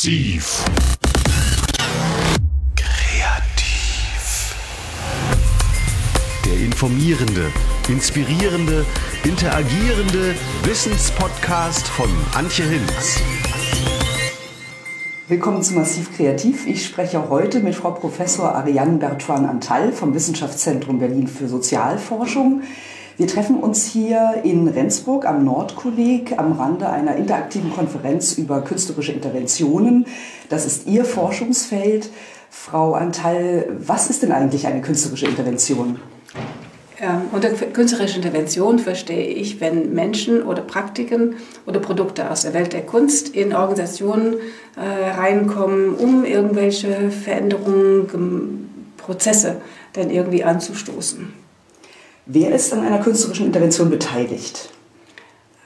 Massiv. 0.00 0.64
Kreativ. 2.74 4.54
Der 6.46 6.58
informierende, 6.64 7.52
inspirierende, 7.86 8.86
interagierende 9.24 10.34
Wissenspodcast 10.62 11.86
von 11.86 12.08
Antje 12.34 12.64
Hinz. 12.64 13.20
Willkommen 15.28 15.62
zu 15.62 15.74
Massiv 15.74 16.16
Kreativ. 16.16 16.66
Ich 16.66 16.86
spreche 16.86 17.28
heute 17.28 17.60
mit 17.60 17.74
Frau 17.74 17.90
Professor 17.90 18.54
Ariane 18.54 18.96
Bertran 18.96 19.44
Antal 19.44 19.92
vom 19.92 20.14
Wissenschaftszentrum 20.14 20.98
Berlin 20.98 21.28
für 21.28 21.46
Sozialforschung. 21.46 22.62
Wir 23.20 23.26
treffen 23.26 23.60
uns 23.60 23.84
hier 23.84 24.40
in 24.44 24.66
Rendsburg 24.66 25.26
am 25.26 25.44
Nordkolleg 25.44 26.38
am 26.38 26.52
Rande 26.52 26.88
einer 26.88 27.16
interaktiven 27.16 27.70
Konferenz 27.70 28.38
über 28.38 28.62
künstlerische 28.62 29.12
Interventionen. 29.12 30.06
Das 30.48 30.64
ist 30.64 30.86
Ihr 30.86 31.04
Forschungsfeld. 31.04 32.08
Frau 32.48 32.94
Antal, 32.94 33.76
was 33.78 34.08
ist 34.08 34.22
denn 34.22 34.32
eigentlich 34.32 34.66
eine 34.66 34.80
künstlerische 34.80 35.26
Intervention? 35.26 36.00
Ähm, 36.98 37.24
unter 37.30 37.50
künstlerischer 37.50 38.16
Intervention 38.16 38.78
verstehe 38.78 39.26
ich, 39.26 39.60
wenn 39.60 39.92
Menschen 39.92 40.42
oder 40.42 40.62
Praktiken 40.62 41.34
oder 41.66 41.78
Produkte 41.78 42.30
aus 42.30 42.40
der 42.40 42.54
Welt 42.54 42.72
der 42.72 42.86
Kunst 42.86 43.28
in 43.28 43.54
Organisationen 43.54 44.36
äh, 44.76 45.10
reinkommen, 45.10 45.94
um 45.94 46.24
irgendwelche 46.24 47.10
Veränderungen, 47.10 48.70
Prozesse 48.96 49.60
dann 49.92 50.08
irgendwie 50.08 50.42
anzustoßen. 50.42 51.39
Wer 52.26 52.54
ist 52.54 52.72
an 52.72 52.80
einer 52.80 52.98
künstlerischen 52.98 53.46
Intervention 53.46 53.90
beteiligt? 53.90 54.70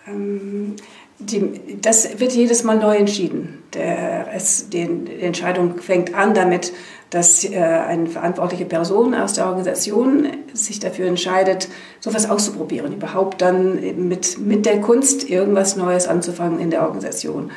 Ähm, 0.07 0.77
die, 1.19 1.79
das 1.81 2.19
wird 2.21 2.33
jedes 2.33 2.65
Mal 2.65 2.79
neu 2.79 2.97
entschieden. 2.97 3.63
Der, 3.73 4.33
es, 4.35 4.69
die, 4.69 4.87
die 4.87 5.21
Entscheidung 5.21 5.79
fängt 5.79 6.15
an 6.15 6.35
damit, 6.35 6.73
dass 7.11 7.45
äh, 7.45 7.59
eine 7.59 8.07
verantwortliche 8.07 8.65
Person 8.65 9.15
aus 9.15 9.35
der 9.35 9.47
Organisation 9.47 10.27
sich 10.53 10.81
dafür 10.81 11.07
entscheidet, 11.07 11.69
sowas 12.01 12.29
auszuprobieren, 12.29 12.95
überhaupt 12.95 13.41
dann 13.41 14.09
mit, 14.09 14.39
mit 14.39 14.67
der 14.67 14.81
Kunst 14.81 15.29
irgendwas 15.29 15.77
Neues 15.77 16.09
anzufangen 16.09 16.59
in 16.59 16.71
der 16.71 16.83
Organisation. 16.83 17.53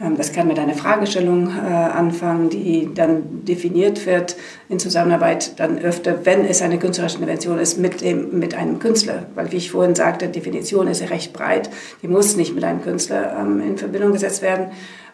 Ähm, 0.00 0.16
das 0.16 0.32
kann 0.32 0.48
mit 0.48 0.58
einer 0.58 0.74
Fragestellung 0.74 1.48
äh, 1.48 1.70
anfangen, 1.70 2.50
die 2.50 2.90
dann 2.94 3.44
definiert 3.44 4.06
wird 4.06 4.36
in 4.68 4.78
Zusammenarbeit 4.78 5.58
dann 5.58 5.78
öfter, 5.78 6.24
wenn 6.24 6.44
es 6.44 6.62
eine 6.62 6.78
künstlerische 6.78 7.16
Intervention 7.16 7.58
ist, 7.58 7.78
mit, 7.78 8.00
dem, 8.00 8.38
mit 8.38 8.54
einem 8.54 8.78
Künstler. 8.78 9.26
Weil, 9.34 9.52
wie 9.52 9.56
ich 9.56 9.70
vorhin 9.70 9.94
sagte, 9.94 10.28
Definition 10.28 10.88
ist 10.88 11.00
ja 11.00 11.08
recht 11.08 11.32
breit. 11.32 11.70
Die 12.02 12.08
muss 12.08 12.36
nicht 12.36 12.54
mit 12.54 12.64
einem 12.64 12.82
Künstler 12.82 13.36
ähm, 13.38 13.60
in 13.60 13.78
Verbindung 13.78 14.12
gesetzt 14.12 14.42
werden. 14.42 14.66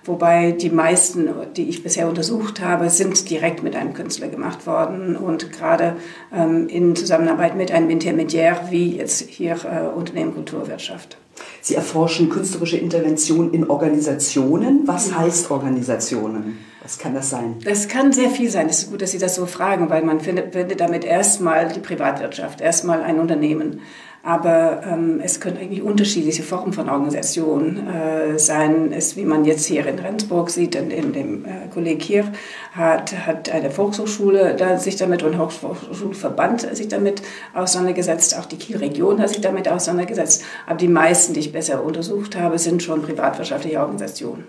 Wobei 0.05 0.53
die 0.53 0.71
meisten, 0.71 1.29
die 1.57 1.69
ich 1.69 1.83
bisher 1.83 2.09
untersucht 2.09 2.61
habe, 2.61 2.91
sind 2.91 3.29
direkt 3.29 3.65
mit 3.65 3.75
einem 3.75 3.93
Künstler 3.93 4.29
gemacht 4.29 4.65
worden 4.65 5.17
und 5.17 5.53
gerade 5.53 5.97
ähm, 6.33 6.69
in 6.69 6.95
Zusammenarbeit 6.95 7.57
mit 7.57 7.73
einem 7.73 7.91
Intermediär, 7.91 8.69
wie 8.71 8.97
jetzt 8.99 9.29
hier 9.29 9.57
äh, 9.65 9.89
Unternehmen 9.89 10.33
Kulturwirtschaft. 10.33 11.19
Sie 11.67 11.75
erforschen 11.75 12.29
künstlerische 12.29 12.77
Intervention 12.77 13.53
in 13.53 13.69
Organisationen. 13.69 14.87
Was 14.87 15.11
ja. 15.11 15.19
heißt 15.19 15.51
Organisationen? 15.51 16.59
Was 16.81 16.97
kann 16.97 17.13
das 17.13 17.31
sein? 17.31 17.57
Das 17.65 17.89
kann 17.89 18.13
sehr 18.13 18.31
viel 18.31 18.49
sein. 18.49 18.69
Es 18.69 18.85
ist 18.85 18.91
gut, 18.93 19.03
dass 19.03 19.11
Sie 19.11 19.19
das 19.19 19.35
so 19.35 19.47
fragen, 19.47 19.91
weil 19.91 20.05
man 20.05 20.21
findet, 20.21 20.53
findet 20.53 20.79
damit 20.79 21.05
erstmal 21.05 21.73
die 21.73 21.81
Privatwirtschaft, 21.81 22.61
erstmal 22.61 23.03
ein 23.03 23.19
Unternehmen. 23.19 23.81
Aber 24.27 24.81
ähm, 24.85 25.21
es 25.23 25.39
können 25.39 25.57
eigentlich 25.57 25.83
unterschiedliche 25.83 26.43
Formen 26.43 26.73
von 26.73 26.91
Organisation 26.91 27.87
äh, 27.87 28.41
sein. 28.41 28.91
Es, 28.93 29.17
wie 29.17 29.25
man 29.25 29.45
jetzt 29.45 29.67
hier 29.67 29.87
in 29.87 30.01
Rendsburg 30.01 30.51
sieht, 30.51 30.75
in, 30.75 30.91
in 30.91 31.13
dem 31.13 31.45
äh, 31.45 31.69
Kolleg 31.73 32.03
hier, 32.03 32.33
hat, 32.73 33.17
hat 33.25 33.49
eine 33.51 33.71
Volkshochschule 33.71 34.57
da 34.57 34.79
sich 34.79 34.97
damit 34.97 35.23
und 35.23 35.39
Hochschulverband 35.39 36.63
sich 36.77 36.89
damit 36.89 37.23
auseinandergesetzt. 37.55 38.37
Auch 38.37 38.47
die 38.47 38.57
Kielregion 38.57 39.21
hat 39.21 39.29
sich 39.29 39.43
damit 39.43 39.69
auseinandergesetzt. 39.69 40.43
Aber 40.67 40.77
die 40.77 40.89
meisten, 40.89 41.33
die 41.33 41.41
ich 41.41 41.53
besser 41.53 41.85
untersucht 41.85 42.35
habe, 42.35 42.59
sind 42.59 42.83
schon 42.83 43.03
privatwirtschaftliche 43.03 43.79
Organisationen. 43.79 44.43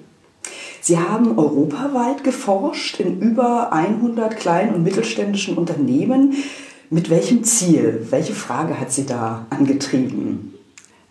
Sie 0.81 0.97
haben 0.97 1.37
europaweit 1.37 2.23
geforscht 2.23 2.99
in 2.99 3.19
über 3.19 3.71
100 3.71 4.37
kleinen 4.37 4.73
und 4.73 4.83
mittelständischen 4.83 5.55
Unternehmen. 5.55 6.33
Mit 6.89 7.09
welchem 7.09 7.43
Ziel? 7.43 8.07
Welche 8.11 8.33
Frage 8.33 8.79
hat 8.79 8.93
Sie 8.93 9.05
da 9.05 9.45
angetrieben? 9.49 10.53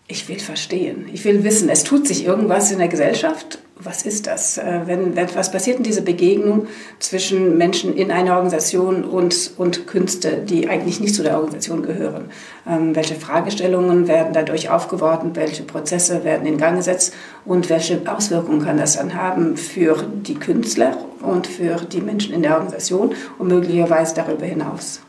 Ich 0.09 0.27
will 0.27 0.39
verstehen. 0.39 1.07
Ich 1.13 1.25
will 1.27 1.45
wissen, 1.45 1.69
es 1.69 1.85
tut 1.85 2.07
sich 2.07 2.25
irgendwas 2.25 2.71
in 2.71 2.79
der 2.79 2.89
Gesellschaft. 2.89 3.59
Was 3.79 4.07
ist 4.07 4.27
das? 4.27 4.57
Äh, 4.57 4.83
wenn, 4.87 5.15
was 5.35 5.53
passiert 5.53 5.77
in 5.77 5.83
dieser 5.83 6.01
Begegnung 6.01 6.67
zwischen 6.99 7.59
Menschen 7.59 7.95
in 7.95 8.11
einer 8.11 8.37
Organisation 8.37 9.05
und, 9.05 9.51
und 9.59 9.87
Künste, 9.87 10.39
die 10.49 10.67
eigentlich 10.67 10.99
nicht 10.99 11.15
zu 11.15 11.23
der 11.23 11.35
Organisation 11.35 11.83
gehören? 11.83 12.31
Ähm, 12.67 12.97
welche 12.97 13.17
Fragestellungen 13.17 14.09
werden 14.09 14.33
dadurch 14.33 14.71
aufgeworfen? 14.71 15.37
Welche 15.37 15.65
Prozesse 15.65 16.25
werden 16.25 16.47
in 16.47 16.57
Gang 16.57 16.79
gesetzt? 16.79 17.13
Und 17.45 17.69
welche 17.69 18.01
Auswirkungen 18.07 18.65
kann 18.65 18.79
das 18.79 18.97
dann 18.97 19.15
haben 19.15 19.59
für 19.59 20.05
die 20.05 20.37
Künstler 20.37 20.97
und 21.21 21.47
für 21.47 21.77
die 21.85 22.01
Menschen 22.01 22.33
in 22.33 22.41
der 22.41 22.55
Organisation 22.55 23.15
und 23.39 23.49
möglicherweise 23.49 24.15
darüber 24.15 24.47
hinaus? 24.47 25.01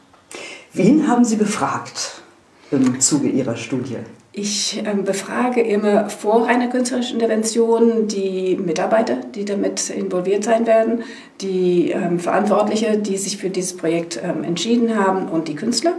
Wen 0.78 1.08
haben 1.08 1.26
Sie 1.26 1.38
befragt 1.38 2.22
im 2.70 3.00
Zuge 3.00 3.30
Ihrer 3.30 3.56
Studie? 3.56 3.98
Ich 4.32 4.80
ähm, 4.86 5.06
befrage 5.06 5.62
immer 5.62 6.12
vor 6.12 6.46
einer 6.46 6.68
künstlerischen 6.68 7.16
Intervention 7.16 8.08
die 8.08 8.56
Mitarbeiter, 8.64 9.16
die 9.34 9.44
damit 9.44 9.90
involviert 9.90 10.44
sein 10.44 10.68
werden, 10.68 11.02
die 11.42 11.90
ähm, 11.90 12.20
Verantwortliche, 12.20 13.00
die 13.00 13.18
sich 13.18 13.38
für 13.38 13.50
dieses 13.50 13.76
Projekt 13.76 14.22
ähm, 14.24 14.44
entschieden 14.44 14.96
haben 14.96 15.28
und 15.30 15.48
die 15.48 15.56
Künstler. 15.56 15.94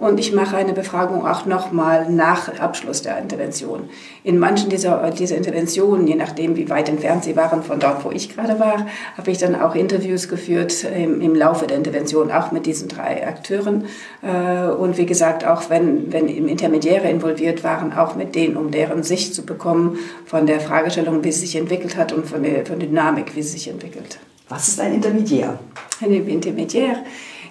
Und 0.00 0.18
ich 0.18 0.32
mache 0.32 0.56
eine 0.56 0.72
Befragung 0.72 1.26
auch 1.26 1.44
nochmal 1.44 2.10
nach 2.10 2.58
Abschluss 2.58 3.02
der 3.02 3.18
Intervention. 3.18 3.90
In 4.24 4.38
manchen 4.38 4.70
dieser, 4.70 5.10
dieser 5.10 5.36
Interventionen, 5.36 6.06
je 6.06 6.14
nachdem 6.14 6.56
wie 6.56 6.70
weit 6.70 6.88
entfernt 6.88 7.24
sie 7.24 7.36
waren 7.36 7.62
von 7.62 7.78
dort, 7.80 8.02
wo 8.02 8.10
ich 8.10 8.34
gerade 8.34 8.58
war, 8.58 8.86
habe 9.18 9.30
ich 9.30 9.36
dann 9.36 9.54
auch 9.54 9.74
Interviews 9.74 10.30
geführt 10.30 10.84
im, 10.84 11.20
im 11.20 11.34
Laufe 11.34 11.66
der 11.66 11.76
Intervention, 11.76 12.30
auch 12.30 12.50
mit 12.50 12.64
diesen 12.64 12.88
drei 12.88 13.26
Akteuren. 13.26 13.84
Äh, 14.22 14.70
und 14.70 14.96
wie 14.96 15.04
gesagt, 15.04 15.46
auch 15.46 15.68
wenn, 15.68 16.10
wenn 16.10 16.28
Intermediäre 16.28 17.10
involviert 17.10 17.62
waren, 17.62 17.92
auch 17.92 18.16
mit 18.16 18.34
denen, 18.34 18.56
um 18.56 18.70
deren 18.70 19.02
Sicht 19.02 19.34
zu 19.34 19.44
bekommen 19.44 19.98
von 20.24 20.46
der 20.46 20.60
Fragestellung, 20.60 21.22
wie 21.24 21.32
sie 21.32 21.40
sich 21.40 21.56
entwickelt 21.56 21.98
hat 21.98 22.14
und 22.14 22.26
von 22.26 22.42
der, 22.42 22.64
von 22.64 22.78
der 22.78 22.88
Dynamik, 22.88 23.36
wie 23.36 23.42
sie 23.42 23.50
sich 23.50 23.68
entwickelt. 23.68 24.18
Was 24.48 24.66
ist 24.68 24.80
ein 24.80 24.94
Intermediär? 24.94 25.58
Ein 26.00 26.26
Intermediär 26.26 26.96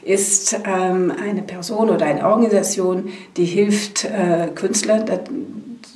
ist 0.09 0.59
ähm, 0.65 1.13
eine 1.23 1.43
Person 1.43 1.91
oder 1.91 2.07
eine 2.07 2.25
Organisation, 2.25 3.09
die 3.37 3.45
hilft, 3.45 4.05
äh, 4.05 4.47
Künstler 4.55 5.05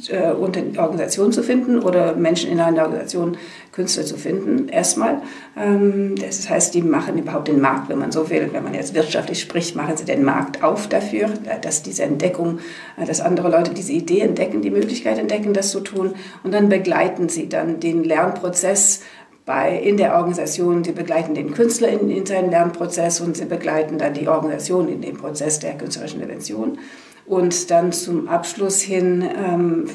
äh, 0.10 0.32
unter 0.34 0.62
Organisation 0.78 1.32
zu 1.32 1.42
finden 1.42 1.80
oder 1.80 2.16
Menschen 2.16 2.52
in 2.52 2.60
einer 2.60 2.84
Organisation 2.84 3.38
Künstler 3.72 4.06
zu 4.06 4.16
finden, 4.18 4.70
erstmal. 4.70 5.24
Ähm, 5.58 6.14
das 6.16 6.48
heißt, 6.48 6.76
die 6.76 6.84
machen 6.84 7.18
überhaupt 7.18 7.48
den 7.48 7.60
Markt, 7.60 7.90
wenn 7.90 7.98
man 7.98 8.12
so 8.12 8.30
will. 8.30 8.50
Wenn 8.52 8.64
man 8.64 8.76
jetzt 8.76 8.94
wirtschaftlich 8.94 9.42
spricht, 9.42 9.76
machen 9.76 9.98
sie 9.98 10.06
den 10.06 10.24
Markt 10.24 10.64
auf 10.64 10.88
dafür, 10.88 11.30
äh, 11.46 11.60
dass 11.60 11.82
diese 11.82 12.04
Entdeckung, 12.04 12.60
äh, 13.02 13.06
dass 13.06 13.20
andere 13.20 13.50
Leute 13.50 13.74
diese 13.74 13.94
Idee 13.94 14.20
entdecken, 14.20 14.62
die 14.62 14.70
Möglichkeit 14.70 15.18
entdecken, 15.18 15.54
das 15.54 15.72
zu 15.72 15.80
tun. 15.80 16.14
Und 16.44 16.54
dann 16.54 16.70
begleiten 16.70 17.30
sie 17.30 17.50
dann 17.50 17.80
den 17.80 18.04
Lernprozess 18.04 19.02
bei, 19.46 19.78
in 19.78 19.98
der 19.98 20.16
Organisation. 20.16 20.84
Sie 20.84 20.92
begleiten 20.92 21.36
den 21.36 21.54
Künstler 21.54 21.90
in, 21.90 22.10
in 22.10 22.26
seinen 22.26 22.52
Lernprozess 22.52 23.22
und 23.22 23.38
sie 23.38 23.46
begleiten 23.46 23.98
dann 23.98 24.14
die 24.14 24.28
Organisation 24.28 24.88
in 24.88 25.02
dem 25.02 25.18
Prozess 25.18 25.60
der 25.60 25.78
künstlerischen 25.78 26.22
Intervention. 26.22 26.80
Und 27.26 27.72
dann 27.72 27.94
zum 27.94 28.28
Abschluss 28.28 28.82
hin 28.82 29.24
ähm, 29.24 29.86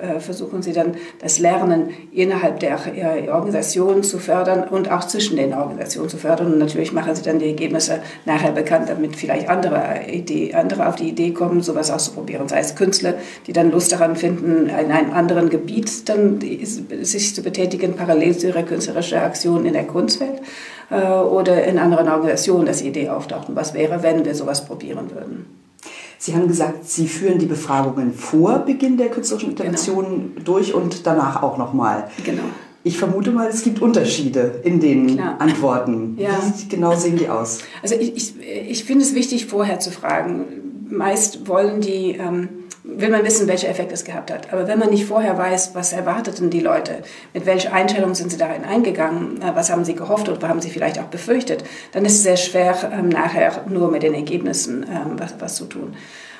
äh, 0.00 0.20
versuchen 0.20 0.62
sie 0.62 0.72
dann 0.72 0.94
das 1.20 1.38
Lernen 1.38 1.90
innerhalb 2.12 2.60
der 2.60 2.78
Organisation 3.30 4.02
zu 4.02 4.18
fördern 4.18 4.64
und 4.64 4.90
auch 4.90 5.04
zwischen 5.04 5.36
den 5.36 5.52
Organisationen 5.52 6.08
zu 6.08 6.16
fördern. 6.16 6.54
Und 6.54 6.58
natürlich 6.58 6.92
machen 6.92 7.14
sie 7.14 7.22
dann 7.22 7.40
die 7.40 7.46
Ergebnisse 7.46 8.00
nachher 8.24 8.52
bekannt, 8.52 8.88
damit 8.88 9.16
vielleicht 9.16 9.50
andere, 9.50 10.06
Idee, 10.10 10.54
andere 10.54 10.88
auf 10.88 10.96
die 10.96 11.10
Idee 11.10 11.32
kommen, 11.32 11.60
sowas 11.60 11.90
auszuprobieren. 11.90 12.48
Sei 12.48 12.60
es 12.60 12.74
Künstler, 12.74 13.14
die 13.46 13.52
dann 13.52 13.70
Lust 13.70 13.92
daran 13.92 14.16
finden, 14.16 14.68
in 14.68 14.90
einem 14.90 15.12
anderen 15.12 15.50
Gebiet 15.50 16.08
dann 16.08 16.40
sich 17.02 17.34
zu 17.34 17.42
betätigen, 17.42 17.96
parallel 17.96 18.36
zu 18.36 18.46
ihrer 18.46 18.62
künstlerischen 18.62 19.18
Aktion 19.18 19.66
in 19.66 19.74
der 19.74 19.84
Kunstwelt 19.84 20.40
äh, 20.90 21.02
oder 21.06 21.64
in 21.64 21.78
anderen 21.78 22.08
Organisationen, 22.08 22.64
dass 22.64 22.78
die 22.78 22.88
Idee 22.88 23.10
auftaucht. 23.10 23.50
Und 23.50 23.56
was 23.56 23.74
wäre, 23.74 24.02
wenn 24.02 24.24
wir 24.24 24.34
sowas 24.34 24.64
probieren 24.64 25.10
würden? 25.12 25.67
Sie 26.18 26.34
haben 26.34 26.48
gesagt, 26.48 26.88
Sie 26.88 27.06
führen 27.06 27.38
die 27.38 27.46
Befragungen 27.46 28.12
vor 28.12 28.58
Beginn 28.58 28.96
der 28.96 29.08
künstlerischen 29.08 29.50
Intervention 29.50 30.32
genau. 30.34 30.44
durch 30.44 30.74
und 30.74 31.06
danach 31.06 31.42
auch 31.42 31.56
nochmal. 31.56 32.10
Genau. 32.24 32.42
Ich 32.82 32.98
vermute 32.98 33.30
mal, 33.30 33.48
es 33.48 33.62
gibt 33.62 33.80
Unterschiede 33.80 34.60
in 34.64 34.80
den 34.80 35.16
Klar. 35.16 35.40
Antworten. 35.40 36.16
Ja. 36.18 36.30
Wie 36.56 36.68
genau 36.68 36.94
sehen 36.94 37.16
die 37.16 37.28
aus? 37.28 37.58
Also 37.82 37.94
ich, 37.96 38.16
ich, 38.16 38.34
ich 38.40 38.84
finde 38.84 39.04
es 39.04 39.14
wichtig, 39.14 39.46
vorher 39.46 39.78
zu 39.78 39.90
fragen, 39.90 40.44
meist 40.90 41.46
wollen 41.46 41.80
die, 41.80 42.16
ähm, 42.16 42.48
will 42.84 43.10
man 43.10 43.24
wissen, 43.24 43.48
welcher 43.48 43.68
Effekt 43.68 43.92
es 43.92 44.04
gehabt 44.04 44.30
hat. 44.30 44.52
Aber 44.52 44.66
wenn 44.66 44.78
man 44.78 44.90
nicht 44.90 45.04
vorher 45.04 45.36
weiß, 45.36 45.74
was 45.74 45.92
erwarteten 45.92 46.50
die 46.50 46.60
Leute, 46.60 47.02
mit 47.34 47.46
welcher 47.46 47.72
Einstellung 47.72 48.14
sind 48.14 48.30
sie 48.30 48.38
darin 48.38 48.64
eingegangen, 48.64 49.42
äh, 49.42 49.54
was 49.54 49.70
haben 49.70 49.84
sie 49.84 49.94
gehofft 49.94 50.28
oder 50.28 50.48
haben 50.48 50.60
sie 50.60 50.70
vielleicht 50.70 50.98
auch 50.98 51.04
befürchtet, 51.04 51.64
dann 51.92 52.04
ist 52.04 52.14
es 52.14 52.22
sehr 52.22 52.36
schwer, 52.36 52.76
ähm, 52.92 53.08
nachher 53.08 53.64
nur 53.68 53.90
mit 53.90 54.02
den 54.02 54.14
Ergebnissen 54.14 54.84
ähm, 54.84 55.18
was, 55.18 55.34
was 55.38 55.54
zu 55.56 55.66
tun. 55.66 55.94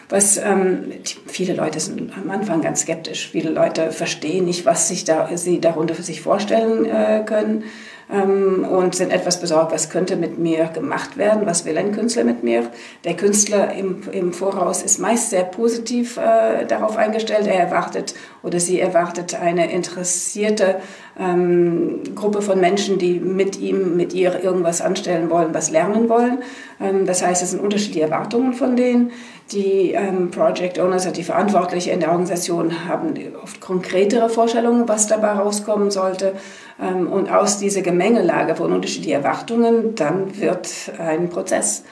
Was 0.09 0.39
ähm, 0.39 0.93
viele 1.27 1.53
Leute 1.53 1.81
sind 1.81 2.12
am 2.17 2.31
Anfang 2.31 2.62
ganz 2.62 2.81
skeptisch. 2.81 3.29
Viele 3.31 3.50
Leute 3.50 3.93
verstehen 3.93 4.47
nicht, 4.47 4.65
was 4.65 4.89
sich 4.89 5.05
da, 5.05 5.29
sie 5.37 5.61
darunter 5.61 5.95
für 5.95 6.03
sich 6.03 6.23
vorstellen 6.23 6.87
äh, 6.87 7.23
können 7.27 7.65
ähm, 8.11 8.65
und 8.65 8.95
sind 8.95 9.11
etwas 9.11 9.41
besorgt, 9.41 9.73
was 9.73 9.91
könnte 9.91 10.17
mit 10.17 10.39
mir 10.39 10.67
gemacht 10.67 11.17
werden, 11.17 11.47
was 11.47 11.65
will 11.65 11.77
ein 11.77 11.93
Künstler 11.93 12.25
mit 12.25 12.43
mir. 12.43 12.71
Der 13.05 13.15
Künstler 13.15 13.73
im, 13.75 14.03
im 14.13 14.33
Voraus 14.33 14.83
ist 14.83 14.99
meist 14.99 15.31
sehr 15.31 15.45
positiv 15.45 16.17
äh, 16.17 16.65
darauf 16.67 16.97
eingestellt. 16.97 17.47
Er 17.47 17.61
erwartet 17.61 18.15
oder 18.43 18.61
sie 18.61 18.81
erwartet 18.81 19.35
eine 19.35 19.71
interessierte 19.71 20.77
ähm, 21.19 22.00
Gruppe 22.15 22.43
von 22.43 22.61
Menschen, 22.61 22.99
die 22.99 23.19
mit 23.19 23.59
ihm, 23.59 23.97
mit 23.97 24.12
ihr 24.15 24.43
irgendwas 24.43 24.81
anstellen 24.81 25.31
wollen, 25.31 25.53
was 25.53 25.70
lernen 25.70 26.09
wollen. 26.09 26.38
Ähm, 26.81 27.06
das 27.06 27.25
heißt, 27.25 27.43
es 27.43 27.50
sind 27.50 27.61
unterschiedliche 27.61 28.06
Erwartungen 28.06 28.53
von 28.53 28.76
denen. 28.76 29.11
Die 29.53 29.93
ähm, 29.93 30.31
Project 30.31 30.79
Owners, 30.79 31.11
die 31.12 31.23
Verantwortlichen 31.23 31.93
in 31.94 32.00
der 32.00 32.11
Organisation, 32.11 32.87
haben 32.87 33.15
oft 33.43 33.61
konkretere 33.61 34.29
Vorstellungen, 34.29 34.88
was 34.88 35.06
dabei 35.06 35.32
rauskommen 35.32 35.91
sollte. 35.91 36.35
Ähm, 36.81 37.09
und 37.09 37.31
aus 37.31 37.59
dieser 37.59 37.82
Gemengelage 37.82 38.55
von 38.55 38.73
unterschiedlichen 38.73 39.23
Erwartungen, 39.23 39.94
dann 39.94 40.38
wird 40.41 40.69
ein 40.99 41.31
Prozess. 41.31 41.85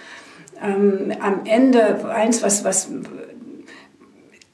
Ähm, 0.63 1.13
am 1.21 1.41
Ende 1.45 2.09
eins, 2.09 2.43
was, 2.43 2.65
was 2.65 2.89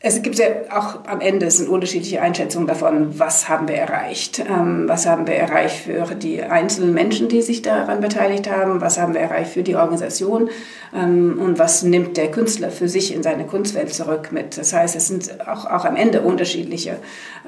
es 0.04 0.20
gibt 0.20 0.36
ja 0.38 0.46
auch 0.70 1.06
am 1.06 1.20
Ende 1.20 1.48
sind 1.52 1.68
unterschiedliche 1.68 2.20
Einschätzungen 2.20 2.66
davon, 2.66 3.20
was 3.20 3.48
haben 3.48 3.68
wir 3.68 3.76
erreicht. 3.76 4.40
Ähm, 4.40 4.88
was 4.88 5.06
haben 5.06 5.28
wir 5.28 5.34
erreicht 5.34 5.84
für 5.84 6.16
die 6.16 6.42
einzelnen 6.42 6.92
Menschen, 6.92 7.28
die 7.28 7.40
sich 7.40 7.62
daran 7.62 8.00
beteiligt 8.00 8.50
haben, 8.50 8.80
was 8.80 8.98
haben 8.98 9.14
wir 9.14 9.20
erreicht 9.20 9.52
für 9.52 9.62
die 9.62 9.76
Organisation 9.76 10.50
ähm, 10.92 11.38
und 11.40 11.60
was 11.60 11.84
nimmt 11.84 12.16
der 12.16 12.32
Künstler 12.32 12.70
für 12.70 12.88
sich 12.88 13.14
in 13.14 13.22
seine 13.22 13.46
Kunstwelt 13.46 13.94
zurück 13.94 14.32
mit. 14.32 14.58
Das 14.58 14.72
heißt, 14.72 14.96
es 14.96 15.06
sind 15.06 15.46
auch, 15.46 15.66
auch 15.66 15.84
am 15.84 15.94
Ende 15.94 16.22
unterschiedliche 16.22 16.96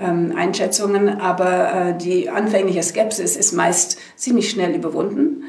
ähm, 0.01 0.33
Einschätzungen, 0.37 1.09
aber 1.21 1.75
äh, 1.75 1.99
die 1.99 2.31
anfängliche 2.31 2.85
Skepsis 2.85 3.37
ist 3.37 3.53
meist 3.53 3.99
ziemlich 4.15 4.49
schnell 4.49 4.77
überwunden. 4.77 5.43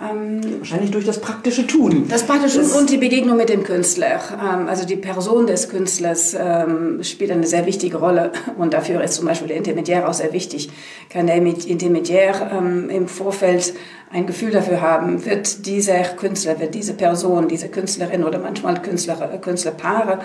Ähm, 0.00 0.40
Wahrscheinlich 0.58 0.90
durch 0.90 1.04
das 1.04 1.20
praktische 1.20 1.66
Tun. 1.66 2.06
Das 2.08 2.22
praktische 2.22 2.58
das 2.58 2.74
und 2.74 2.88
die 2.88 2.96
Begegnung 2.96 3.36
mit 3.36 3.50
dem 3.50 3.62
Künstler. 3.62 4.20
Ähm, 4.32 4.66
also 4.66 4.86
die 4.86 4.96
Person 4.96 5.46
des 5.46 5.68
Künstlers 5.68 6.34
ähm, 6.34 7.02
spielt 7.02 7.30
eine 7.30 7.46
sehr 7.46 7.66
wichtige 7.66 7.98
Rolle 7.98 8.32
und 8.56 8.72
dafür 8.72 9.02
ist 9.02 9.14
zum 9.14 9.26
Beispiel 9.26 9.48
der 9.48 9.58
Intermediär 9.58 10.08
auch 10.08 10.14
sehr 10.14 10.32
wichtig. 10.32 10.70
Kann 11.10 11.26
der 11.26 11.36
Intermediär 11.36 12.50
im 12.88 13.06
Vorfeld 13.06 13.74
ein 14.12 14.26
Gefühl 14.26 14.50
dafür 14.50 14.82
haben, 14.82 15.24
wird 15.24 15.64
dieser 15.66 16.00
Künstler, 16.00 16.60
wird 16.60 16.74
diese 16.74 16.92
Person, 16.92 17.48
diese 17.48 17.68
Künstlerin 17.68 18.24
oder 18.24 18.38
manchmal 18.38 18.80
Künstler, 18.82 19.16
Künstlerpaare, 19.40 20.18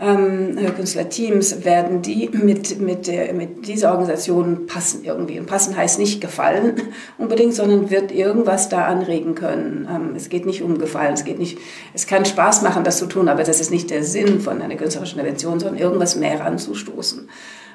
ähm, 0.00 0.56
Künstlerteams, 0.76 1.64
werden 1.64 2.02
die 2.02 2.30
mit, 2.32 2.80
mit, 2.80 3.08
der, 3.08 3.32
mit 3.34 3.66
dieser 3.66 3.90
Organisation 3.90 4.66
passen 4.66 5.02
irgendwie. 5.02 5.40
Und 5.40 5.46
passen 5.46 5.76
heißt 5.76 5.98
nicht 5.98 6.20
gefallen 6.20 6.74
unbedingt, 7.18 7.54
sondern 7.54 7.90
wird 7.90 8.12
irgendwas 8.12 8.68
da 8.68 8.84
anregen 8.84 9.34
können. 9.34 9.88
Ähm, 9.90 10.14
es 10.14 10.28
geht 10.28 10.46
nicht 10.46 10.62
um 10.62 10.78
Gefallen, 10.78 11.14
es 11.14 11.24
geht 11.24 11.40
nicht, 11.40 11.58
es 11.94 12.06
kann 12.06 12.24
Spaß 12.24 12.62
machen, 12.62 12.84
das 12.84 12.98
zu 12.98 13.06
tun, 13.06 13.28
aber 13.28 13.42
das 13.42 13.60
ist 13.60 13.72
nicht 13.72 13.90
der 13.90 14.04
Sinn 14.04 14.40
von 14.40 14.62
einer 14.62 14.76
künstlerischen 14.76 15.18
Intervention, 15.18 15.58
sondern 15.58 15.80
irgendwas 15.80 16.14
mehr 16.14 16.44
anzustoßen. 16.44 17.28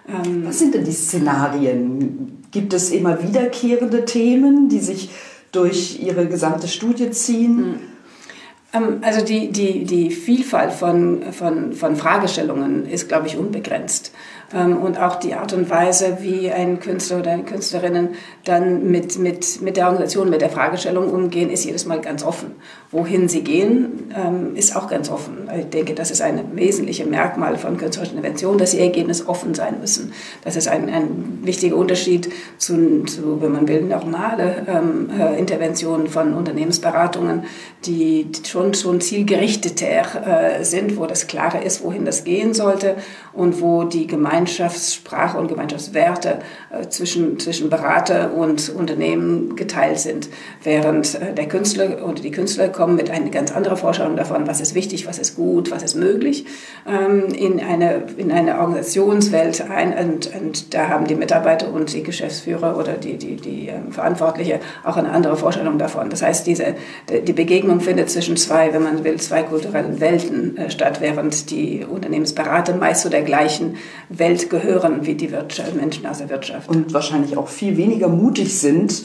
Ähm, 0.07 0.45
Was 0.45 0.59
sind 0.59 0.73
denn 0.73 0.85
die 0.85 0.93
Szenarien? 0.93 2.41
Gibt 2.51 2.73
es 2.73 2.91
immer 2.91 3.21
wiederkehrende 3.21 4.05
Themen, 4.05 4.69
die 4.69 4.79
sich 4.79 5.09
durch 5.51 5.99
ihre 5.99 6.27
gesamte 6.27 6.67
Studie 6.67 7.11
ziehen? 7.11 7.59
Ähm, 7.59 7.79
also 8.73 9.23
die, 9.23 9.51
die, 9.51 9.85
die 9.85 10.11
Vielfalt 10.11 10.73
von, 10.73 11.23
von, 11.31 11.73
von 11.73 11.95
Fragestellungen 11.95 12.85
ist, 12.85 13.07
glaube 13.07 13.27
ich, 13.27 13.37
unbegrenzt. 13.37 14.11
Ähm, 14.53 14.77
und 14.77 14.99
auch 14.99 15.17
die 15.17 15.33
Art 15.33 15.51
und 15.53 15.69
Weise, 15.69 16.19
wie 16.21 16.49
ein 16.49 16.79
Künstler 16.79 17.19
oder 17.19 17.31
eine 17.31 17.43
Künstlerin 17.43 18.09
dann 18.45 18.89
mit, 18.89 19.19
mit, 19.19 19.61
mit 19.61 19.75
der 19.75 19.85
Organisation, 19.85 20.29
mit 20.29 20.41
der 20.41 20.49
Fragestellung 20.49 21.09
umgehen, 21.09 21.49
ist 21.49 21.65
jedes 21.65 21.85
Mal 21.85 21.99
ganz 21.99 22.23
offen. 22.23 22.51
Wohin 22.91 23.27
sie 23.27 23.41
gehen, 23.41 24.13
ähm, 24.15 24.55
ist 24.55 24.75
auch 24.75 24.87
ganz 24.87 25.09
offen. 25.09 25.49
Ich 25.57 25.65
denke, 25.65 25.93
das 25.93 26.11
ist 26.11 26.21
ein 26.21 26.55
wesentliches 26.55 27.05
Merkmal 27.05 27.57
von 27.57 27.75
künstlerischer 27.77 28.13
Intervention, 28.13 28.57
dass 28.57 28.71
sie 28.71 28.79
Ergebnis 28.79 29.27
offen 29.27 29.53
sein 29.53 29.81
müssen. 29.81 30.13
Das 30.45 30.55
ist 30.55 30.69
ein, 30.69 30.89
ein 30.89 31.39
wichtiger 31.41 31.75
Unterschied 31.75 32.29
zu, 32.57 33.03
zu, 33.03 33.41
wenn 33.41 33.51
man 33.51 33.67
will, 33.67 33.81
normale 33.81 34.65
ähm, 34.67 35.09
äh, 35.19 35.37
Interventionen 35.37 36.07
von 36.07 36.33
Unternehmensberatungen, 36.33 37.43
die 37.85 38.27
schon, 38.47 38.66
schon 38.73 39.01
zielgerichteter 39.01 40.59
äh, 40.59 40.63
sind, 40.63 40.97
wo 40.97 41.05
das 41.05 41.27
klarer 41.27 41.63
ist, 41.63 41.83
wohin 41.83 42.05
das 42.05 42.23
gehen 42.23 42.53
sollte 42.53 42.97
und 43.37 43.61
wo 43.61 43.83
die 43.83 44.07
Gemeinschaftssprache 44.07 45.37
und 45.37 45.47
Gemeinschaftswerte 45.47 46.39
äh, 46.71 46.87
zwischen, 46.89 47.39
zwischen 47.39 47.69
Berater 47.69 48.33
und 48.33 48.69
Unternehmen 48.69 49.55
geteilt 49.55 49.99
sind. 49.99 50.29
Während 50.63 51.15
äh, 51.15 51.33
der 51.35 51.47
Künstler 51.47 52.03
oder 52.03 52.21
die 52.21 52.31
Künstler 52.31 52.69
kommen 52.69 52.95
mit 52.95 53.11
einer 53.11 53.29
ganz 53.29 53.55
anderen 53.55 53.77
Vorstellung 53.77 54.15
davon, 54.15 54.47
was 54.47 54.59
ist 54.59 54.73
wichtig, 54.73 55.07
was 55.07 55.19
ist 55.19 55.35
gut, 55.35 55.69
was 55.69 55.83
ist 55.83 55.95
möglich, 55.95 56.45
ähm, 56.87 57.25
in, 57.27 57.59
eine, 57.59 58.03
in 58.17 58.31
eine 58.31 58.59
Organisationswelt 58.59 59.69
ein. 59.69 59.93
Und, 59.93 60.31
und 60.33 60.73
da 60.73 60.87
haben 60.87 61.05
die 61.05 61.15
Mitarbeiter 61.15 61.71
und 61.71 61.93
die 61.93 62.01
Geschäftsführer 62.01 62.75
oder 62.75 62.93
die, 62.93 63.17
die, 63.17 63.35
die 63.35 63.67
ähm, 63.67 63.91
Verantwortliche 63.91 64.59
auch 64.83 64.97
eine 64.97 65.11
andere 65.11 65.37
Vorstellung 65.37 65.77
davon. 65.77 66.09
Das 66.09 66.23
heißt, 66.23 66.47
diese, 66.47 66.75
die 67.27 67.33
Begegnung 67.33 67.81
findet 67.81 68.09
zwischen 68.09 68.35
zwei, 68.35 68.73
wenn 68.73 68.81
man 68.81 69.03
will, 69.03 69.17
zwei 69.19 69.43
kulturellen 69.43 69.99
Welten 69.99 70.57
äh, 70.57 70.71
statt, 70.71 71.01
während 71.01 71.51
die 71.51 71.85
Unternehmensberater 71.87 72.75
meist 72.75 73.03
zu 73.03 73.09
der 73.09 73.26
gleichen 73.27 73.75
Welt 74.09 74.49
gehören 74.49 75.05
wie 75.05 75.13
die 75.13 75.31
Wirtschaft, 75.31 75.75
Menschen 75.75 76.07
aus 76.07 76.17
der 76.17 76.29
Wirtschaft. 76.29 76.67
Und 76.67 76.93
wahrscheinlich 76.93 77.37
auch 77.37 77.47
viel 77.47 77.77
weniger 77.77 78.07
mutig 78.07 78.59
sind, 78.59 79.03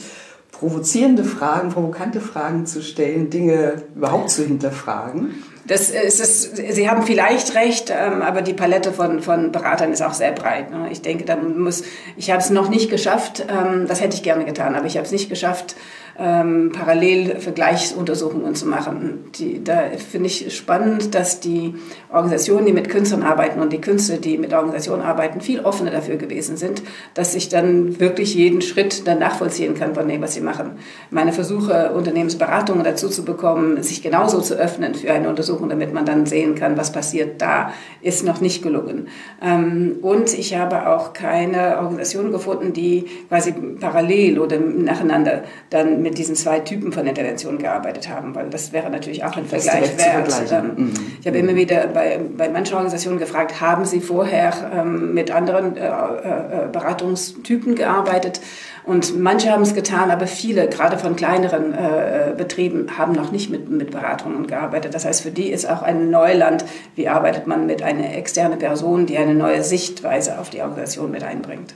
provozierende 0.51 1.23
Fragen, 1.23 1.69
provokante 1.69 2.19
Fragen 2.19 2.65
zu 2.65 2.81
stellen, 2.81 3.29
Dinge 3.29 3.83
überhaupt 3.95 4.31
zu 4.31 4.43
hinterfragen. 4.43 5.35
Das 5.65 5.89
ist 5.89 6.19
es, 6.19 6.51
Sie 6.75 6.89
haben 6.89 7.03
vielleicht 7.03 7.55
recht, 7.55 7.89
ähm, 7.89 8.21
aber 8.21 8.41
die 8.41 8.53
Palette 8.53 8.91
von, 8.91 9.21
von 9.21 9.51
Beratern 9.51 9.93
ist 9.93 10.01
auch 10.01 10.13
sehr 10.13 10.31
breit. 10.31 10.71
Ne? 10.71 10.89
Ich 10.91 11.01
denke, 11.01 11.23
da 11.23 11.37
muss, 11.37 11.83
ich 12.17 12.31
habe 12.31 12.41
es 12.41 12.49
noch 12.49 12.69
nicht 12.69 12.89
geschafft, 12.89 13.45
ähm, 13.49 13.87
das 13.87 14.01
hätte 14.01 14.15
ich 14.15 14.23
gerne 14.23 14.43
getan, 14.43 14.75
aber 14.75 14.87
ich 14.87 14.97
habe 14.97 15.05
es 15.05 15.11
nicht 15.11 15.29
geschafft, 15.29 15.75
ähm, 16.19 16.71
parallel 16.73 17.39
Vergleichsuntersuchungen 17.39 18.53
zu 18.55 18.67
machen. 18.67 19.25
Die, 19.35 19.63
da 19.63 19.83
finde 19.97 20.27
ich 20.27 20.55
spannend, 20.55 21.15
dass 21.15 21.39
die 21.39 21.75
Organisationen, 22.11 22.65
die 22.67 22.73
mit 22.73 22.89
Künstlern 22.89 23.23
arbeiten 23.23 23.59
und 23.59 23.73
die 23.73 23.81
Künstler, 23.81 24.17
die 24.17 24.37
mit 24.37 24.53
Organisationen 24.53 25.01
arbeiten, 25.01 25.41
viel 25.41 25.61
offener 25.61 25.91
dafür 25.91 26.17
gewesen 26.17 26.57
sind, 26.57 26.83
dass 27.15 27.33
ich 27.33 27.49
dann 27.49 27.99
wirklich 27.99 28.35
jeden 28.35 28.61
Schritt 28.61 29.07
dann 29.07 29.19
nachvollziehen 29.19 29.73
kann 29.73 29.95
von 29.95 30.07
dem, 30.07 30.21
was 30.21 30.35
sie 30.35 30.41
machen. 30.41 30.77
Meine 31.09 31.33
Versuche, 31.33 31.93
Unternehmensberatungen 31.93 32.83
dazu 32.83 33.09
zu 33.09 33.25
bekommen, 33.25 33.81
sich 33.81 34.03
genauso 34.03 34.41
zu 34.41 34.55
öffnen 34.55 34.93
für 34.93 35.11
eine 35.11 35.29
Untersuchung, 35.29 35.52
damit 35.61 35.93
man 35.93 36.05
dann 36.05 36.25
sehen 36.25 36.55
kann, 36.55 36.77
was 36.77 36.91
passiert 36.91 37.41
da, 37.41 37.73
ist 38.01 38.23
noch 38.23 38.41
nicht 38.41 38.63
gelungen. 38.63 39.07
Ähm, 39.41 39.97
und 40.01 40.33
ich 40.33 40.55
habe 40.55 40.89
auch 40.89 41.13
keine 41.13 41.77
Organisation 41.77 42.31
gefunden, 42.31 42.73
die 42.73 43.05
quasi 43.29 43.51
parallel 43.51 44.39
oder 44.39 44.57
nacheinander 44.59 45.43
dann 45.69 46.01
mit 46.01 46.17
diesen 46.17 46.35
zwei 46.35 46.59
Typen 46.59 46.91
von 46.91 47.07
Interventionen 47.07 47.59
gearbeitet 47.59 48.09
haben, 48.09 48.35
weil 48.35 48.49
das 48.49 48.73
wäre 48.73 48.89
natürlich 48.89 49.23
auch 49.23 49.35
ein 49.37 49.45
Vergleich 49.45 49.97
wert. 49.97 50.51
Ähm, 50.51 50.71
mhm. 50.75 50.93
Ich 51.19 51.27
habe 51.27 51.37
immer 51.37 51.55
wieder 51.55 51.87
bei, 51.87 52.19
bei 52.37 52.49
manchen 52.49 52.73
Organisationen 52.73 53.19
gefragt, 53.19 53.61
haben 53.61 53.85
Sie 53.85 53.99
vorher 53.99 54.53
ähm, 54.73 55.13
mit 55.13 55.31
anderen 55.31 55.77
äh, 55.77 55.87
äh, 55.87 56.67
Beratungstypen 56.71 57.75
gearbeitet? 57.75 58.41
Und 58.85 59.17
manche 59.17 59.49
haben 59.49 59.63
es 59.63 59.73
getan, 59.73 60.11
aber 60.11 60.27
viele, 60.27 60.67
gerade 60.67 60.97
von 60.97 61.15
kleineren 61.15 61.73
äh, 61.73 62.33
Betrieben, 62.37 62.97
haben 62.97 63.13
noch 63.13 63.31
nicht 63.31 63.49
mit, 63.49 63.69
mit 63.69 63.91
Beratungen 63.91 64.45
gearbeitet. 64.45 64.93
Das 64.93 65.05
heißt, 65.05 65.21
für 65.21 65.31
die 65.31 65.49
ist 65.49 65.69
auch 65.69 65.81
ein 65.83 66.09
Neuland, 66.09 66.65
wie 66.95 67.07
arbeitet 67.07 67.47
man 67.47 67.65
mit 67.65 67.81
einer 67.81 68.15
externen 68.15 68.59
Person, 68.59 69.05
die 69.05 69.17
eine 69.17 69.35
neue 69.35 69.63
Sichtweise 69.63 70.37
auf 70.37 70.49
die 70.49 70.61
Organisation 70.61 71.11
mit 71.11 71.23
einbringt. 71.23 71.73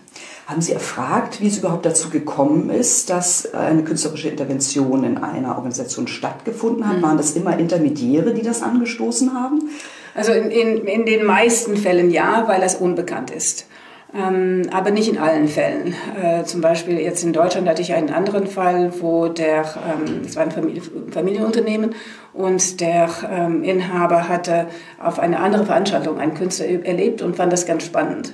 Haben 0.48 0.62
Sie 0.62 0.74
erfragt, 0.74 1.40
wie 1.42 1.48
es 1.48 1.58
überhaupt 1.58 1.86
dazu 1.86 2.10
gekommen 2.10 2.70
ist, 2.70 3.10
dass 3.10 3.54
eine 3.54 3.84
künstlerische 3.84 4.30
Intervention 4.30 5.04
in 5.04 5.18
einer 5.18 5.56
Organisation 5.56 6.08
stattgefunden 6.08 6.88
hat? 6.88 6.98
Mhm. 6.98 7.02
Waren 7.04 7.18
das 7.18 7.32
immer 7.32 7.58
Intermediäre, 7.58 8.34
die 8.34 8.44
das 8.44 8.64
angestoßen 8.64 9.34
haben? 9.34 9.70
Also 10.14 10.32
in, 10.32 10.50
in, 10.50 10.88
in 10.88 11.06
den 11.06 11.26
meisten 11.26 11.78
Fällen 11.78 12.10
ja, 12.12 12.46
weil 12.48 12.64
es 12.64 12.76
unbekannt 12.76 13.30
ist. 13.30 13.68
Ähm, 14.16 14.70
aber 14.72 14.92
nicht 14.92 15.10
in 15.10 15.18
allen 15.18 15.50
Fällen. 15.50 15.94
Äh, 16.22 16.44
zum 16.46 16.62
Beispiel 16.62 16.98
jetzt 17.00 17.24
in 17.24 17.34
Deutschland 17.34 17.68
hatte 17.68 17.82
ich 17.82 17.94
einen 17.94 18.10
anderen 18.10 18.48
Fall, 18.48 18.94
wo 19.02 19.28
der, 19.28 19.64
ähm, 19.64 20.22
das 20.24 20.38
war 20.38 20.44
ein 20.44 20.52
Familie, 20.52 20.82
Familienunternehmen 21.12 21.94
und 22.34 22.80
der 22.80 23.10
ähm, 23.30 23.64
Inhaber 23.64 24.30
hatte 24.30 24.68
auf 24.98 25.20
eine 25.20 25.40
andere 25.40 25.66
Veranstaltung 25.66 26.20
einen 26.20 26.36
Künstler 26.36 26.68
erlebt 26.86 27.22
und 27.22 27.36
fand 27.36 27.52
das 27.52 27.66
ganz 27.66 27.84
spannend. 27.84 28.34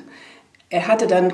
Er 0.69 0.87
hatte 0.87 1.07
dann 1.07 1.33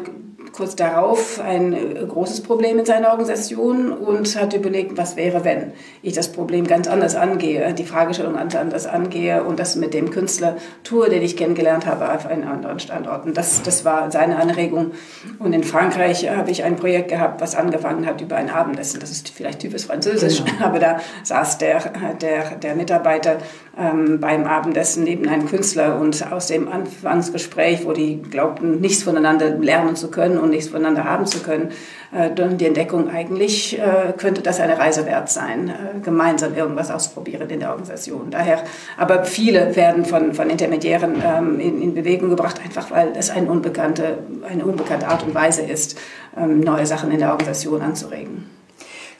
kurz 0.54 0.76
darauf 0.76 1.40
ein 1.40 1.74
äh, 1.74 2.06
großes 2.06 2.42
Problem 2.42 2.80
in 2.80 2.86
seiner 2.86 3.10
Organisation 3.10 3.92
und 3.92 4.40
hat 4.40 4.54
überlegt, 4.54 4.98
was 4.98 5.16
wäre, 5.16 5.44
wenn 5.44 5.74
ich 6.02 6.14
das 6.14 6.32
Problem 6.32 6.68
ganz 6.68 6.88
anders 6.88 7.16
angehe, 7.16 7.74
die 7.74 7.84
Fragestellung 7.84 8.34
ganz 8.34 8.56
anders 8.56 8.86
angehe 8.86 9.44
und 9.44 9.60
das 9.60 9.76
mit 9.76 9.94
dem 9.94 10.12
Künstler 10.12 10.58
tue, 10.84 11.10
den 11.10 11.22
ich 11.22 11.38
kennengelernt 11.38 11.86
habe 11.86 12.12
auf 12.14 12.26
einem 12.26 12.48
anderen 12.48 12.80
Standort. 12.80 13.26
Und 13.26 13.38
das, 13.38 13.62
das 13.62 13.86
war 13.86 14.12
seine 14.12 14.38
Anregung. 14.38 14.92
Und 15.40 15.54
in 15.54 15.64
Frankreich 15.64 16.30
habe 16.30 16.52
ich 16.52 16.64
ein 16.64 16.76
Projekt 16.76 17.10
gehabt, 17.10 17.42
was 17.42 17.56
angefangen 17.56 18.06
hat 18.06 18.22
über 18.22 18.36
ein 18.36 18.50
Abendessen. 18.50 19.00
Das 19.00 19.12
ist 19.12 19.30
vielleicht 19.30 19.60
typisch 19.60 19.86
französisch, 19.86 20.44
genau. 20.44 20.58
aber 20.66 20.80
da 20.80 21.00
saß 21.24 21.58
der, 21.58 21.80
der, 22.22 22.56
der 22.56 22.76
Mitarbeiter 22.76 23.38
ähm, 23.80 24.20
beim 24.20 24.46
Abendessen 24.46 25.04
neben 25.04 25.28
einem 25.28 25.48
Künstler 25.48 26.00
und 26.00 26.32
aus 26.32 26.48
dem 26.48 26.68
Anfangsgespräch, 26.68 27.86
wo 27.86 27.94
die 27.94 28.22
glaubten, 28.22 28.82
nichts 28.82 29.04
voneinander 29.04 29.50
lernen 29.52 29.96
zu 29.96 30.12
können 30.12 30.38
und 30.38 30.50
nichts 30.50 30.70
voneinander 30.70 31.06
haben 31.06 31.26
zu 31.26 31.40
können, 31.40 31.72
äh, 32.12 32.30
dann 32.34 32.58
die 32.58 32.66
Entdeckung, 32.66 33.10
eigentlich 33.10 33.80
äh, 33.80 34.14
könnte 34.18 34.42
das 34.42 34.60
eine 34.60 34.78
Reise 34.78 35.06
wert 35.06 35.30
sein, 35.30 35.70
äh, 35.70 36.00
gemeinsam 36.02 36.56
irgendwas 36.56 36.92
ausprobieren 36.92 37.50
in 37.50 37.60
der 37.60 37.70
Organisation. 37.70 38.32
Daher, 38.32 38.64
aber 38.98 39.24
viele 39.24 39.76
werden 39.76 40.06
von, 40.06 40.34
von 40.34 40.50
Intermediären 40.50 41.22
ähm, 41.26 41.60
in, 41.60 41.82
in 41.82 41.94
Bewegung 41.94 42.30
gebracht, 42.30 42.60
einfach 42.64 42.92
weil 42.92 43.14
es 43.16 43.30
eine 43.30 43.50
unbekannte, 43.50 44.18
eine 44.50 44.66
unbekannte 44.66 45.08
Art 45.08 45.24
und 45.24 45.34
Weise 45.34 45.62
ist, 45.62 45.98
ähm, 46.38 46.60
neue 46.60 46.86
Sachen 46.86 47.12
in 47.12 47.20
der 47.20 47.32
Organisation 47.32 47.82
anzuregen. 47.82 48.59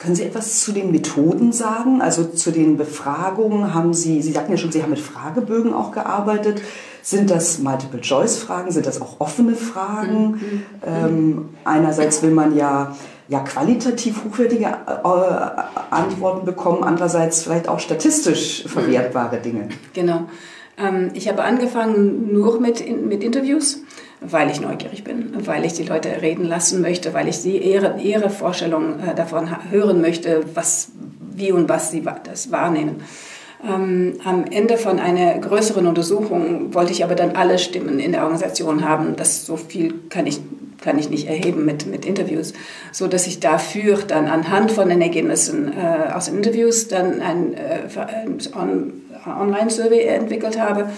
Können 0.00 0.14
Sie 0.14 0.24
etwas 0.24 0.60
zu 0.60 0.72
den 0.72 0.92
Methoden 0.92 1.52
sagen? 1.52 2.00
Also 2.00 2.24
zu 2.24 2.52
den 2.52 2.78
Befragungen 2.78 3.74
haben 3.74 3.92
Sie, 3.92 4.22
Sie 4.22 4.32
sagten 4.32 4.52
ja 4.52 4.56
schon, 4.56 4.72
Sie 4.72 4.82
haben 4.82 4.88
mit 4.88 4.98
Fragebögen 4.98 5.74
auch 5.74 5.92
gearbeitet. 5.92 6.62
Sind 7.02 7.30
das 7.30 7.58
Multiple-Choice-Fragen? 7.58 8.70
Sind 8.70 8.86
das 8.86 9.02
auch 9.02 9.20
offene 9.20 9.54
Fragen? 9.54 10.30
Mhm. 10.30 10.62
Ähm, 10.86 11.48
einerseits 11.64 12.22
will 12.22 12.30
man 12.30 12.56
ja, 12.56 12.96
ja 13.28 13.40
qualitativ 13.40 14.24
hochwertige 14.24 14.64
äh, 14.64 15.90
Antworten 15.90 16.46
bekommen, 16.46 16.82
andererseits 16.82 17.42
vielleicht 17.42 17.68
auch 17.68 17.78
statistisch 17.78 18.64
verwertbare 18.66 19.36
Dinge. 19.36 19.68
Genau. 19.92 20.22
Ähm, 20.78 21.10
ich 21.12 21.28
habe 21.28 21.42
angefangen 21.42 22.32
nur 22.32 22.58
mit, 22.58 22.82
mit 23.06 23.22
Interviews 23.22 23.82
weil 24.20 24.50
ich 24.50 24.60
neugierig 24.60 25.04
bin, 25.04 25.32
weil 25.46 25.64
ich 25.64 25.72
die 25.74 25.84
Leute 25.84 26.20
reden 26.20 26.44
lassen 26.44 26.80
möchte, 26.80 27.14
weil 27.14 27.28
ich 27.28 27.38
sie 27.38 27.56
ihre, 27.56 27.98
ihre 28.00 28.30
Vorstellung 28.30 29.00
äh, 29.00 29.14
davon 29.14 29.48
hören 29.70 30.00
möchte, 30.00 30.44
was, 30.54 30.90
wie 31.34 31.52
und 31.52 31.68
was 31.68 31.90
sie 31.90 32.04
das 32.24 32.52
wahrnehmen. 32.52 33.02
Ähm, 33.66 34.14
am 34.24 34.44
Ende 34.50 34.78
von 34.78 34.98
einer 34.98 35.38
größeren 35.38 35.86
Untersuchung 35.86 36.72
wollte 36.74 36.92
ich 36.92 37.04
aber 37.04 37.14
dann 37.14 37.36
alle 37.36 37.58
Stimmen 37.58 37.98
in 37.98 38.12
der 38.12 38.22
Organisation 38.22 38.88
haben. 38.88 39.16
Das 39.16 39.44
so 39.44 39.56
viel 39.56 39.94
kann 40.08 40.26
ich 40.26 40.40
kann 40.80 40.98
ich 40.98 41.10
nicht 41.10 41.28
erheben 41.28 41.64
mit, 41.64 41.86
mit 41.86 42.04
Interviews, 42.04 42.52
so 42.92 43.06
dass 43.06 43.26
ich 43.26 43.40
dafür 43.40 43.98
dann 44.06 44.26
anhand 44.26 44.72
von 44.72 44.88
den 44.88 45.02
Ergebnissen 45.02 45.72
äh, 45.72 46.12
aus 46.12 46.28
Interviews 46.28 46.88
dann 46.88 47.20
ein, 47.20 47.54
äh, 47.54 47.82
ein 48.56 48.92
Online-Survey 49.26 50.04
entwickelt 50.04 50.58
habe, 50.58 50.88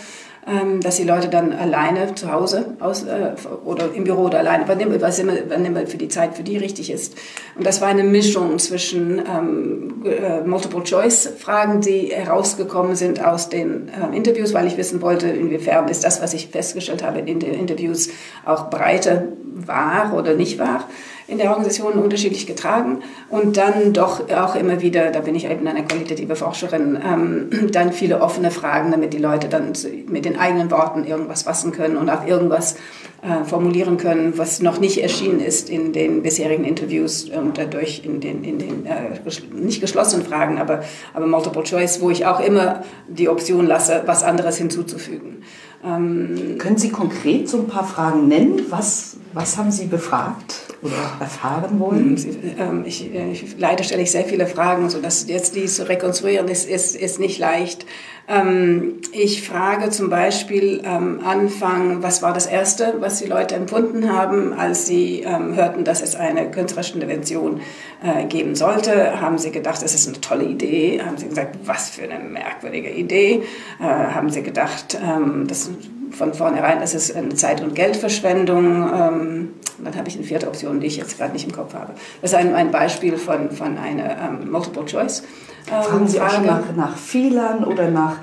dass 0.81 0.97
die 0.97 1.05
Leute 1.05 1.29
dann 1.29 1.53
alleine 1.53 2.17
zu 2.17 2.33
Hause 2.33 2.75
aus, 2.81 3.05
äh, 3.05 3.33
oder 3.65 3.95
im 3.95 4.03
Büro 4.03 4.23
oder 4.23 4.41
alleine, 4.41 4.65
wann 4.67 4.81
immer, 4.81 4.97
wann 5.01 5.65
immer 5.65 5.87
für 5.87 5.99
die 5.99 6.09
Zeit 6.09 6.35
für 6.35 6.43
die 6.43 6.57
richtig 6.57 6.91
ist. 6.91 7.15
Und 7.57 7.65
das 7.65 7.81
war 7.81 7.89
eine 7.89 8.03
Mischung 8.03 8.59
zwischen 8.59 9.21
ähm, 9.21 10.05
äh, 10.05 10.41
Multiple-Choice-Fragen, 10.41 11.81
die 11.81 12.13
herausgekommen 12.13 12.97
sind 12.97 13.25
aus 13.25 13.51
den 13.51 13.89
äh, 13.89 14.17
Interviews, 14.17 14.53
weil 14.53 14.67
ich 14.67 14.77
wissen 14.77 15.01
wollte, 15.01 15.29
inwiefern 15.29 15.87
ist 15.87 16.03
das, 16.03 16.21
was 16.21 16.35
ich 16.35 16.49
festgestellt 16.49 17.05
habe 17.05 17.21
in 17.21 17.39
den 17.39 17.55
Interviews, 17.55 18.09
auch 18.45 18.69
breite 18.69 19.29
wahr 19.55 20.13
oder 20.17 20.35
nicht 20.35 20.59
wahr 20.59 20.89
in 21.27 21.39
der 21.39 21.51
Organisation 21.51 21.95
unterschiedlich 21.95 22.47
getragen 22.47 23.03
und 23.29 23.57
dann 23.57 23.93
doch 23.93 24.29
auch 24.31 24.55
immer 24.55 24.81
wieder, 24.81 25.11
da 25.11 25.21
bin 25.21 25.35
ich 25.35 25.49
eben 25.49 25.67
eine 25.67 25.85
qualitative 25.85 26.37
Forscherin, 26.37 26.99
ähm, 27.05 27.71
dann 27.73 27.93
viele 27.93 28.21
offene 28.21 28.51
Fragen, 28.51 28.91
damit 28.91 29.13
die 29.13 29.19
Leute 29.19 29.49
dann 29.49 29.73
mit 30.09 30.25
den 30.25 30.39
eigenen 30.39 30.71
Worten 30.71 31.05
irgendwas 31.05 31.43
fassen 31.43 31.73
können 31.73 31.97
und 31.97 32.11
auch 32.11 32.27
irgendwas 32.27 32.77
äh, 33.23 33.45
formulieren 33.45 33.99
können, 33.99 34.37
was 34.37 34.61
noch 34.61 34.81
nicht 34.81 35.03
erschienen 35.03 35.41
ist 35.41 35.71
in 35.71 35.93
den 35.93 36.23
bisherigen 36.23 36.65
Interviews 36.65 37.29
und 37.31 37.57
dadurch 37.57 38.03
in 38.05 38.21
den, 38.21 38.43
in 38.43 38.59
den 38.59 38.87
äh, 38.87 39.21
nicht 39.55 39.81
geschlossenen 39.81 40.27
Fragen, 40.27 40.59
aber, 40.59 40.83
aber 41.15 41.27
Multiple 41.27 41.63
Choice, 41.63 42.01
wo 42.01 42.11
ich 42.11 42.27
auch 42.27 42.41
immer 42.41 42.83
die 43.07 43.29
Option 43.29 43.67
lasse, 43.67 44.03
was 44.07 44.25
anderes 44.25 44.59
hinzuzufügen. 44.59 45.43
Ähm, 45.85 46.57
Können 46.59 46.79
Sie 46.79 46.91
konkret 46.91 47.49
so 47.49 47.59
ein 47.59 47.67
paar 47.67 47.85
Fragen 47.85 48.29
nennen? 48.29 48.63
Was, 48.71 49.17
was 49.33 49.57
haben 49.57 49.71
Sie 49.71 49.87
befragt 49.87 50.72
oder 50.83 51.17
erfahren 51.21 51.79
wollen? 51.79 52.17
Hm, 52.17 52.55
ähm, 52.59 52.85
ich, 52.85 53.15
ich, 53.15 53.57
leider 53.59 53.85
stelle 53.85 54.03
ich 54.03 54.11
sehr 54.11 54.25
viele 54.25 54.47
Fragen, 54.47 54.91
sodass 54.91 55.29
jetzt 55.29 55.55
die 55.55 55.67
zu 55.67 55.89
rekonstruieren 55.89 56.49
ist, 56.49 56.69
ist, 56.69 56.97
ist 56.97 57.21
nicht 57.21 57.39
leicht. 57.39 57.87
Ähm, 58.29 59.01
ich 59.13 59.47
frage 59.47 59.91
zum 59.91 60.11
Beispiel 60.11 60.83
am 60.85 61.21
Anfang, 61.25 62.03
was 62.03 62.23
war 62.23 62.33
das 62.33 62.47
Erste, 62.47 62.95
was 62.99 63.19
die 63.19 63.27
Leute 63.27 63.55
empfunden 63.55 64.13
haben, 64.13 64.53
als 64.53 64.87
sie 64.87 65.21
ähm, 65.21 65.55
hörten, 65.55 65.85
dass 65.85 66.03
es 66.03 66.17
eine 66.17 66.51
künstlerische 66.51 66.95
Intervention 66.95 67.61
äh, 68.03 68.27
geben 68.27 68.55
sollte. 68.55 69.21
Haben 69.21 69.39
sie 69.39 69.51
gedacht, 69.53 69.83
es 69.83 69.95
ist 69.95 70.09
eine 70.09 70.21
tolle 70.21 70.45
Idee? 70.45 71.01
Haben 71.05 71.17
sie 71.17 71.29
gesagt, 71.29 71.59
was 71.65 71.91
für 71.91 72.03
eine 72.03 72.23
merkwürdige 72.25 72.91
Idee? 72.91 73.43
Äh, 73.81 73.85
haben 73.85 74.31
sie 74.31 74.43
gedacht, 74.43 74.99
das 75.47 75.71
von 76.13 76.35
vornherein, 76.35 76.81
das 76.81 76.95
ist 76.95 77.15
eine 77.15 77.35
Zeit- 77.35 77.63
und 77.63 77.75
Geldverschwendung? 77.75 79.53
dann 79.85 79.97
habe 79.97 80.09
ich 80.09 80.15
eine 80.15 80.25
vierte 80.25 80.47
Option, 80.47 80.79
die 80.79 80.87
ich 80.87 80.97
jetzt 80.97 81.19
gerade 81.19 81.33
nicht 81.33 81.45
im 81.45 81.53
Kopf 81.53 81.75
habe. 81.75 81.95
Das 82.21 82.33
ist 82.33 82.37
ein, 82.37 82.55
ein 82.55 82.71
Beispiel 82.71 83.17
von, 83.17 83.51
von 83.51 83.77
einer 83.79 84.39
Multiple 84.49 84.85
Choice. 84.85 85.25
Fragen 85.67 86.07
Sie 86.07 86.21
auch 86.21 86.41
nach, 86.43 86.77
nach 86.77 86.97
Fehlern 86.97 87.65
oder 87.65 87.91
nach 87.91 88.17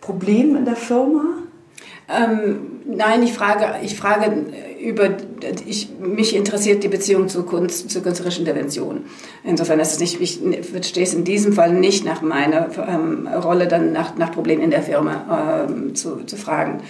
Problemen 0.00 0.56
in 0.56 0.64
der 0.64 0.76
Firma? 0.76 1.22
Ähm, 2.08 2.82
nein, 2.86 3.22
ich 3.24 3.32
frage, 3.32 3.66
ich 3.82 3.96
frage 3.96 4.46
über, 4.80 5.10
ich, 5.66 5.90
mich 5.98 6.36
interessiert 6.36 6.84
die 6.84 6.88
Beziehung 6.88 7.28
zur 7.28 7.44
Kunst, 7.44 7.90
zur 7.90 8.02
künstlerischen 8.02 8.46
Intervention. 8.46 9.06
Insofern 9.42 9.80
ist 9.80 9.92
es 9.92 10.00
nicht, 10.00 10.20
ich 10.20 10.40
verstehe 10.70 11.02
es 11.02 11.14
in 11.14 11.24
diesem 11.24 11.52
Fall 11.52 11.72
nicht 11.72 12.04
nach 12.04 12.22
meiner 12.22 12.68
ähm, 12.86 13.26
Rolle, 13.26 13.66
dann 13.66 13.92
nach, 13.92 14.16
nach 14.16 14.30
Problemen 14.30 14.62
in 14.62 14.70
der 14.70 14.82
Firma 14.82 15.66
ähm, 15.68 15.96
zu, 15.96 16.24
zu 16.24 16.36
fragen. 16.36 16.80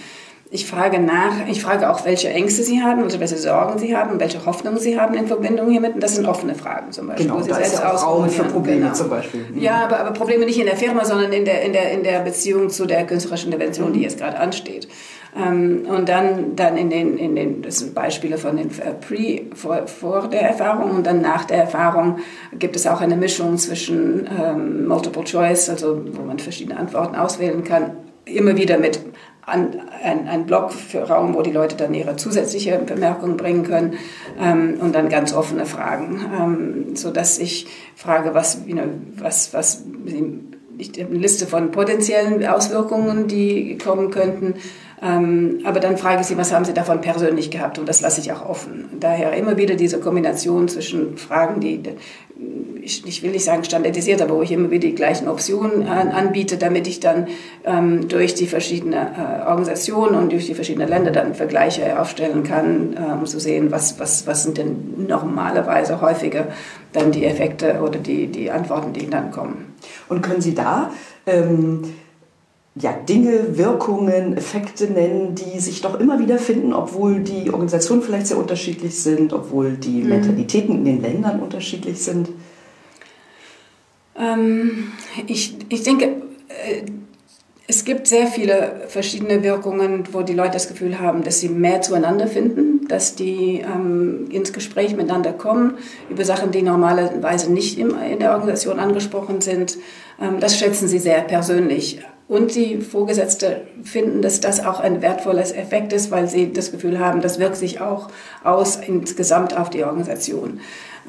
Ich 0.49 0.65
frage 0.65 0.99
nach, 0.99 1.45
ich 1.49 1.61
frage 1.61 1.89
auch, 1.89 2.05
welche 2.05 2.29
Ängste 2.29 2.63
Sie 2.63 2.81
haben, 2.81 3.03
also 3.03 3.19
welche 3.19 3.35
Sorgen 3.35 3.79
Sie 3.79 3.97
haben, 3.97 4.17
welche 4.17 4.45
Hoffnungen 4.45 4.79
Sie 4.79 4.97
haben 4.97 5.13
in 5.15 5.27
Verbindung 5.27 5.69
hiermit. 5.69 5.95
Und 5.95 6.03
das 6.03 6.15
sind 6.15 6.25
offene 6.25 6.55
Fragen 6.55 6.91
zum 6.93 7.07
Beispiel. 7.07 7.25
Genau, 7.25 7.39
wo 7.39 7.43
Sie 7.43 7.49
da 7.49 7.57
ist 7.57 7.83
auch 7.83 8.05
Raum 8.05 8.29
für 8.29 8.45
Probleme 8.45 8.81
genau. 8.81 8.93
zum 8.93 9.09
Beispiel. 9.09 9.45
Mhm. 9.51 9.61
Ja, 9.61 9.83
aber, 9.83 9.99
aber, 9.99 10.11
Probleme 10.11 10.45
nicht 10.45 10.57
in 10.57 10.65
der 10.65 10.77
Firma, 10.77 11.03
sondern 11.03 11.33
in 11.33 11.43
der, 11.43 11.63
in 11.63 11.73
der, 11.73 11.91
in 11.91 12.03
der 12.03 12.19
Beziehung 12.19 12.69
zu 12.69 12.85
der 12.85 13.05
künstlerischen 13.05 13.51
Intervention, 13.51 13.89
mhm. 13.89 13.93
die 13.95 14.01
jetzt 14.03 14.19
gerade 14.19 14.39
ansteht. 14.39 14.87
Ähm, 15.35 15.85
und 15.85 16.07
dann, 16.07 16.55
dann 16.55 16.77
in 16.77 16.89
den, 16.89 17.17
in 17.17 17.35
den, 17.35 17.61
das 17.61 17.79
sind 17.79 17.93
Beispiele 17.93 18.37
von 18.37 18.55
den 18.55 18.69
äh, 18.69 18.93
Pre, 18.93 19.53
vor, 19.53 19.85
vor 19.87 20.29
der 20.29 20.43
Erfahrung 20.43 20.91
und 20.91 21.05
dann 21.05 21.19
nach 21.19 21.43
der 21.43 21.57
Erfahrung 21.57 22.19
gibt 22.57 22.77
es 22.77 22.87
auch 22.87 23.01
eine 23.01 23.17
Mischung 23.17 23.57
zwischen 23.57 24.27
ähm, 24.27 24.87
Multiple 24.87 25.25
Choice, 25.25 25.69
also 25.69 26.01
wo 26.13 26.21
man 26.21 26.39
verschiedene 26.39 26.79
Antworten 26.79 27.15
auswählen 27.15 27.65
kann, 27.65 27.97
immer 28.25 28.55
wieder 28.55 28.77
mit 28.77 29.01
an, 29.47 29.79
ein, 30.03 30.27
ein 30.27 30.45
Blog 30.45 30.73
für 30.73 31.03
Raum, 31.03 31.33
wo 31.33 31.41
die 31.41 31.53
Leute 31.53 31.77
dann 31.77 31.93
ihre 31.93 32.17
zusätzliche 32.17 32.77
Bemerkungen 32.79 33.37
bringen 33.37 33.63
können 33.63 33.93
ähm, 34.39 34.75
und 34.81 34.93
dann 34.93 35.07
ganz 35.07 35.33
offene 35.33 35.65
Fragen, 35.65 36.25
ähm, 36.37 36.95
so 36.95 37.11
dass 37.11 37.39
ich 37.39 37.65
frage, 37.95 38.33
was, 38.33 38.59
was, 39.17 39.53
was 39.53 39.83
eine 40.05 41.17
Liste 41.17 41.47
von 41.47 41.71
potenziellen 41.71 42.45
Auswirkungen, 42.45 43.29
die 43.29 43.77
kommen 43.77 44.11
könnten. 44.11 44.55
Ähm, 45.01 45.61
aber 45.63 45.79
dann 45.79 45.95
frage 45.95 46.21
ich 46.21 46.27
sie, 46.27 46.37
was 46.37 46.53
haben 46.53 46.65
sie 46.65 46.73
davon 46.73 46.99
persönlich 46.99 47.49
gehabt? 47.49 47.79
Und 47.79 47.87
das 47.87 48.01
lasse 48.01 48.19
ich 48.19 48.33
auch 48.33 48.47
offen. 48.47 48.89
Daher 48.99 49.31
immer 49.33 49.55
wieder 49.55 49.75
diese 49.75 49.99
Kombination 49.99 50.67
zwischen 50.67 51.17
Fragen, 51.17 51.61
die 51.61 51.81
ich, 53.05 53.23
will 53.23 53.31
nicht 53.31 53.43
sagen 53.43 53.63
standardisiert, 53.63 54.21
aber 54.21 54.35
wo 54.35 54.41
ich 54.41 54.51
immer 54.51 54.71
wieder 54.71 54.87
die 54.87 54.95
gleichen 54.95 55.27
Optionen 55.27 55.87
an, 55.87 56.09
anbiete, 56.09 56.57
damit 56.57 56.87
ich 56.87 56.99
dann 56.99 57.27
ähm, 57.65 58.07
durch 58.07 58.33
die 58.33 58.47
verschiedenen 58.47 58.93
äh, 58.93 59.45
Organisationen 59.45 60.15
und 60.15 60.31
durch 60.31 60.45
die 60.45 60.55
verschiedenen 60.55 60.89
Länder 60.89 61.11
dann 61.11 61.35
Vergleiche 61.35 61.99
aufstellen 61.99 62.43
kann, 62.43 62.95
äh, 62.95 63.13
um 63.13 63.25
zu 63.25 63.39
sehen, 63.39 63.71
was, 63.71 63.99
was, 63.99 64.25
was 64.25 64.43
sind 64.43 64.57
denn 64.57 65.05
normalerweise 65.07 66.01
häufiger 66.01 66.47
dann 66.93 67.11
die 67.11 67.25
Effekte 67.25 67.81
oder 67.81 67.99
die, 67.99 68.27
die 68.27 68.49
Antworten, 68.49 68.93
die 68.93 69.09
dann 69.09 69.31
kommen. 69.31 69.75
Und 70.09 70.21
können 70.21 70.41
Sie 70.41 70.55
da 70.55 70.91
ähm 71.25 71.81
ja, 72.81 72.93
Dinge, 72.93 73.57
Wirkungen, 73.57 74.37
Effekte 74.37 74.85
nennen, 74.85 75.35
die 75.35 75.59
sich 75.59 75.81
doch 75.81 75.99
immer 75.99 76.19
wieder 76.19 76.37
finden, 76.37 76.73
obwohl 76.73 77.21
die 77.21 77.51
Organisationen 77.51 78.03
vielleicht 78.03 78.27
sehr 78.27 78.37
unterschiedlich 78.37 78.99
sind, 79.01 79.33
obwohl 79.33 79.71
die 79.71 80.01
mhm. 80.01 80.09
Mentalitäten 80.09 80.75
in 80.75 80.85
den 80.85 81.01
Ländern 81.01 81.39
unterschiedlich 81.39 81.99
sind? 81.99 82.29
Ähm, 84.19 84.91
ich, 85.27 85.55
ich 85.69 85.83
denke, 85.83 86.05
äh, 86.05 86.83
es 87.69 87.83
gibt 87.83 88.07
sehr 88.07 88.27
viele 88.27 88.83
verschiedene 88.87 89.43
Wirkungen, 89.43 90.05
wo 90.13 90.21
die 90.21 90.33
Leute 90.33 90.53
das 90.53 90.69
Gefühl 90.69 90.99
haben, 90.99 91.23
dass 91.23 91.41
sie 91.41 91.49
mehr 91.49 91.81
zueinander 91.81 92.27
finden, 92.27 92.87
dass 92.87 93.15
die 93.15 93.59
ähm, 93.59 94.29
ins 94.31 94.53
Gespräch 94.53 94.95
miteinander 94.95 95.33
kommen 95.33 95.77
über 96.09 96.23
Sachen, 96.23 96.51
die 96.51 96.61
normalerweise 96.61 97.51
nicht 97.51 97.77
in 97.77 97.93
der 98.19 98.31
Organisation 98.31 98.79
angesprochen 98.79 99.41
sind. 99.41 99.77
Ähm, 100.21 100.39
das 100.39 100.57
schätzen 100.57 100.87
sie 100.87 100.99
sehr 100.99 101.21
persönlich. 101.21 101.99
Und 102.29 102.55
die 102.55 102.81
Vorgesetzte 102.81 103.67
finden, 103.83 104.21
dass 104.21 104.41
das 104.41 104.65
auch 104.65 104.81
ein 104.81 105.01
wertvolles 105.01 105.53
Effekt 105.53 105.93
ist, 105.93 106.11
weil 106.11 106.27
sie 106.27 106.51
das 106.51 106.71
Gefühl 106.71 106.99
haben, 106.99 107.21
das 107.21 107.39
wirkt 107.39 107.55
sich 107.55 107.79
auch 107.79 108.09
aus 108.43 108.77
insgesamt 108.77 109.57
auf 109.57 109.69
die 109.69 109.83
Organisation. 109.83 110.59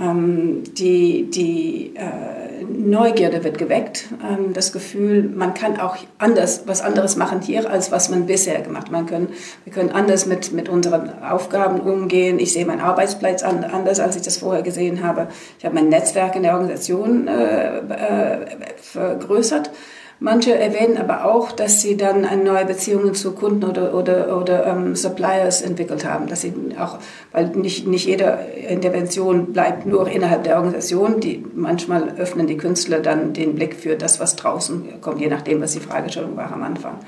Ähm, 0.00 0.62
die 0.74 1.28
die 1.30 1.96
äh, 1.96 2.48
Neugierde 2.64 3.42
wird 3.42 3.58
geweckt, 3.58 4.08
ähm, 4.22 4.52
das 4.52 4.72
Gefühl, 4.72 5.28
man 5.34 5.54
kann 5.54 5.80
auch 5.80 5.96
anders, 6.18 6.62
was 6.66 6.80
anderes 6.80 7.16
machen 7.16 7.40
hier, 7.40 7.68
als 7.68 7.90
was 7.90 8.08
man 8.08 8.26
bisher 8.26 8.60
gemacht 8.60 8.92
hat. 8.92 9.06
Können, 9.08 9.28
wir 9.64 9.72
können 9.72 9.90
anders 9.90 10.26
mit, 10.26 10.52
mit 10.52 10.68
unseren 10.68 11.22
Aufgaben 11.22 11.80
umgehen. 11.80 12.38
Ich 12.38 12.52
sehe 12.52 12.64
meinen 12.64 12.80
Arbeitsplatz 12.80 13.42
an, 13.42 13.64
anders, 13.64 14.00
als 14.00 14.16
ich 14.16 14.22
das 14.22 14.38
vorher 14.38 14.62
gesehen 14.62 15.02
habe. 15.02 15.28
Ich 15.58 15.64
habe 15.64 15.74
mein 15.74 15.88
Netzwerk 15.88 16.36
in 16.36 16.42
der 16.42 16.52
Organisation 16.52 17.26
äh, 17.26 17.78
äh, 17.78 18.46
vergrößert. 18.80 19.70
Manche 20.20 20.58
erwähnen 20.58 20.96
aber 20.96 21.26
auch, 21.26 21.52
dass 21.52 21.80
sie 21.80 21.96
dann 21.96 22.26
neue 22.42 22.64
Beziehungen 22.64 23.14
zu 23.14 23.32
Kunden 23.32 23.64
oder, 23.64 23.94
oder, 23.94 24.36
oder 24.36 24.66
ähm, 24.66 24.96
Suppliers 24.96 25.62
entwickelt 25.62 26.04
haben. 26.04 26.26
Dass 26.26 26.40
sie 26.40 26.52
auch, 26.78 26.98
weil 27.30 27.46
nicht, 27.50 27.86
nicht 27.86 28.06
jede 28.06 28.38
Intervention 28.68 29.52
bleibt 29.52 29.86
nur 29.86 30.08
innerhalb 30.08 30.42
der 30.42 30.56
Organisation. 30.56 31.20
Die, 31.20 31.44
manchmal 31.54 32.14
öffnen 32.18 32.48
die 32.48 32.56
Künstler 32.56 32.98
dann 32.98 33.32
den 33.32 33.54
Blick 33.54 33.76
für 33.76 33.94
das, 33.94 34.18
was 34.18 34.34
draußen 34.34 35.00
kommt, 35.00 35.20
je 35.20 35.28
nachdem, 35.28 35.60
was 35.60 35.72
die 35.72 35.80
Fragestellung 35.80 36.36
war 36.36 36.52
am 36.52 36.64
Anfang. 36.64 36.98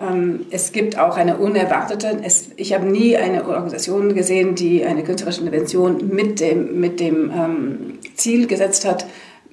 Ähm, 0.00 0.46
es 0.50 0.72
gibt 0.72 0.98
auch 0.98 1.16
eine 1.16 1.36
unerwartete, 1.36 2.18
es, 2.22 2.50
ich 2.56 2.72
habe 2.72 2.86
nie 2.86 3.16
eine 3.16 3.46
Organisation 3.46 4.14
gesehen, 4.14 4.54
die 4.54 4.84
eine 4.84 5.02
künstlerische 5.02 5.40
Intervention 5.40 6.08
mit 6.08 6.40
dem, 6.40 6.80
mit 6.80 7.00
dem 7.00 7.30
ähm, 7.30 7.98
Ziel 8.14 8.46
gesetzt 8.46 8.86
hat, 8.86 9.06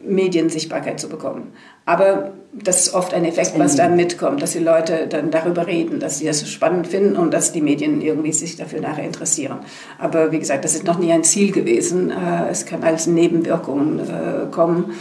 Mediensichtbarkeit 0.07 0.99
zu 0.99 1.09
bekommen. 1.09 1.53
Aber 1.85 2.33
das 2.53 2.87
ist 2.87 2.93
oft 2.93 3.13
ein 3.13 3.25
Effekt, 3.25 3.59
was 3.59 3.75
dann 3.75 3.95
mitkommt, 3.95 4.41
dass 4.41 4.53
die 4.53 4.59
Leute 4.59 5.07
dann 5.07 5.29
darüber 5.29 5.67
reden, 5.67 5.99
dass 5.99 6.19
sie 6.19 6.25
das 6.25 6.49
spannend 6.49 6.87
finden 6.87 7.17
und 7.17 7.33
dass 7.33 7.51
die 7.51 7.61
Medien 7.61 8.01
irgendwie 8.01 8.31
sich 8.31 8.55
dafür 8.55 8.81
nachher 8.81 9.03
interessieren. 9.03 9.59
Aber 9.99 10.31
wie 10.31 10.39
gesagt, 10.39 10.63
das 10.63 10.73
ist 10.73 10.85
noch 10.85 10.97
nie 10.97 11.11
ein 11.11 11.23
Ziel 11.23 11.51
gewesen. 11.51 12.11
Äh, 12.11 12.49
es 12.49 12.65
kann 12.65 12.83
als 12.83 13.07
Nebenwirkungen 13.07 13.99
äh, 13.99 14.51
kommen, 14.51 14.93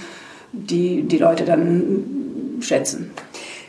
die 0.52 1.02
die 1.02 1.18
Leute 1.18 1.44
dann 1.44 2.58
schätzen. 2.61 3.12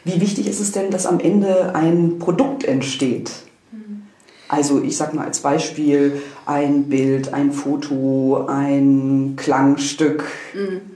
Wie 0.03 0.19
wichtig 0.19 0.47
ist 0.47 0.59
es 0.59 0.71
denn, 0.71 0.89
dass 0.89 1.05
am 1.05 1.19
Ende 1.19 1.73
ein 1.75 2.19
Produkt 2.19 2.63
entsteht? 2.63 3.31
Also 4.47 4.81
ich 4.81 4.95
sage 4.95 5.15
mal 5.15 5.25
als 5.25 5.39
Beispiel 5.39 6.21
ein 6.45 6.83
Bild, 6.83 7.33
ein 7.33 7.51
Foto, 7.51 8.45
ein 8.47 9.33
Klangstück. 9.37 10.23
Mhm 10.53 10.94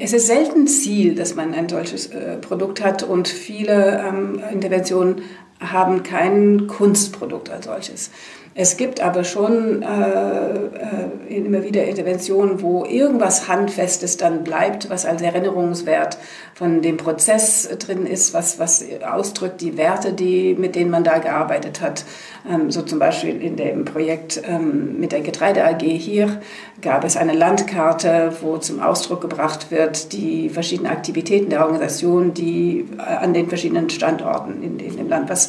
es 0.00 0.12
ist 0.12 0.26
selten 0.26 0.66
Ziel, 0.66 1.14
dass 1.14 1.34
man 1.34 1.54
ein 1.54 1.68
solches 1.68 2.06
äh, 2.06 2.36
Produkt 2.36 2.82
hat 2.82 3.02
und 3.02 3.28
viele 3.28 4.02
ähm, 4.06 4.40
Interventionen 4.52 5.22
haben 5.60 6.02
kein 6.02 6.66
Kunstprodukt 6.66 7.50
als 7.50 7.66
solches. 7.66 8.10
Es 8.54 8.76
gibt 8.76 9.00
aber 9.00 9.24
schon 9.24 9.82
äh, 9.82 9.86
äh, 9.86 11.36
immer 11.36 11.64
wieder 11.64 11.84
Interventionen, 11.84 12.60
wo 12.60 12.84
irgendwas 12.84 13.48
Handfestes 13.48 14.18
dann 14.18 14.44
bleibt, 14.44 14.90
was 14.90 15.06
als 15.06 15.22
Erinnerungswert 15.22 16.18
von 16.54 16.82
dem 16.82 16.98
Prozess 16.98 17.66
drin 17.78 18.04
ist, 18.04 18.34
was, 18.34 18.58
was 18.58 18.84
ausdrückt 19.10 19.62
die 19.62 19.78
Werte, 19.78 20.12
die, 20.12 20.54
mit 20.54 20.76
denen 20.76 20.90
man 20.90 21.02
da 21.02 21.16
gearbeitet 21.16 21.80
hat. 21.80 22.04
Ähm, 22.46 22.70
so 22.70 22.82
zum 22.82 22.98
Beispiel 22.98 23.40
in 23.40 23.56
dem 23.56 23.86
Projekt 23.86 24.42
ähm, 24.46 25.00
mit 25.00 25.12
der 25.12 25.22
Getreide 25.22 25.64
AG 25.64 25.80
hier 25.80 26.42
gab 26.82 27.04
es 27.04 27.16
eine 27.16 27.32
Landkarte, 27.32 28.34
wo 28.42 28.58
zum 28.58 28.80
Ausdruck 28.80 29.22
gebracht 29.22 29.70
wird, 29.70 30.12
die 30.12 30.50
verschiedenen 30.50 30.92
Aktivitäten 30.92 31.48
der 31.48 31.62
Organisation, 31.64 32.34
die 32.34 32.86
äh, 32.98 33.00
an 33.00 33.32
den 33.32 33.48
verschiedenen 33.48 33.88
Standorten 33.88 34.62
in, 34.62 34.78
in 34.78 34.96
dem 34.98 35.08
Land, 35.08 35.30
was 35.30 35.48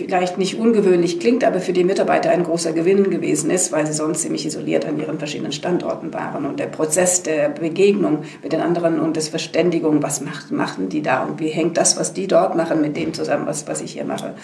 vielleicht 0.00 0.38
nicht 0.38 0.58
ungewöhnlich 0.58 1.20
klingt, 1.20 1.44
aber 1.44 1.60
für 1.60 1.72
die 1.72 1.84
Mitarbeiter 1.84 2.30
ein 2.30 2.42
großer 2.42 2.72
Gewinn 2.72 3.10
gewesen 3.10 3.50
ist, 3.50 3.70
weil 3.70 3.86
sie 3.86 3.92
sonst 3.92 4.22
ziemlich 4.22 4.46
isoliert 4.46 4.86
an 4.86 4.98
ihren 4.98 5.18
verschiedenen 5.18 5.52
Standorten 5.52 6.12
waren. 6.14 6.46
Und 6.46 6.58
der 6.58 6.66
Prozess 6.66 7.22
der 7.22 7.50
Begegnung 7.50 8.24
mit 8.42 8.52
den 8.52 8.60
anderen 8.60 8.98
und 8.98 9.16
des 9.16 9.28
Verständigung, 9.28 10.02
was 10.02 10.20
macht, 10.20 10.50
machen 10.50 10.88
die 10.88 11.02
da 11.02 11.22
und 11.24 11.38
wie 11.38 11.48
hängt 11.48 11.76
das, 11.76 11.98
was 11.98 12.14
die 12.14 12.26
dort 12.26 12.56
machen, 12.56 12.80
mit 12.80 12.96
dem 12.96 13.12
zusammen, 13.12 13.46
was, 13.46 13.68
was 13.68 13.82
ich 13.82 13.92
hier 13.92 14.04
mache. 14.04 14.34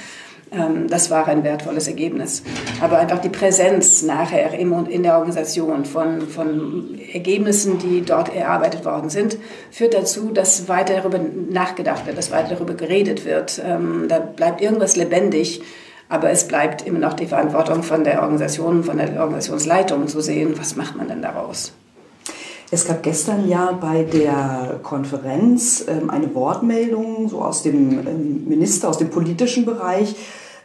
Ähm, 0.53 0.89
das 0.89 1.11
war 1.11 1.27
ein 1.27 1.45
wertvolles 1.45 1.89
Ergebnis. 1.89 2.43
Aber 2.81 2.99
einfach 2.99 3.19
die 3.19 3.29
Präsenz 3.29 4.03
nachher 4.03 4.53
in 4.55 5.03
der 5.03 5.19
Organisation 5.19 5.85
von, 5.85 6.23
von 6.23 6.99
Ergebnissen, 7.13 7.79
die 7.79 8.03
dort 8.03 8.35
erarbeitet 8.35 8.85
worden 8.85 9.11
sind, 9.11 9.39
führt 9.71 9.95
dazu, 9.95 10.31
dass 10.31 10.69
weiter 10.69 10.95
darüber 10.95 11.21
nachgedacht 11.51 12.07
wird, 12.07 12.17
dass 12.17 12.31
weiter 12.31 12.55
darüber 12.55 12.75
geredet 12.75 13.25
wird. 13.25 13.61
Ähm, 13.65 14.07
da 14.09 14.19
bleibt 14.21 14.61
irgendwas 14.61 14.97
lebendig. 14.97 15.63
Aber 16.09 16.31
es 16.31 16.47
bleibt 16.47 16.87
immer 16.87 17.01
noch 17.01 17.15
die 17.15 17.27
Verantwortung 17.27 17.83
von 17.83 18.05
der 18.05 18.23
Organisation, 18.23 18.85
von 18.85 18.99
der 18.99 19.21
Organisationsleitung 19.21 20.07
zu 20.07 20.21
sehen, 20.21 20.55
was 20.57 20.77
macht 20.77 20.97
man 20.97 21.09
denn 21.09 21.21
daraus. 21.21 21.73
Es 22.71 22.87
gab 22.87 23.03
gestern 23.05 23.49
ja 23.49 23.73
bei 23.81 24.03
der 24.03 24.81
Konferenz 24.83 25.85
ähm, 25.89 26.11
eine 26.11 26.35
Wortmeldung 26.35 27.29
so 27.29 27.41
aus 27.41 27.63
dem 27.63 28.45
Minister, 28.49 28.89
aus 28.89 28.99
dem 28.99 29.11
politischen 29.11 29.65
Bereich 29.65 30.17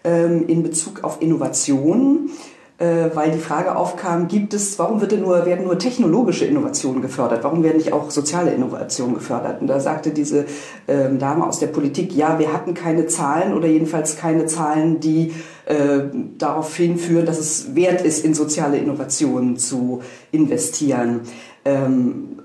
in 0.03 0.63
Bezug 0.63 1.03
auf 1.03 1.21
Innovation, 1.21 2.31
äh, 2.79 3.09
weil 3.13 3.31
die 3.31 3.39
Frage 3.39 3.75
aufkam, 3.75 4.27
gibt 4.27 4.53
es, 4.53 4.79
warum 4.79 4.99
wird 4.99 5.11
denn 5.11 5.21
nur, 5.21 5.45
werden 5.45 5.65
nur 5.65 5.77
technologische 5.77 6.45
Innovationen 6.45 7.01
gefördert? 7.01 7.43
Warum 7.43 7.61
werden 7.63 7.77
nicht 7.77 7.93
auch 7.93 8.09
soziale 8.09 8.51
Innovationen 8.51 9.13
gefördert? 9.13 9.61
Und 9.61 9.67
da 9.67 9.79
sagte 9.79 10.11
diese 10.11 10.45
Dame 10.87 11.45
aus 11.45 11.59
der 11.59 11.67
Politik, 11.67 12.15
ja, 12.15 12.39
wir 12.39 12.51
hatten 12.51 12.73
keine 12.73 13.05
Zahlen 13.05 13.53
oder 13.53 13.67
jedenfalls 13.67 14.17
keine 14.17 14.47
Zahlen, 14.47 14.99
die 14.99 15.31
äh, 15.65 16.09
darauf 16.37 16.75
hinführen, 16.75 17.25
dass 17.25 17.39
es 17.39 17.75
wert 17.75 18.01
ist, 18.01 18.25
in 18.25 18.33
soziale 18.33 18.77
Innovationen 18.77 19.57
zu 19.57 20.01
investieren. 20.31 21.21
Ähm, 21.63 22.40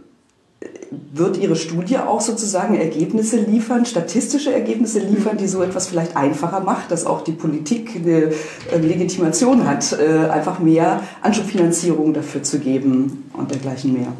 wird 1.12 1.36
Ihre 1.38 1.56
Studie 1.56 1.98
auch 1.98 2.20
sozusagen 2.20 2.76
Ergebnisse 2.76 3.38
liefern, 3.38 3.86
statistische 3.86 4.52
Ergebnisse 4.52 5.00
liefern, 5.00 5.36
die 5.36 5.48
so 5.48 5.62
etwas 5.62 5.88
vielleicht 5.88 6.16
einfacher 6.16 6.60
macht, 6.60 6.90
dass 6.90 7.06
auch 7.06 7.22
die 7.22 7.32
Politik 7.32 7.90
eine 7.96 8.32
äh, 8.72 8.78
Legitimation 8.78 9.66
hat, 9.66 9.92
äh, 9.92 10.28
einfach 10.28 10.58
mehr 10.58 11.02
Anschubfinanzierung 11.22 12.14
dafür 12.14 12.42
zu 12.42 12.58
geben 12.58 13.30
und 13.32 13.50
dergleichen 13.50 13.92
mehr? 13.92 14.12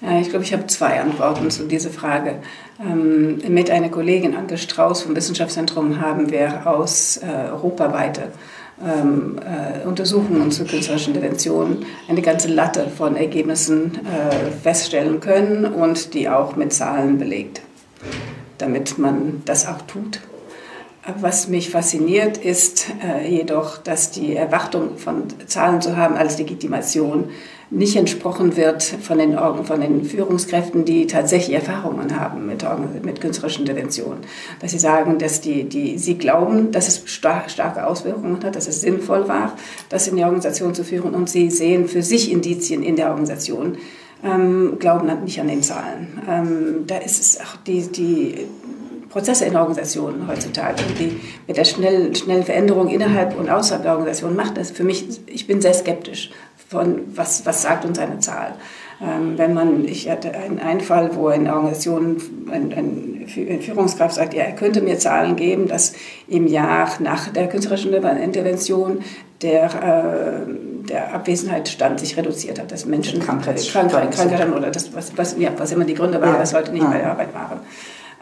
Ja, 0.00 0.20
ich 0.20 0.30
glaube, 0.30 0.44
ich 0.44 0.52
habe 0.52 0.66
zwei 0.66 1.00
Antworten 1.00 1.50
zu 1.50 1.64
dieser 1.64 1.90
Frage. 1.90 2.36
Ähm, 2.80 3.38
mit 3.48 3.70
einer 3.70 3.88
Kollegin, 3.88 4.34
Anke 4.34 4.58
Strauß 4.58 5.02
vom 5.02 5.16
Wissenschaftszentrum, 5.16 6.00
haben 6.00 6.30
wir 6.30 6.66
aus 6.66 7.18
äh, 7.18 7.50
europaweite 7.50 8.32
ähm, 8.82 9.38
äh, 9.38 9.86
Untersuchungen 9.86 10.50
zu 10.50 10.64
künstlerischen 10.64 11.14
Interventionen 11.14 11.86
eine 12.08 12.22
ganze 12.22 12.48
Latte 12.48 12.88
von 12.88 13.16
Ergebnissen 13.16 14.00
äh, 14.04 14.50
feststellen 14.50 15.20
können 15.20 15.64
und 15.64 16.14
die 16.14 16.28
auch 16.28 16.56
mit 16.56 16.72
Zahlen 16.72 17.18
belegt, 17.18 17.60
damit 18.58 18.98
man 18.98 19.42
das 19.44 19.66
auch 19.66 19.82
tut. 19.82 20.20
Was 21.20 21.48
mich 21.48 21.68
fasziniert, 21.68 22.38
ist 22.38 22.86
äh, 23.04 23.28
jedoch, 23.28 23.76
dass 23.76 24.10
die 24.10 24.34
Erwartung 24.34 24.96
von 24.96 25.24
Zahlen 25.46 25.82
zu 25.82 25.98
haben 25.98 26.16
als 26.16 26.38
Legitimation 26.38 27.28
nicht 27.74 27.96
entsprochen 27.96 28.56
wird 28.56 28.82
von 28.82 29.18
den, 29.18 29.36
von 29.64 29.80
den 29.80 30.04
Führungskräften, 30.04 30.84
die 30.84 31.06
tatsächlich 31.06 31.56
Erfahrungen 31.56 32.18
haben 32.18 32.46
mit, 32.46 32.64
mit 33.04 33.20
künstlerischen 33.20 33.62
Interventionen. 33.62 34.20
Dass 34.60 34.70
sie 34.70 34.78
sagen, 34.78 35.18
dass 35.18 35.40
die, 35.40 35.64
die, 35.64 35.98
sie 35.98 36.16
glauben, 36.16 36.70
dass 36.70 36.88
es 36.88 37.02
star 37.06 37.48
starke 37.48 37.86
Auswirkungen 37.86 38.42
hat, 38.44 38.56
dass 38.56 38.68
es 38.68 38.80
sinnvoll 38.80 39.28
war, 39.28 39.56
das 39.88 40.06
in 40.06 40.16
die 40.16 40.22
Organisation 40.22 40.74
zu 40.74 40.84
führen 40.84 41.14
und 41.14 41.28
sie 41.28 41.50
sehen 41.50 41.88
für 41.88 42.02
sich 42.02 42.30
Indizien 42.30 42.82
in 42.82 42.96
der 42.96 43.08
Organisation, 43.08 43.76
ähm, 44.22 44.76
glauben 44.78 45.10
nicht 45.24 45.40
an 45.40 45.48
den 45.48 45.62
Zahlen. 45.62 46.22
Ähm, 46.28 46.84
da 46.86 46.98
ist 46.98 47.20
es 47.20 47.40
auch 47.40 47.56
die, 47.66 47.82
die 47.82 48.46
Prozesse 49.14 49.44
in 49.44 49.54
Organisationen 49.54 50.26
heutzutage 50.26 50.82
die 50.98 51.20
mit 51.46 51.56
der 51.56 51.64
schnellen, 51.64 52.14
schnellen 52.16 52.42
Veränderung 52.42 52.88
innerhalb 52.88 53.38
und 53.38 53.48
außerhalb 53.48 53.82
der 53.82 53.92
Organisation 53.92 54.34
macht 54.34 54.56
das 54.56 54.72
für 54.72 54.82
mich, 54.82 55.06
ich 55.26 55.46
bin 55.46 55.60
sehr 55.60 55.72
skeptisch 55.72 56.30
von 56.74 57.00
was, 57.14 57.46
was 57.46 57.62
sagt 57.62 57.84
uns 57.84 57.98
eine 57.98 58.18
Zahl. 58.18 58.54
Ähm, 59.02 59.36
wenn 59.36 59.54
man, 59.54 59.84
ich 59.84 60.08
hatte 60.08 60.32
einen, 60.34 60.58
einen 60.58 60.80
Fall, 60.80 61.14
wo 61.14 61.28
eine 61.28 61.52
Organisation, 61.52 62.16
ein, 62.50 62.72
ein 62.72 63.60
Führungskraft 63.60 64.14
sagt, 64.14 64.34
ja, 64.34 64.42
er 64.42 64.52
könnte 64.52 64.80
mir 64.80 64.98
Zahlen 64.98 65.36
geben, 65.36 65.66
dass 65.66 65.94
im 66.28 66.46
Jahr 66.46 66.88
nach 67.00 67.28
der 67.28 67.48
künstlerischen 67.48 67.92
Intervention 67.92 68.98
der, 69.42 69.64
äh, 69.64 70.88
der 70.88 71.14
Abwesenheitsstand 71.14 72.00
sich 72.00 72.16
reduziert 72.16 72.60
hat, 72.60 72.70
dass 72.70 72.86
Menschen 72.86 73.20
Krankheit, 73.20 74.12
Krankheit 74.12 74.52
oder 74.52 74.70
das, 74.70 74.94
was, 74.94 75.16
was, 75.16 75.36
ja, 75.38 75.50
was 75.56 75.72
immer 75.72 75.84
die 75.84 75.94
Gründe 75.94 76.20
waren, 76.20 76.34
ja. 76.34 76.38
dass 76.38 76.52
Leute 76.52 76.72
nicht 76.72 76.84
ah. 76.84 76.90
bei 76.90 76.98
der 76.98 77.10
Arbeit 77.10 77.34
waren. 77.34 77.60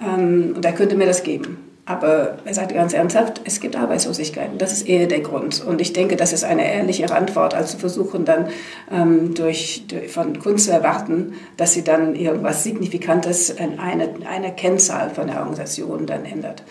Ähm, 0.01 0.53
und 0.57 0.65
er 0.65 0.73
könnte 0.73 0.97
mir 0.97 1.07
das 1.07 1.23
geben. 1.23 1.72
Aber 1.85 2.39
er 2.45 2.55
sagte 2.55 2.75
ganz 2.75 2.93
ernsthaft, 2.93 3.41
es 3.45 3.59
gibt 3.59 3.75
Arbeitslosigkeiten. 3.75 4.57
Das 4.57 4.73
ist 4.73 4.89
eher 4.89 5.09
der 5.09 5.19
Grund. 5.21 5.65
Und 5.65 5.81
ich 5.81 5.93
denke, 5.93 6.15
das 6.15 6.33
ist 6.33 6.45
eine 6.45 6.73
ehrlichere 6.73 7.15
Antwort, 7.15 7.55
als 7.55 7.73
zu 7.73 7.79
versuchen, 7.79 8.25
dann 8.25 8.49
ähm, 8.91 9.35
durch, 9.35 9.85
durch, 9.89 10.13
von 10.13 10.39
Kunst 10.39 10.67
zu 10.67 10.71
erwarten, 10.71 11.35
dass 11.57 11.73
sie 11.73 11.83
dann 11.83 12.15
irgendwas 12.15 12.63
Signifikantes 12.63 13.51
in 13.51 13.81
eine, 13.81 14.11
eine 14.29 14.55
Kennzahl 14.55 15.11
von 15.11 15.27
der 15.27 15.41
Organisation 15.41 16.07
dann 16.07 16.25
ändert. 16.25 16.63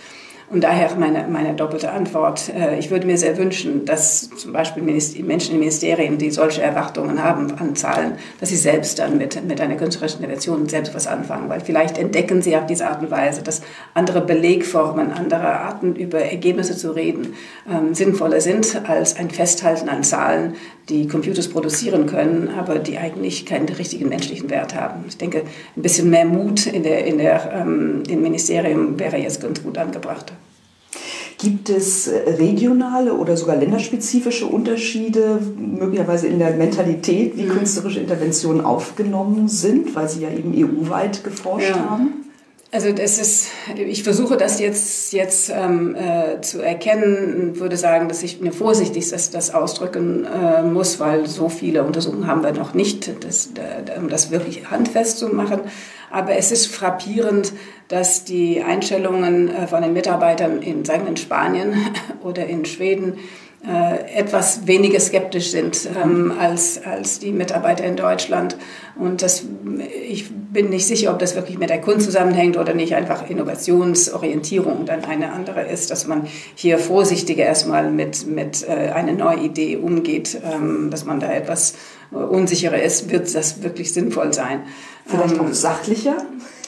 Und 0.51 0.65
daher 0.65 0.93
meine, 0.97 1.27
meine 1.29 1.53
doppelte 1.53 1.91
Antwort. 1.91 2.49
Äh, 2.49 2.77
ich 2.77 2.91
würde 2.91 3.07
mir 3.07 3.17
sehr 3.17 3.37
wünschen, 3.37 3.85
dass 3.85 4.29
zum 4.31 4.51
Beispiel 4.51 4.83
Menschen 4.83 5.53
in 5.53 5.59
Ministerien, 5.59 6.17
die 6.17 6.29
solche 6.29 6.61
Erwartungen 6.61 7.23
haben 7.23 7.57
an 7.57 7.75
Zahlen, 7.75 8.17
dass 8.41 8.49
sie 8.49 8.57
selbst 8.57 8.99
dann 8.99 9.17
mit, 9.17 9.41
mit 9.47 9.61
einer 9.61 9.75
künstlerischen 9.75 10.17
Intervention 10.17 10.67
selbst 10.67 10.93
was 10.93 11.07
anfangen. 11.07 11.47
Weil 11.47 11.61
vielleicht 11.61 11.97
entdecken 11.97 12.41
sie 12.41 12.57
auf 12.57 12.65
diese 12.65 12.87
Art 12.87 13.01
und 13.01 13.11
Weise, 13.11 13.43
dass 13.43 13.61
andere 13.93 14.19
Belegformen, 14.19 15.13
andere 15.13 15.47
Arten 15.47 15.95
über 15.95 16.19
Ergebnisse 16.19 16.75
zu 16.75 16.91
reden 16.91 17.33
ähm, 17.69 17.93
sinnvoller 17.93 18.41
sind 18.41 18.89
als 18.89 19.17
ein 19.17 19.29
Festhalten 19.29 19.87
an 19.87 20.03
Zahlen, 20.03 20.55
die 20.91 21.07
Computers 21.07 21.47
produzieren 21.47 22.05
können, 22.05 22.49
aber 22.49 22.77
die 22.77 22.97
eigentlich 22.97 23.45
keinen 23.45 23.69
richtigen 23.69 24.09
menschlichen 24.09 24.49
Wert 24.49 24.75
haben. 24.75 25.05
Ich 25.07 25.17
denke, 25.17 25.43
ein 25.75 25.81
bisschen 25.81 26.09
mehr 26.09 26.25
Mut 26.25 26.67
in 26.67 26.83
der, 26.83 27.05
in 27.05 27.17
der, 27.17 27.51
ähm, 27.53 28.03
im 28.09 28.21
Ministerium 28.21 28.99
wäre 28.99 29.17
jetzt 29.17 29.41
ganz 29.41 29.63
gut 29.63 29.77
angebracht. 29.77 30.33
Gibt 31.37 31.69
es 31.69 32.11
regionale 32.37 33.13
oder 33.13 33.35
sogar 33.35 33.55
länderspezifische 33.55 34.45
Unterschiede, 34.45 35.39
möglicherweise 35.57 36.27
in 36.27 36.37
der 36.37 36.51
Mentalität, 36.51 37.35
wie 37.35 37.43
mhm. 37.43 37.57
künstlerische 37.57 37.99
Interventionen 37.99 38.61
aufgenommen 38.61 39.47
sind, 39.47 39.95
weil 39.95 40.07
Sie 40.07 40.21
ja 40.21 40.29
eben 40.29 40.53
EU-weit 40.53 41.23
geforscht 41.23 41.69
ja. 41.69 41.89
haben? 41.89 42.30
Also 42.73 42.93
das 42.93 43.19
ist, 43.19 43.49
ich 43.75 44.01
versuche 44.03 44.37
das 44.37 44.61
jetzt, 44.61 45.11
jetzt 45.11 45.49
ähm, 45.53 45.93
äh, 45.93 46.39
zu 46.39 46.61
erkennen 46.61 47.59
würde 47.59 47.75
sagen, 47.75 48.07
dass 48.07 48.23
ich 48.23 48.39
mir 48.39 48.53
vorsichtig 48.53 49.09
das, 49.09 49.29
das 49.29 49.53
ausdrücken 49.53 50.25
äh, 50.25 50.63
muss, 50.63 50.97
weil 50.97 51.27
so 51.27 51.49
viele 51.49 51.83
Untersuchungen 51.83 52.27
haben 52.27 52.43
wir 52.43 52.53
noch 52.53 52.73
nicht, 52.73 53.11
das, 53.25 53.49
um 53.97 54.07
das 54.07 54.31
wirklich 54.31 54.71
handfest 54.71 55.19
zu 55.19 55.27
machen. 55.27 55.59
Aber 56.11 56.37
es 56.37 56.53
ist 56.53 56.67
frappierend, 56.67 57.51
dass 57.89 58.23
die 58.23 58.61
Einstellungen 58.61 59.49
äh, 59.49 59.67
von 59.67 59.81
den 59.81 59.91
Mitarbeitern 59.91 60.61
in, 60.61 60.85
sagen 60.85 61.03
wir, 61.03 61.09
in 61.09 61.17
Spanien 61.17 61.75
oder 62.23 62.45
in 62.47 62.63
Schweden 62.63 63.17
äh, 63.67 64.17
etwas 64.17 64.65
weniger 64.65 64.99
skeptisch 64.99 65.51
sind 65.51 65.87
ähm, 66.03 66.33
als, 66.39 66.81
als 66.83 67.19
die 67.19 67.31
Mitarbeiter 67.31 67.83
in 67.83 67.95
Deutschland. 67.95 68.57
Und 68.95 69.21
das, 69.21 69.43
ich 70.07 70.31
bin 70.31 70.69
nicht 70.69 70.87
sicher, 70.87 71.11
ob 71.11 71.19
das 71.19 71.35
wirklich 71.35 71.59
mit 71.59 71.69
der 71.69 71.79
Kunst 71.79 72.07
zusammenhängt 72.07 72.57
oder 72.57 72.73
nicht 72.73 72.95
einfach 72.95 73.29
Innovationsorientierung 73.29 74.85
dann 74.85 75.05
eine 75.05 75.31
andere 75.31 75.61
ist, 75.61 75.91
dass 75.91 76.07
man 76.07 76.27
hier 76.55 76.79
vorsichtiger 76.79 77.43
erstmal 77.45 77.91
mit, 77.91 78.25
mit 78.25 78.67
äh, 78.67 78.91
einer 78.93 79.13
neuen 79.13 79.43
Idee 79.43 79.77
umgeht, 79.77 80.41
ähm, 80.43 80.89
dass 80.89 81.05
man 81.05 81.19
da 81.19 81.31
etwas 81.31 81.75
unsicherer 82.09 82.81
ist, 82.81 83.11
wird 83.11 83.33
das 83.33 83.63
wirklich 83.63 83.93
sinnvoll 83.93 84.33
sein. 84.33 84.63
Vielleicht 85.05 85.35
ähm, 85.35 85.41
auch 85.41 85.53
sachlicher? 85.53 86.17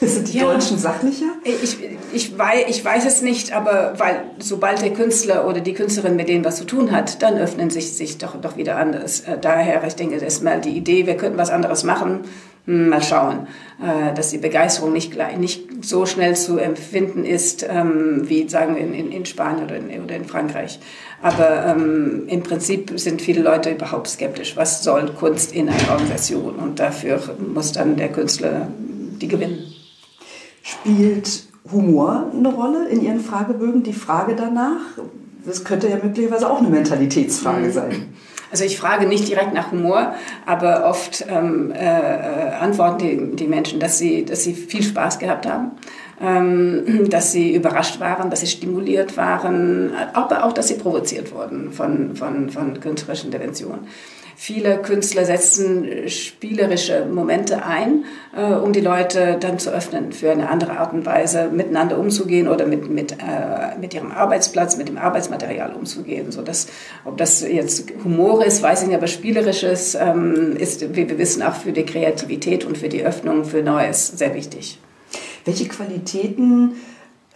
Sind 0.00 0.32
die 0.32 0.38
ja, 0.38 0.44
Deutschen 0.44 0.78
sachlicher? 0.78 1.26
Ich, 1.44 1.78
ich, 2.12 2.38
weiß, 2.38 2.64
ich 2.68 2.84
weiß 2.84 3.06
es 3.06 3.22
nicht, 3.22 3.52
aber 3.52 3.94
weil 3.96 4.24
sobald 4.38 4.82
der 4.82 4.92
Künstler 4.92 5.46
oder 5.46 5.60
die 5.60 5.74
Künstlerin 5.74 6.16
mit 6.16 6.28
denen 6.28 6.44
was 6.44 6.56
zu 6.56 6.64
tun 6.64 6.90
hat, 6.90 7.22
dann 7.22 7.38
öffnen 7.38 7.70
sich, 7.70 7.92
sich 7.92 8.18
doch, 8.18 8.40
doch 8.40 8.56
wieder 8.56 8.76
anders. 8.76 9.20
Äh, 9.20 9.38
daher, 9.40 9.84
ich 9.86 9.94
denke, 9.94 10.16
das 10.16 10.34
ist 10.34 10.42
mal 10.42 10.60
die 10.60 10.76
Idee, 10.76 11.06
wir 11.06 11.16
könnten 11.16 11.38
was 11.38 11.50
anderes 11.50 11.84
machen. 11.84 12.20
Hm, 12.66 12.88
mal 12.88 13.02
schauen, 13.02 13.46
äh, 13.82 14.14
dass 14.14 14.30
die 14.30 14.38
Begeisterung 14.38 14.92
nicht, 14.92 15.12
gleich, 15.12 15.36
nicht 15.36 15.84
so 15.84 16.06
schnell 16.06 16.34
zu 16.34 16.58
empfinden 16.58 17.24
ist, 17.24 17.66
ähm, 17.68 18.22
wie 18.28 18.48
sagen 18.48 18.76
wir 18.76 18.82
in, 18.82 19.12
in 19.12 19.26
Spanien 19.26 19.64
oder 19.64 19.76
in, 19.76 20.02
oder 20.02 20.16
in 20.16 20.24
Frankreich. 20.24 20.78
Aber 21.20 21.66
ähm, 21.66 22.24
im 22.26 22.42
Prinzip 22.42 22.98
sind 22.98 23.20
viele 23.22 23.42
Leute 23.42 23.70
überhaupt 23.70 24.08
skeptisch. 24.08 24.56
Was 24.56 24.82
soll 24.82 25.12
Kunst 25.12 25.52
in 25.52 25.68
einer 25.68 25.90
Organisation? 25.90 26.56
Und 26.56 26.80
dafür 26.80 27.20
muss 27.52 27.72
dann 27.72 27.96
der 27.96 28.08
Künstler 28.08 28.68
die 29.20 29.28
gewinnen. 29.28 29.73
Spielt 30.64 31.44
Humor 31.70 32.32
eine 32.36 32.48
Rolle 32.48 32.88
in 32.88 33.02
Ihren 33.02 33.20
Fragebögen? 33.20 33.82
Die 33.82 33.92
Frage 33.92 34.34
danach? 34.34 34.98
Das 35.46 35.62
könnte 35.62 35.88
ja 35.88 35.98
möglicherweise 36.02 36.50
auch 36.50 36.58
eine 36.58 36.68
Mentalitätsfrage 36.68 37.66
mhm. 37.66 37.72
sein. 37.72 38.14
Also 38.50 38.64
ich 38.64 38.78
frage 38.78 39.06
nicht 39.06 39.28
direkt 39.28 39.52
nach 39.52 39.72
Humor, 39.72 40.14
aber 40.46 40.88
oft 40.88 41.26
ähm, 41.28 41.72
äh, 41.72 42.56
antworten 42.60 42.98
die, 42.98 43.36
die 43.36 43.46
Menschen, 43.46 43.78
dass 43.78 43.98
sie, 43.98 44.24
dass 44.24 44.44
sie 44.44 44.54
viel 44.54 44.82
Spaß 44.82 45.18
gehabt 45.18 45.46
haben 45.46 45.72
ähm, 46.20 47.08
dass 47.10 47.32
sie 47.32 47.54
überrascht 47.54 48.00
waren, 48.00 48.30
dass 48.30 48.40
sie 48.40 48.46
stimuliert 48.46 49.16
waren, 49.16 49.92
aber 50.12 50.44
auch, 50.44 50.52
dass 50.52 50.68
sie 50.68 50.74
provoziert 50.74 51.32
wurden 51.32 51.72
von, 51.72 52.14
von, 52.16 52.50
von 52.50 52.80
künstlerischen 52.80 53.26
Interventionen. 53.26 53.86
Viele 54.36 54.78
Künstler 54.78 55.24
setzen 55.24 56.08
spielerische 56.08 57.06
Momente 57.06 57.64
ein, 57.64 58.04
äh, 58.36 58.54
um 58.54 58.72
die 58.72 58.80
Leute 58.80 59.36
dann 59.38 59.58
zu 59.58 59.70
öffnen 59.70 60.12
für 60.12 60.30
eine 60.30 60.48
andere 60.48 60.78
Art 60.78 60.92
und 60.92 61.06
Weise, 61.06 61.50
miteinander 61.52 61.98
umzugehen 61.98 62.48
oder 62.48 62.66
mit, 62.66 62.90
mit, 62.90 63.12
äh, 63.12 63.78
mit 63.80 63.94
ihrem 63.94 64.10
Arbeitsplatz, 64.10 64.76
mit 64.76 64.88
dem 64.88 64.98
Arbeitsmaterial 64.98 65.72
umzugehen. 65.72 66.32
So 66.32 66.42
dass, 66.42 66.66
ob 67.04 67.16
das 67.16 67.42
jetzt 67.42 67.92
Humor 68.02 68.44
ist, 68.44 68.62
weiß 68.62 68.82
ich 68.82 68.88
nicht, 68.88 68.96
aber 68.96 69.06
spielerisches 69.06 69.94
ähm, 69.94 70.56
ist, 70.56 70.94
wie 70.96 71.08
wir 71.08 71.18
wissen, 71.18 71.42
auch 71.42 71.54
für 71.54 71.72
die 71.72 71.84
Kreativität 71.84 72.64
und 72.64 72.76
für 72.76 72.88
die 72.88 73.04
Öffnung 73.04 73.44
für 73.44 73.62
Neues 73.62 74.08
sehr 74.08 74.34
wichtig. 74.34 74.78
Welche 75.44 75.68
Qualitäten 75.68 76.72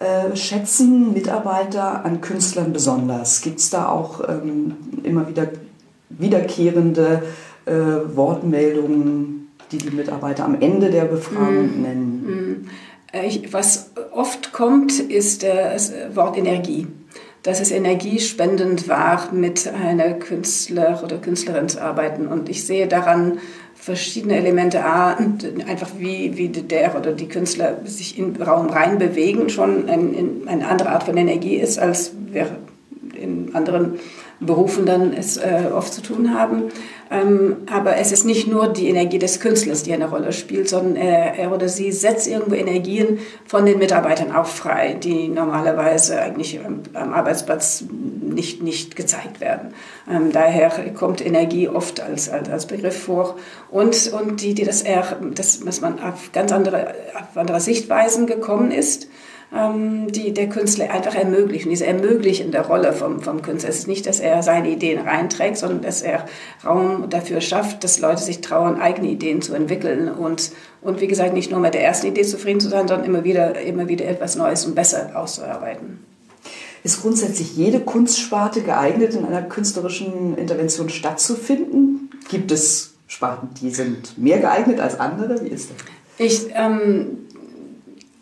äh, 0.00 0.34
schätzen 0.36 1.12
Mitarbeiter 1.12 2.04
an 2.04 2.20
Künstlern 2.20 2.72
besonders? 2.72 3.42
Gibt 3.42 3.60
es 3.60 3.70
da 3.70 3.88
auch 3.88 4.28
ähm, 4.28 4.76
immer 5.04 5.28
wieder 5.28 5.48
wiederkehrende 6.18 7.22
äh, 7.64 7.72
Wortmeldungen, 7.72 9.48
die 9.72 9.78
die 9.78 9.90
Mitarbeiter 9.90 10.44
am 10.44 10.60
Ende 10.60 10.90
der 10.90 11.04
Befragung 11.04 11.78
mm. 11.78 11.82
nennen? 11.82 12.64
Mm. 12.64 12.68
Ich, 13.26 13.52
was 13.52 13.92
oft 14.12 14.52
kommt, 14.52 14.98
ist 14.98 15.42
das 15.42 15.92
Wort 16.14 16.36
Energie 16.36 16.86
dass 17.42 17.60
es 17.60 17.70
energiespendend 17.70 18.88
war, 18.88 19.32
mit 19.32 19.68
einer 19.68 20.12
Künstler 20.14 21.00
oder 21.04 21.18
Künstlerin 21.18 21.68
zu 21.68 21.80
arbeiten. 21.80 22.26
Und 22.26 22.48
ich 22.48 22.66
sehe 22.66 22.86
daran 22.86 23.38
verschiedene 23.74 24.36
Elemente. 24.36 24.84
A, 24.84 25.16
einfach 25.66 25.90
wie, 25.98 26.36
wie 26.36 26.48
der 26.48 26.96
oder 26.96 27.12
die 27.12 27.28
Künstler 27.28 27.78
sich 27.84 28.18
im 28.18 28.36
Raum 28.36 28.68
rein 28.68 28.98
bewegen, 28.98 29.48
schon 29.48 29.88
ein, 29.88 30.42
eine 30.46 30.68
andere 30.68 30.90
Art 30.90 31.04
von 31.04 31.16
Energie 31.16 31.56
ist, 31.56 31.78
als 31.78 32.12
wir 32.30 32.48
in 33.14 33.54
anderen 33.54 33.98
Berufen 34.40 34.86
dann 34.86 35.12
es 35.12 35.36
äh, 35.36 35.64
oft 35.74 35.92
zu 35.92 36.00
tun 36.00 36.34
haben. 36.38 36.64
Ähm, 37.10 37.56
aber 37.72 37.96
es 37.96 38.12
ist 38.12 38.24
nicht 38.24 38.46
nur 38.46 38.68
die 38.68 38.88
Energie 38.88 39.18
des 39.18 39.40
Künstlers, 39.40 39.82
die 39.82 39.92
eine 39.92 40.10
Rolle 40.10 40.32
spielt, 40.32 40.68
sondern 40.68 40.96
er, 40.96 41.38
er, 41.38 41.52
oder 41.52 41.68
sie 41.68 41.90
setzt 41.90 42.28
irgendwo 42.28 42.54
Energien 42.54 43.18
von 43.46 43.64
den 43.64 43.78
Mitarbeitern 43.78 44.30
auch 44.30 44.46
frei, 44.46 44.94
die 44.94 45.28
normalerweise 45.28 46.20
eigentlich 46.20 46.60
am, 46.64 46.82
am 46.92 47.14
Arbeitsplatz 47.14 47.84
nicht, 47.90 48.62
nicht 48.62 48.94
gezeigt 48.94 49.40
werden. 49.40 49.74
Ähm, 50.08 50.32
daher 50.32 50.70
kommt 50.94 51.24
Energie 51.24 51.68
oft 51.68 52.00
als, 52.00 52.28
als, 52.28 52.48
als 52.50 52.66
Begriff 52.66 52.96
vor. 52.96 53.36
Und, 53.70 54.12
und 54.12 54.42
die, 54.42 54.54
die 54.54 54.64
das, 54.64 54.82
eher, 54.82 55.16
das, 55.34 55.64
was 55.66 55.80
man 55.80 55.98
auf 56.00 56.30
ganz 56.32 56.52
andere, 56.52 56.94
auf 57.14 57.36
andere 57.36 57.60
Sichtweisen 57.60 58.26
gekommen 58.26 58.70
ist, 58.70 59.08
ähm, 59.54 60.10
die 60.12 60.32
der 60.34 60.48
Künstler 60.48 60.90
einfach 60.90 61.14
ermöglichen, 61.14 61.70
diese 61.70 61.86
ermöglichende 61.86 62.60
Rolle 62.60 62.92
vom, 62.92 63.20
vom 63.20 63.42
Künstler. 63.42 63.70
Es 63.70 63.78
ist 63.78 63.88
nicht, 63.88 64.06
dass 64.06 64.20
er 64.20 64.42
seine 64.42 64.70
Ideen 64.70 65.06
reinträgt, 65.06 65.56
sondern 65.56 65.82
dass 65.82 66.02
er 66.02 66.26
Raum 66.64 67.08
dafür 67.08 67.40
schafft, 67.40 67.84
dass 67.84 68.00
Leute 68.00 68.22
sich 68.22 68.40
trauen, 68.40 68.80
eigene 68.80 69.08
Ideen 69.08 69.40
zu 69.40 69.54
entwickeln 69.54 70.08
und, 70.08 70.52
und 70.82 71.00
wie 71.00 71.06
gesagt, 71.06 71.32
nicht 71.34 71.50
nur 71.50 71.60
mit 71.60 71.74
der 71.74 71.84
ersten 71.84 72.08
Idee 72.08 72.22
zufrieden 72.22 72.60
zu 72.60 72.68
sein, 72.68 72.88
sondern 72.88 73.06
immer 73.06 73.24
wieder, 73.24 73.58
immer 73.60 73.88
wieder 73.88 74.06
etwas 74.06 74.36
Neues 74.36 74.66
und 74.66 74.74
besser 74.74 75.10
auszuarbeiten. 75.14 76.00
Ist 76.84 77.02
grundsätzlich 77.02 77.56
jede 77.56 77.80
Kunstsparte 77.80 78.62
geeignet, 78.62 79.14
in 79.14 79.24
einer 79.24 79.42
künstlerischen 79.42 80.36
Intervention 80.36 80.88
stattzufinden? 80.88 82.10
Gibt 82.28 82.52
es 82.52 82.94
Sparten, 83.08 83.48
die 83.60 83.70
sind 83.70 84.16
mehr 84.16 84.38
geeignet 84.38 84.78
als 84.78 85.00
andere? 85.00 85.42
Wie 85.42 85.48
ist 85.48 85.70
das? 85.70 85.76
Ich, 86.18 86.48
ähm, 86.54 87.26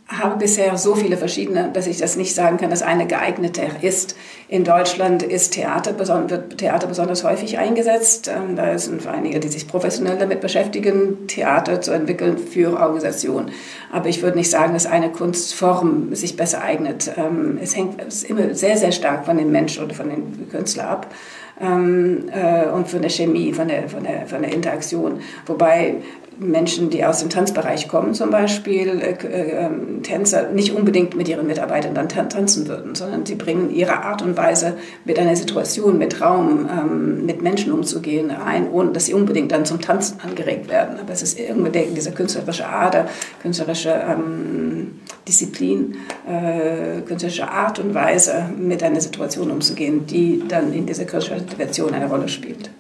habe 0.08 0.36
bisher 0.36 0.76
so 0.78 0.94
viele 0.94 1.16
verschiedene, 1.16 1.70
dass 1.72 1.88
ich 1.88 1.98
das 1.98 2.16
nicht 2.16 2.32
sagen 2.32 2.58
kann, 2.58 2.70
dass 2.70 2.82
eine 2.82 3.06
geeigneter 3.06 3.82
ist. 3.82 4.16
In 4.48 4.62
Deutschland 4.62 5.24
ist 5.24 5.54
Theater, 5.54 5.98
wird 5.98 6.58
Theater 6.58 6.86
besonders 6.86 7.24
häufig 7.24 7.58
eingesetzt. 7.58 8.28
Ähm, 8.28 8.54
da 8.54 8.78
sind 8.78 9.04
einige, 9.08 9.40
die 9.40 9.48
sich 9.48 9.66
professionell 9.66 10.16
damit 10.16 10.40
beschäftigen, 10.40 11.26
Theater 11.26 11.80
zu 11.80 11.90
entwickeln 11.90 12.38
für 12.38 12.78
Organisationen. 12.78 13.50
Aber 13.90 14.08
ich 14.08 14.22
würde 14.22 14.36
nicht 14.36 14.50
sagen, 14.50 14.74
dass 14.74 14.86
eine 14.86 15.10
Kunstform 15.10 16.14
sich 16.14 16.36
besser 16.36 16.62
eignet. 16.62 17.10
Ähm, 17.16 17.58
es 17.60 17.76
hängt 17.76 18.00
immer 18.28 18.54
sehr, 18.54 18.76
sehr 18.76 18.92
stark 18.92 19.26
von 19.26 19.36
dem 19.36 19.50
Mensch 19.50 19.80
oder 19.80 19.94
von 19.94 20.08
dem 20.08 20.48
Künstler 20.50 20.88
ab 20.88 21.12
ähm, 21.60 22.28
äh, 22.32 22.68
und 22.68 22.88
von 22.88 23.02
der 23.02 23.10
Chemie, 23.10 23.52
von 23.52 23.68
der, 23.68 23.88
von, 23.88 24.04
der, 24.04 24.26
von 24.26 24.42
der 24.42 24.52
Interaktion. 24.52 25.20
Wobei 25.46 25.96
Menschen, 26.38 26.90
die 26.90 27.04
aus 27.04 27.20
dem 27.20 27.30
Tanzbereich 27.30 27.88
kommen, 27.88 28.14
zum 28.14 28.30
Beispiel 28.30 29.00
äh, 29.00 29.12
äh, 29.12 29.70
Tänzer, 30.02 30.50
nicht 30.50 30.72
unbedingt 30.72 31.16
mit 31.16 31.28
ihren 31.28 31.46
Mitarbeitern 31.46 31.94
dann 31.94 32.08
tanzen 32.08 32.68
würden, 32.68 32.94
sondern 32.94 33.24
sie 33.24 33.34
bringen 33.34 33.70
ihre 33.74 34.02
Art 34.02 34.22
und 34.22 34.36
Weise, 34.36 34.76
mit 35.04 35.18
einer 35.18 35.36
Situation, 35.36 35.98
mit 35.98 36.20
Raum, 36.20 36.68
ähm, 36.70 37.26
mit 37.26 37.42
Menschen 37.42 37.72
umzugehen, 37.72 38.30
ein, 38.30 38.70
ohne 38.70 38.92
dass 38.92 39.06
sie 39.06 39.14
unbedingt 39.14 39.52
dann 39.52 39.64
zum 39.64 39.80
Tanzen 39.80 40.20
angeregt 40.20 40.70
werden. 40.70 40.98
Aber 41.00 41.12
es 41.12 41.22
ist 41.22 41.38
irgendwie 41.38 41.86
diese 41.94 42.12
künstlerische 42.12 42.68
Ader, 42.68 43.08
künstlerische 43.40 43.90
ähm, 43.90 44.95
Disziplin, 45.26 45.96
äh, 46.28 47.00
künstlerische 47.02 47.48
Art 47.48 47.78
und 47.78 47.94
Weise, 47.94 48.50
mit 48.56 48.82
einer 48.82 49.00
Situation 49.00 49.50
umzugehen, 49.50 50.06
die 50.06 50.42
dann 50.48 50.72
in 50.72 50.86
dieser 50.86 51.04
künstlerischen 51.04 51.46
Intervention 51.46 51.92
eine 51.92 52.08
Rolle 52.08 52.28
spielt. 52.28 52.70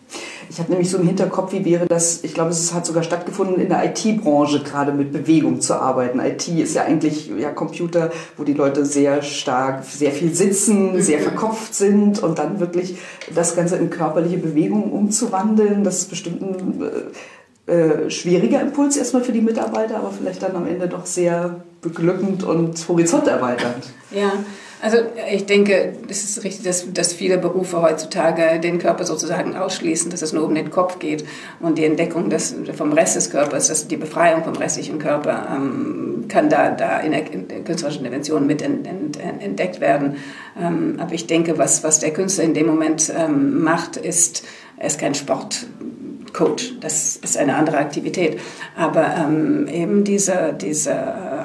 Ich 0.48 0.60
habe 0.60 0.70
nämlich 0.70 0.90
so 0.90 0.98
im 0.98 1.06
Hinterkopf, 1.06 1.52
wie 1.52 1.64
wäre 1.64 1.86
das, 1.86 2.22
ich 2.22 2.32
glaube, 2.32 2.50
es 2.50 2.72
hat 2.72 2.86
sogar 2.86 3.02
stattgefunden, 3.02 3.60
in 3.60 3.68
der 3.68 3.84
IT-Branche 3.84 4.62
gerade 4.62 4.92
mit 4.92 5.12
Bewegung 5.12 5.60
zu 5.60 5.74
arbeiten. 5.74 6.20
IT 6.20 6.46
ist 6.48 6.74
ja 6.74 6.84
eigentlich 6.84 7.30
ja, 7.36 7.50
Computer, 7.50 8.10
wo 8.36 8.44
die 8.44 8.52
Leute 8.52 8.86
sehr 8.86 9.22
stark, 9.22 9.84
sehr 9.84 10.12
viel 10.12 10.32
sitzen, 10.34 11.02
sehr 11.02 11.18
verkopft 11.18 11.74
sind 11.74 12.22
und 12.22 12.38
dann 12.38 12.60
wirklich 12.60 12.96
das 13.34 13.56
Ganze 13.56 13.76
in 13.76 13.90
körperliche 13.90 14.38
Bewegung 14.38 14.92
umzuwandeln, 14.92 15.82
das 15.82 15.98
ist 15.98 16.10
bestimmt 16.10 16.42
ein 16.42 16.82
äh, 17.66 17.72
äh, 17.72 18.10
schwieriger 18.10 18.60
Impuls 18.60 18.96
erstmal 18.96 19.24
für 19.24 19.32
die 19.32 19.40
Mitarbeiter, 19.40 19.96
aber 19.96 20.12
vielleicht 20.12 20.42
dann 20.42 20.54
am 20.54 20.68
Ende 20.68 20.88
doch 20.88 21.04
sehr 21.04 21.65
beglückend 21.80 22.42
und 22.44 22.88
horizonterweiternd. 22.88 23.84
Ja, 24.10 24.32
also 24.82 24.98
ich 25.32 25.46
denke, 25.46 25.94
es 26.08 26.22
ist 26.22 26.44
richtig, 26.44 26.64
dass, 26.64 26.92
dass 26.92 27.14
viele 27.14 27.38
Berufe 27.38 27.80
heutzutage 27.80 28.60
den 28.60 28.78
Körper 28.78 29.04
sozusagen 29.04 29.56
ausschließen, 29.56 30.10
dass 30.10 30.20
es 30.20 30.32
nur 30.34 30.44
um 30.44 30.54
den 30.54 30.70
Kopf 30.70 30.98
geht 30.98 31.24
und 31.60 31.78
die 31.78 31.84
Entdeckung 31.84 32.28
des, 32.28 32.54
vom 32.76 32.92
Rest 32.92 33.16
des 33.16 33.30
Körpers, 33.30 33.68
dass 33.68 33.88
die 33.88 33.96
Befreiung 33.96 34.44
vom 34.44 34.54
restlichen 34.54 34.98
Körper 34.98 35.48
ähm, 35.56 36.26
kann 36.28 36.50
da, 36.50 36.70
da 36.70 37.00
in 37.00 37.12
der, 37.12 37.22
künstlerischen 37.22 38.04
Intervention 38.04 38.46
mit 38.46 38.60
ent, 38.60 38.86
ent, 38.86 39.18
entdeckt 39.18 39.80
werden. 39.80 40.16
Ähm, 40.60 40.96
aber 40.98 41.14
ich 41.14 41.26
denke, 41.26 41.56
was, 41.56 41.82
was 41.82 42.00
der 42.00 42.12
Künstler 42.12 42.44
in 42.44 42.52
dem 42.52 42.66
Moment 42.66 43.12
ähm, 43.16 43.62
macht, 43.62 43.96
ist, 43.96 44.44
er 44.76 44.88
ist 44.88 45.00
kein 45.00 45.14
Sportcoach, 45.14 46.74
das 46.80 47.16
ist 47.16 47.38
eine 47.38 47.56
andere 47.56 47.78
Aktivität. 47.78 48.38
Aber 48.76 49.06
ähm, 49.18 49.68
eben 49.68 50.04
diese, 50.04 50.54
diese 50.60 50.92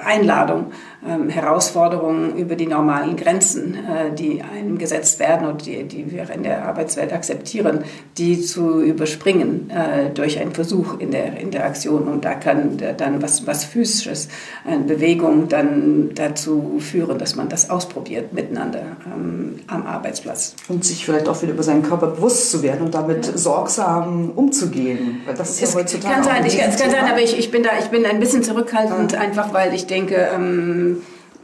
Einladung, 0.02 0.72
ähm, 1.08 1.30
Herausforderungen 1.30 2.38
über 2.38 2.56
die 2.56 2.68
normalen 2.68 3.16
Grenzen, 3.16 3.76
äh, 3.76 4.14
die 4.14 4.42
einem 4.44 4.78
gesetzt 4.78 5.20
werden 5.20 5.48
und 5.48 5.66
die, 5.66 5.84
die 5.84 6.12
wir 6.12 6.30
in 6.30 6.44
der 6.44 6.66
Arbeitswelt 6.66 7.12
akzeptieren, 7.12 7.84
die 8.18 8.40
zu 8.40 8.82
überspringen 8.82 9.72
äh, 9.72 10.12
durch 10.14 10.40
einen 10.40 10.52
Versuch 10.52 11.00
in 11.00 11.12
der 11.12 11.40
Interaktion. 11.40 12.08
Und 12.08 12.24
da 12.24 12.36
kann 12.36 12.78
dann 12.98 13.22
was, 13.22 13.48
was 13.48 13.66
Physisches, 13.66 14.30
eine 14.66 14.84
Bewegung 14.84 15.48
dann 15.48 16.12
dazu 16.14 16.78
führen, 16.80 17.18
dass 17.18 17.36
man 17.36 17.50
das 17.50 17.70
ausprobiert 17.70 18.34
miteinander 18.34 18.84
ähm, 19.06 19.56
am 19.68 19.88
Arbeitsplatz. 19.88 20.56
Und 20.68 20.86
sich 20.86 21.06
vielleicht 21.06 21.28
auch 21.28 21.42
wieder 21.42 21.54
über 21.54 21.64
seinen 21.64 21.84
Körper 21.84 22.08
bewusst 22.08 22.52
zu 22.52 22.62
werden 22.62 22.86
und 22.86 22.94
damit 22.94 23.26
ja. 23.26 23.38
sorgsam 23.38 24.32
umzugehen. 24.36 25.22
Weil 25.26 25.36
das 25.36 25.52
ist 25.52 25.64
es 25.64 25.74
ja 25.74 25.80
heutzutage 25.80 26.14
kann 26.14 26.24
sein, 26.24 26.46
ich, 26.46 26.62
es 26.62 26.80
kann 26.80 26.92
sein, 26.92 27.06
aber 27.10 27.22
ich, 27.22 27.38
ich, 27.38 27.52
bin 27.52 27.64
da, 27.64 27.72
ich 27.80 27.88
bin 27.88 28.06
ein 28.06 28.20
bisschen 28.20 28.44
zurückhaltend, 28.44 29.14
ja. 29.14 29.20
einfach 29.20 29.54
weil 29.54 29.74
ich 29.74 29.88
denke, 29.88 30.30
ähm, 30.34 30.91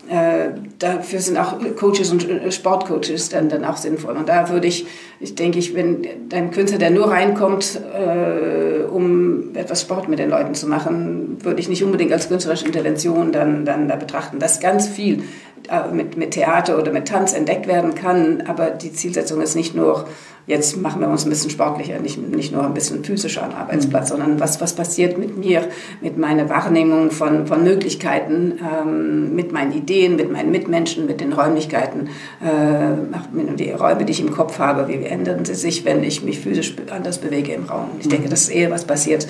äh, 0.09 0.51
dafür 0.79 1.19
sind 1.19 1.37
auch 1.37 1.55
Coaches 1.75 2.11
und 2.11 2.29
äh, 2.29 2.51
Sportcoaches 2.51 3.29
dann, 3.29 3.49
dann 3.49 3.65
auch 3.65 3.77
sinnvoll. 3.77 4.15
Und 4.15 4.29
da 4.29 4.49
würde 4.49 4.67
ich, 4.67 4.85
ich 5.19 5.35
denke 5.35 5.59
ich, 5.59 5.75
wenn 5.75 6.07
ein 6.31 6.51
Künstler, 6.51 6.77
der 6.77 6.91
nur 6.91 7.11
reinkommt, 7.11 7.79
äh, 7.93 8.83
um 8.83 9.55
etwas 9.55 9.81
Sport 9.81 10.07
mit 10.07 10.19
den 10.19 10.29
Leuten 10.29 10.53
zu 10.55 10.67
machen, 10.67 11.37
würde 11.43 11.59
ich 11.59 11.67
nicht 11.67 11.83
unbedingt 11.83 12.13
als 12.13 12.29
künstlerische 12.29 12.65
Intervention 12.65 13.31
dann, 13.31 13.65
dann 13.65 13.87
da 13.87 13.95
betrachten. 13.95 14.39
Dass 14.39 14.59
ganz 14.59 14.87
viel 14.87 15.23
äh, 15.69 15.91
mit, 15.93 16.15
mit 16.15 16.31
Theater 16.31 16.77
oder 16.77 16.91
mit 16.91 17.07
Tanz 17.07 17.33
entdeckt 17.33 17.67
werden 17.67 17.93
kann, 17.93 18.43
aber 18.47 18.69
die 18.69 18.93
Zielsetzung 18.93 19.41
ist 19.41 19.55
nicht 19.55 19.75
nur 19.75 20.05
jetzt 20.47 20.81
machen 20.81 21.01
wir 21.01 21.09
uns 21.09 21.25
ein 21.25 21.29
bisschen 21.29 21.49
sportlicher, 21.49 21.99
nicht, 21.99 22.17
nicht 22.17 22.53
nur 22.53 22.63
ein 22.63 22.73
bisschen 22.73 23.03
physischer 23.03 23.43
am 23.43 23.53
Arbeitsplatz, 23.53 24.05
mhm. 24.05 24.17
sondern 24.17 24.39
was, 24.39 24.59
was 24.61 24.73
passiert 24.73 25.17
mit 25.17 25.37
mir, 25.37 25.67
mit 26.01 26.17
meiner 26.17 26.49
Wahrnehmung 26.49 27.11
von, 27.11 27.45
von 27.45 27.63
Möglichkeiten, 27.63 28.53
ähm, 28.61 29.35
mit 29.35 29.51
meinen 29.51 29.73
Ideen, 29.73 30.15
mit 30.15 30.31
meinen 30.31 30.49
Mitmenschen, 30.49 31.05
mit 31.05 31.19
den 31.19 31.33
Räumlichkeiten, 31.33 32.07
äh, 32.41 33.55
die 33.57 33.71
Räume, 33.71 34.05
die 34.05 34.11
ich 34.11 34.21
im 34.21 34.31
Kopf 34.31 34.57
habe, 34.57 34.87
wie 34.87 35.03
ändern 35.05 35.43
sie 35.43 35.55
sich, 35.55 35.83
wenn 35.83 36.01
ich 36.03 36.23
mich 36.23 36.39
physisch 36.39 36.75
anders 36.89 37.17
bewege 37.17 37.53
im 37.53 37.65
Raum. 37.65 37.89
Ich 37.99 38.07
denke, 38.07 38.27
mhm. 38.27 38.31
das 38.31 38.43
ist 38.43 38.49
eher 38.49 38.71
was 38.71 38.85
passiert, 38.85 39.27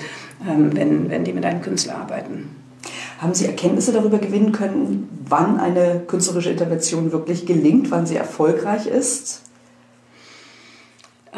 ähm, 0.48 0.70
wenn, 0.74 1.10
wenn 1.10 1.24
die 1.24 1.32
mit 1.32 1.44
einem 1.44 1.62
Künstler 1.62 1.96
arbeiten. 1.96 2.50
Haben 3.20 3.34
Sie 3.34 3.46
Erkenntnisse 3.46 3.92
darüber 3.92 4.18
gewinnen 4.18 4.52
können, 4.52 5.08
wann 5.28 5.58
eine 5.58 6.00
künstlerische 6.06 6.50
Intervention 6.50 7.10
wirklich 7.10 7.46
gelingt, 7.46 7.90
wann 7.90 8.06
sie 8.06 8.14
erfolgreich 8.14 8.86
ist? 8.86 9.42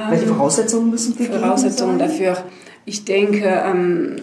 Welche 0.09 0.25
ähm, 0.25 0.35
Voraussetzungen 0.35 0.91
müssen 0.91 1.19
wir 1.19 1.27
Voraussetzungen 1.27 1.99
sein? 1.99 2.09
dafür. 2.09 2.37
Ich 2.85 3.05
denke, 3.05 3.45
ähm, 3.47 4.17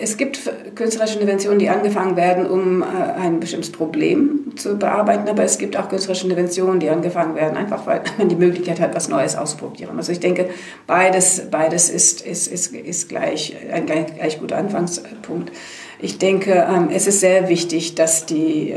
es 0.00 0.16
gibt 0.16 0.38
künstlerische 0.74 1.14
Interventionen, 1.14 1.58
die 1.58 1.68
angefangen 1.68 2.16
werden, 2.16 2.46
um 2.46 2.82
äh, 2.82 2.86
ein 2.86 3.40
bestimmtes 3.40 3.72
Problem 3.72 4.52
zu 4.56 4.76
bearbeiten, 4.76 5.28
aber 5.28 5.42
es 5.42 5.58
gibt 5.58 5.76
auch 5.76 5.88
künstlerische 5.88 6.24
Interventionen, 6.24 6.78
die 6.78 6.88
angefangen 6.88 7.34
werden, 7.34 7.56
einfach 7.56 7.86
weil 7.86 8.02
man 8.18 8.28
die 8.28 8.36
Möglichkeit 8.36 8.80
hat, 8.80 8.94
was 8.94 9.08
Neues 9.08 9.36
auszuprobieren. 9.36 9.96
Also 9.96 10.12
ich 10.12 10.20
denke, 10.20 10.48
beides, 10.86 11.42
beides 11.50 11.90
ist, 11.90 12.20
ist, 12.24 12.46
ist, 12.46 12.74
ist 12.74 13.08
gleich, 13.08 13.56
ein 13.72 13.86
gleich, 13.86 14.14
gleich 14.14 14.40
guter 14.40 14.56
Anfangspunkt. 14.56 15.52
Ich 15.98 16.18
denke, 16.18 16.66
ähm, 16.68 16.88
es 16.92 17.06
ist 17.06 17.20
sehr 17.20 17.48
wichtig, 17.48 17.94
dass 17.94 18.26
die 18.26 18.74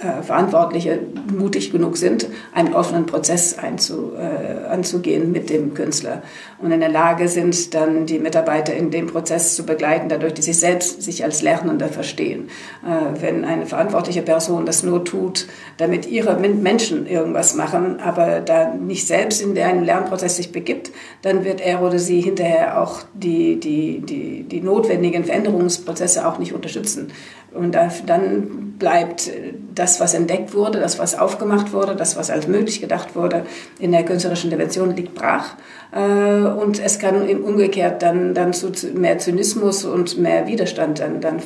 äh, 0.00 0.22
Verantwortliche 0.22 1.00
mutig 1.36 1.72
genug 1.72 1.96
sind, 1.96 2.26
einen 2.52 2.74
offenen 2.74 3.06
Prozess 3.06 3.58
einzu, 3.58 4.12
äh, 4.16 4.66
anzugehen 4.68 5.32
mit 5.32 5.50
dem 5.50 5.74
Künstler 5.74 6.22
und 6.62 6.72
in 6.72 6.80
der 6.80 6.88
Lage 6.88 7.28
sind, 7.28 7.74
dann 7.74 8.06
die 8.06 8.18
Mitarbeiter 8.18 8.74
in 8.74 8.90
dem 8.90 9.06
Prozess 9.06 9.54
zu 9.54 9.64
begleiten, 9.64 10.08
dadurch, 10.08 10.34
dass 10.34 10.44
sie 10.44 10.52
selbst 10.52 11.02
sich 11.02 11.24
als 11.24 11.42
Lernender 11.42 11.88
verstehen. 11.88 12.48
Äh, 12.84 13.20
wenn 13.20 13.44
eine 13.44 13.66
verantwortliche 13.66 14.22
Person 14.22 14.66
das 14.66 14.82
nur 14.82 15.04
tut, 15.04 15.46
damit 15.78 16.06
ihre 16.06 16.36
Menschen 16.36 17.06
irgendwas 17.06 17.54
machen, 17.54 18.00
aber 18.00 18.40
da 18.40 18.74
nicht 18.74 19.06
selbst 19.06 19.40
in 19.40 19.58
einen 19.58 19.84
Lernprozess 19.84 20.36
sich 20.36 20.52
begibt, 20.52 20.90
dann 21.22 21.44
wird 21.44 21.60
er 21.60 21.82
oder 21.82 21.98
sie 21.98 22.20
hinterher 22.20 22.80
auch 22.80 23.00
die, 23.14 23.58
die, 23.58 24.00
die, 24.00 24.42
die 24.44 24.60
notwendigen 24.60 25.24
Veränderungsprozesse 25.24 26.26
auch 26.26 26.38
nicht 26.38 26.52
unterstützen. 26.52 27.08
Und 27.52 27.72
dann 27.72 28.74
bleibt 28.78 29.30
das, 29.74 30.00
was 30.00 30.14
entdeckt 30.14 30.54
wurde, 30.54 30.80
das, 30.80 30.98
was 30.98 31.18
aufgemacht 31.18 31.72
wurde, 31.72 31.94
das, 31.94 32.16
was 32.16 32.30
als 32.30 32.48
möglich 32.48 32.80
gedacht 32.80 33.14
wurde, 33.14 33.44
in 33.78 33.92
der 33.92 34.04
künstlerischen 34.04 34.50
Intervention 34.50 34.96
liegt 34.96 35.14
brach. 35.14 35.54
Äh, 35.92 36.00
und 36.00 36.82
es 36.82 36.98
kann 36.98 37.28
umgekehrt 37.40 38.02
dann, 38.02 38.34
dann 38.34 38.52
zu 38.52 38.70
mehr 38.94 39.18
Zynismus 39.18 39.84
und 39.84 40.18
mehr 40.18 40.46
Widerstand 40.46 41.00
dann, 41.00 41.20
dann 41.20 41.40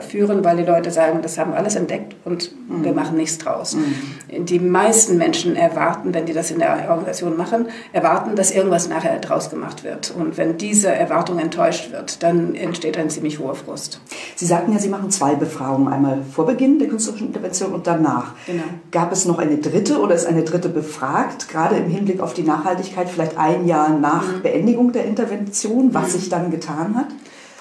führen, 0.00 0.44
weil 0.44 0.58
die 0.58 0.64
Leute 0.64 0.90
sagen, 0.90 1.20
das 1.22 1.38
haben 1.38 1.52
wir 1.52 1.58
alles 1.58 1.76
entdeckt 1.76 2.14
und 2.24 2.52
mhm. 2.68 2.84
wir 2.84 2.92
machen 2.92 3.16
nichts 3.16 3.38
draus. 3.38 3.74
Mhm. 3.74 4.44
Die 4.44 4.58
meisten 4.58 5.16
Menschen 5.16 5.56
erwarten, 5.56 6.12
wenn 6.14 6.26
die 6.26 6.32
das 6.32 6.50
in 6.50 6.58
der 6.58 6.88
Organisation 6.88 7.36
machen, 7.36 7.68
erwarten, 7.92 8.36
dass 8.36 8.50
irgendwas 8.50 8.88
nachher 8.88 9.18
draus 9.18 9.50
gemacht 9.50 9.84
wird. 9.84 10.12
Und 10.16 10.36
wenn 10.36 10.58
diese 10.58 10.88
Erwartung 10.88 11.38
enttäuscht 11.38 11.92
wird, 11.92 12.22
dann 12.22 12.54
entsteht 12.54 12.98
ein 12.98 13.10
ziemlich 13.10 13.38
hoher 13.38 13.54
Frust. 13.54 14.00
Sie 14.34 14.46
sagten 14.46 14.72
ja, 14.72 14.78
Sie 14.78 14.88
machen 14.88 15.10
zwei 15.10 15.34
Befragungen, 15.46 15.92
einmal 15.92 16.22
vor 16.30 16.46
Beginn 16.46 16.78
der 16.78 16.88
künstlerischen 16.88 17.28
Intervention 17.28 17.72
und 17.72 17.86
danach. 17.86 18.32
Genau. 18.46 18.62
Gab 18.90 19.12
es 19.12 19.24
noch 19.24 19.38
eine 19.38 19.58
dritte 19.58 20.00
oder 20.00 20.14
ist 20.14 20.26
eine 20.26 20.42
dritte 20.42 20.68
befragt, 20.68 21.48
gerade 21.48 21.76
im 21.76 21.88
Hinblick 21.88 22.20
auf 22.20 22.34
die 22.34 22.42
Nachhaltigkeit, 22.42 23.08
vielleicht 23.08 23.38
ein 23.38 23.66
Jahr 23.66 23.90
nach 23.90 24.26
mhm. 24.26 24.42
Beendigung 24.42 24.92
der 24.92 25.04
Intervention, 25.04 25.94
was 25.94 26.08
mhm. 26.08 26.18
sich 26.18 26.28
dann 26.28 26.50
getan 26.50 26.94
hat? 26.96 27.06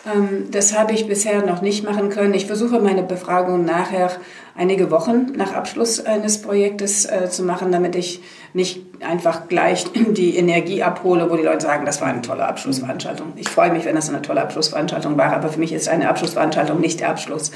Ähm, 0.05 0.51
das 0.51 0.77
habe 0.77 0.93
ich 0.93 1.07
bisher 1.07 1.45
noch 1.45 1.61
nicht 1.61 1.83
machen 1.83 2.09
können. 2.09 2.33
Ich 2.33 2.45
versuche 2.45 2.79
meine 2.79 3.03
Befragung 3.03 3.65
nachher 3.65 4.11
einige 4.57 4.89
Wochen 4.89 5.33
nach 5.35 5.53
Abschluss 5.53 6.05
eines 6.05 6.41
Projektes 6.41 7.05
äh, 7.05 7.29
zu 7.29 7.43
machen, 7.43 7.71
damit 7.71 7.95
ich 7.95 8.21
nicht 8.53 8.85
einfach 9.05 9.49
gleich 9.49 9.85
die 9.93 10.37
Energie 10.37 10.81
abhole, 10.81 11.29
wo 11.29 11.35
die 11.35 11.43
Leute 11.43 11.65
sagen, 11.65 11.85
das 11.85 11.99
war 11.99 12.07
eine 12.07 12.21
tolle 12.21 12.45
Abschlussveranstaltung. 12.45 13.33
Ich 13.35 13.49
freue 13.49 13.71
mich, 13.71 13.83
wenn 13.85 13.95
das 13.95 14.09
eine 14.09 14.21
tolle 14.21 14.41
Abschlussveranstaltung 14.41 15.17
war, 15.17 15.33
aber 15.33 15.49
für 15.49 15.59
mich 15.59 15.73
ist 15.73 15.89
eine 15.89 16.07
Abschlussveranstaltung 16.07 16.79
nicht 16.79 17.01
der 17.01 17.09
Abschluss, 17.09 17.51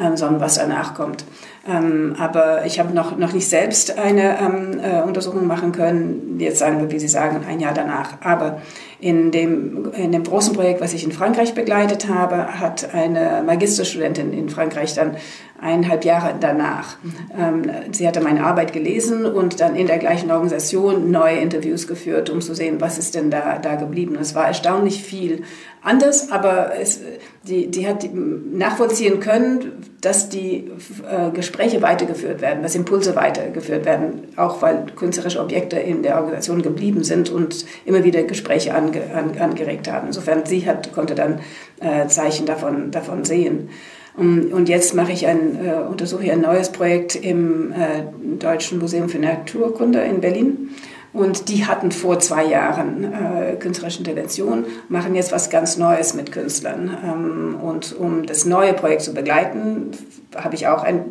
ähm, 0.00 0.16
sondern 0.16 0.40
was 0.40 0.54
danach 0.54 0.94
kommt. 0.94 1.24
Ähm, 1.66 2.14
aber 2.18 2.64
ich 2.66 2.78
habe 2.78 2.94
noch, 2.94 3.16
noch 3.16 3.32
nicht 3.32 3.48
selbst 3.48 3.98
eine 3.98 4.38
ähm, 4.38 4.80
äh, 4.80 5.02
Untersuchung 5.02 5.46
machen 5.46 5.72
können, 5.72 6.36
jetzt 6.38 6.58
sagen 6.58 6.78
wir, 6.78 6.90
wie 6.90 6.98
Sie 7.00 7.08
sagen, 7.08 7.44
ein 7.48 7.58
Jahr 7.58 7.74
danach. 7.74 8.18
Aber 8.22 8.60
in 9.04 9.30
dem, 9.32 9.92
in 9.92 10.12
dem 10.12 10.24
großen 10.24 10.54
Projekt, 10.54 10.80
was 10.80 10.94
ich 10.94 11.04
in 11.04 11.12
Frankreich 11.12 11.52
begleitet 11.52 12.08
habe, 12.08 12.58
hat 12.58 12.94
eine 12.94 13.42
Magisterstudentin 13.44 14.32
in 14.32 14.48
Frankreich 14.48 14.94
dann 14.94 15.18
eineinhalb 15.64 16.04
Jahre 16.04 16.34
danach. 16.38 16.96
Ähm, 17.36 17.62
sie 17.90 18.06
hatte 18.06 18.20
meine 18.20 18.44
Arbeit 18.44 18.74
gelesen 18.74 19.24
und 19.24 19.60
dann 19.60 19.74
in 19.74 19.86
der 19.86 19.98
gleichen 19.98 20.30
Organisation 20.30 21.10
neue 21.10 21.38
Interviews 21.38 21.88
geführt, 21.88 22.28
um 22.28 22.42
zu 22.42 22.54
sehen, 22.54 22.80
was 22.80 22.98
ist 22.98 23.14
denn 23.14 23.30
da, 23.30 23.58
da 23.58 23.76
geblieben. 23.76 24.16
Es 24.20 24.34
war 24.34 24.46
erstaunlich 24.46 25.02
viel 25.02 25.42
anders, 25.80 26.30
aber 26.30 26.72
es, 26.78 27.00
die, 27.44 27.70
die 27.70 27.86
hat 27.86 28.06
nachvollziehen 28.12 29.20
können, 29.20 29.72
dass 30.02 30.28
die 30.28 30.70
äh, 31.10 31.30
Gespräche 31.30 31.80
weitergeführt 31.80 32.42
werden, 32.42 32.62
dass 32.62 32.74
Impulse 32.74 33.16
weitergeführt 33.16 33.86
werden, 33.86 34.28
auch 34.36 34.60
weil 34.60 34.84
künstlerische 34.94 35.40
Objekte 35.40 35.78
in 35.78 36.02
der 36.02 36.16
Organisation 36.16 36.60
geblieben 36.60 37.04
sind 37.04 37.30
und 37.30 37.64
immer 37.86 38.04
wieder 38.04 38.22
Gespräche 38.24 38.74
ange, 38.74 39.00
an, 39.14 39.38
angeregt 39.38 39.90
haben. 39.90 40.08
Insofern 40.08 40.44
sie 40.44 40.66
hat, 40.66 40.92
konnte 40.92 41.14
dann 41.14 41.40
äh, 41.80 42.06
Zeichen 42.06 42.44
davon, 42.44 42.90
davon 42.90 43.24
sehen. 43.24 43.70
Und 44.16 44.68
jetzt 44.68 44.94
mache 44.94 45.10
ich 45.10 45.26
ein, 45.26 45.58
äh, 45.64 45.74
untersuche 45.90 46.30
ein 46.30 46.40
neues 46.40 46.70
Projekt 46.70 47.16
im 47.16 47.72
äh, 47.72 48.04
Deutschen 48.38 48.78
Museum 48.78 49.08
für 49.08 49.18
Naturkunde 49.18 50.00
in 50.02 50.20
Berlin. 50.20 50.70
Und 51.12 51.48
die 51.48 51.64
hatten 51.64 51.92
vor 51.92 52.18
zwei 52.18 52.44
Jahren 52.44 53.04
äh, 53.04 53.54
künstlerische 53.56 53.98
Intervention, 53.98 54.66
machen 54.88 55.14
jetzt 55.14 55.30
was 55.30 55.48
ganz 55.48 55.76
Neues 55.78 56.14
mit 56.14 56.32
Künstlern. 56.32 56.96
Ähm, 57.04 57.56
und 57.60 57.96
um 57.96 58.26
das 58.26 58.44
neue 58.44 58.72
Projekt 58.72 59.02
zu 59.02 59.14
begleiten, 59.14 59.92
habe 60.36 60.56
ich 60.56 60.66
auch 60.66 60.82
eine 60.82 61.04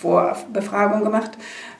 Vorbefragung 0.00 1.04
gemacht, 1.04 1.32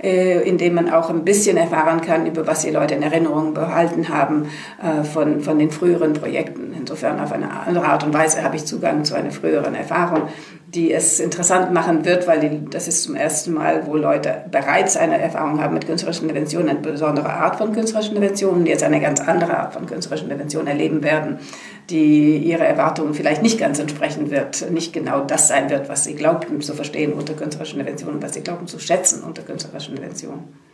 äh, 0.03 0.47
in 0.47 0.59
dem 0.59 0.75
man 0.75 0.91
auch 0.91 1.09
ein 1.09 1.25
bisschen 1.25 1.57
erfahren 1.57 2.03
kann, 2.03 2.27
über 2.27 2.47
was 2.47 2.61
die 2.61 2.71
Leute 2.71 2.95
in 2.95 3.03
Erinnerung 3.03 3.55
behalten 3.55 4.09
haben 4.11 4.49
äh, 4.83 5.05
von, 5.05 5.41
von 5.41 5.59
den 5.59 5.71
früheren 5.71 6.13
Projekten. 6.13 6.75
Insofern 6.79 7.21
auf 7.21 7.33
eine 7.33 7.51
andere 7.51 7.87
Art 7.87 8.05
und 8.05 8.13
Weise 8.13 8.43
habe 8.43 8.57
ich 8.57 8.67
Zugang 8.67 9.05
zu 9.05 9.15
einer 9.15 9.31
früheren 9.31 9.75
Erfahrung 9.75 10.29
die 10.75 10.91
es 10.91 11.21
interessant 11.21 11.73
machen 11.73 12.07
wird, 12.07 12.27
weil 12.27 12.41
die, 12.41 12.65
das 12.71 12.89
ist 12.89 13.03
zum 13.03 13.15
ersten 13.15 13.53
Mal, 13.53 13.87
wo 13.87 13.97
Leute 13.97 14.47
bereits 14.51 14.97
eine 14.97 15.21
Erfahrung 15.21 15.61
haben 15.61 15.75
mit 15.75 15.87
künstlerischen 15.87 16.25
Interventionen, 16.25 16.71
eine 16.71 16.79
besondere 16.79 17.29
Art 17.29 17.57
von 17.57 17.75
künstlerischen 17.75 18.17
Interventionen, 18.17 18.65
die 18.65 18.71
jetzt 18.71 18.83
eine 18.83 19.01
ganz 19.01 19.21
andere 19.21 19.59
Art 19.59 19.75
von 19.75 19.85
künstlerischen 19.85 20.31
Interventionen 20.31 20.69
erleben 20.69 21.03
werden, 21.03 21.41
die 21.91 22.39
ihre 22.39 22.65
Erwartungen 22.65 23.13
vielleicht 23.13 23.43
nicht 23.43 23.59
ganz 23.59 23.81
entsprechen 23.81 24.31
wird, 24.31 24.71
nicht 24.71 24.95
genau 24.95 25.21
das 25.21 25.49
sein 25.49 25.69
wird, 25.69 25.91
was 25.91 26.05
sie 26.05 26.15
glaubten 26.15 26.63
zu 26.63 26.73
verstehen 26.73 27.13
unter 27.13 27.35
künstlerischen 27.35 27.79
Interventionen, 27.79 28.23
was 28.23 28.33
sie 28.33 28.41
glaubten 28.41 28.67
zu 28.67 28.79
schätzen 28.79 29.23
unter 29.23 29.43
künstlerischen 29.43 29.95
Interventionen. 29.95 30.72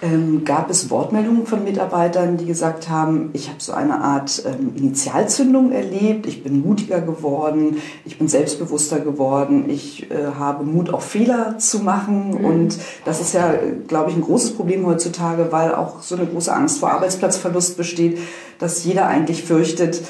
Ähm, 0.00 0.44
gab 0.44 0.70
es 0.70 0.90
Wortmeldungen 0.90 1.44
von 1.44 1.64
Mitarbeitern, 1.64 2.36
die 2.36 2.46
gesagt 2.46 2.88
haben, 2.88 3.30
ich 3.32 3.48
habe 3.48 3.60
so 3.60 3.72
eine 3.72 4.00
Art 4.00 4.44
ähm, 4.46 4.70
Initialzündung 4.76 5.72
erlebt, 5.72 6.26
ich 6.28 6.44
bin 6.44 6.60
mutiger 6.60 7.00
geworden, 7.00 7.78
ich 8.04 8.16
bin 8.16 8.28
selbstbewusster 8.28 9.00
geworden, 9.00 9.68
ich 9.68 10.08
äh, 10.12 10.26
habe 10.38 10.62
Mut, 10.62 10.94
auch 10.94 11.00
Fehler 11.00 11.58
zu 11.58 11.80
machen. 11.80 12.38
Mhm. 12.38 12.44
Und 12.44 12.78
das 13.04 13.20
ist 13.20 13.34
ja, 13.34 13.52
glaube 13.88 14.10
ich, 14.10 14.16
ein 14.16 14.22
großes 14.22 14.52
Problem 14.52 14.86
heutzutage, 14.86 15.48
weil 15.50 15.74
auch 15.74 16.00
so 16.00 16.14
eine 16.14 16.26
große 16.26 16.54
Angst 16.54 16.78
vor 16.78 16.92
Arbeitsplatzverlust 16.92 17.76
besteht, 17.76 18.20
dass 18.60 18.84
jeder 18.84 19.06
eigentlich 19.06 19.42
fürchtet, 19.42 20.00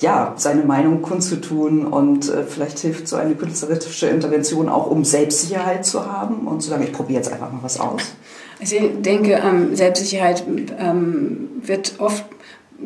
ja, 0.00 0.32
seine 0.36 0.62
Meinung 0.62 1.02
kundzutun 1.02 1.86
und 1.86 2.30
äh, 2.30 2.44
vielleicht 2.44 2.78
hilft 2.78 3.06
so 3.06 3.16
eine 3.16 3.34
künstlerische 3.34 4.06
Intervention 4.06 4.70
auch, 4.70 4.90
um 4.90 5.04
Selbstsicherheit 5.04 5.84
zu 5.84 6.10
haben 6.10 6.46
und 6.46 6.62
zu 6.62 6.70
sagen, 6.70 6.84
ich 6.84 6.92
probiere 6.92 7.18
jetzt 7.18 7.30
einfach 7.30 7.52
mal 7.52 7.62
was 7.62 7.78
aus. 7.78 8.00
Ich 8.60 8.78
denke, 8.98 9.40
ähm, 9.42 9.74
Selbstsicherheit 9.74 10.44
ähm, 10.78 11.48
wird 11.62 11.94
oft 11.98 12.24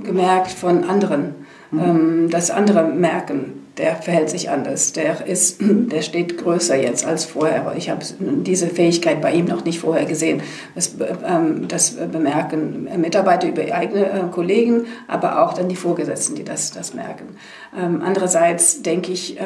gemerkt 0.03 0.51
von 0.51 0.85
anderen, 0.85 1.35
mhm. 1.71 1.81
ähm, 1.81 2.31
dass 2.31 2.51
andere 2.51 2.85
merken, 2.85 3.65
der 3.77 3.97
verhält 3.97 4.31
sich 4.31 4.51
anders, 4.51 4.93
der, 4.93 5.27
ist, 5.27 5.61
der 5.61 6.03
steht 6.03 6.39
größer 6.39 6.77
jetzt 6.77 7.05
als 7.05 7.25
vorher. 7.25 7.75
Ich 7.77 7.91
habe 7.91 8.05
diese 8.21 8.69
Fähigkeit 8.69 9.21
bei 9.21 9.33
ihm 9.33 9.47
noch 9.47 9.65
nicht 9.65 9.81
vorher 9.81 10.05
gesehen. 10.05 10.43
Das, 10.77 10.95
ähm, 11.27 11.67
das 11.67 11.97
bemerken 11.97 12.89
Mitarbeiter 13.01 13.49
über 13.49 13.63
eigene 13.75 14.07
äh, 14.07 14.23
Kollegen, 14.31 14.87
aber 15.09 15.43
auch 15.43 15.55
dann 15.55 15.69
die 15.69 15.77
Vorgesetzten, 15.77 16.37
die 16.37 16.45
das, 16.45 16.71
das 16.71 16.95
merken. 16.95 17.37
Andererseits 17.73 18.83
denke 18.83 19.11
ich, 19.11 19.37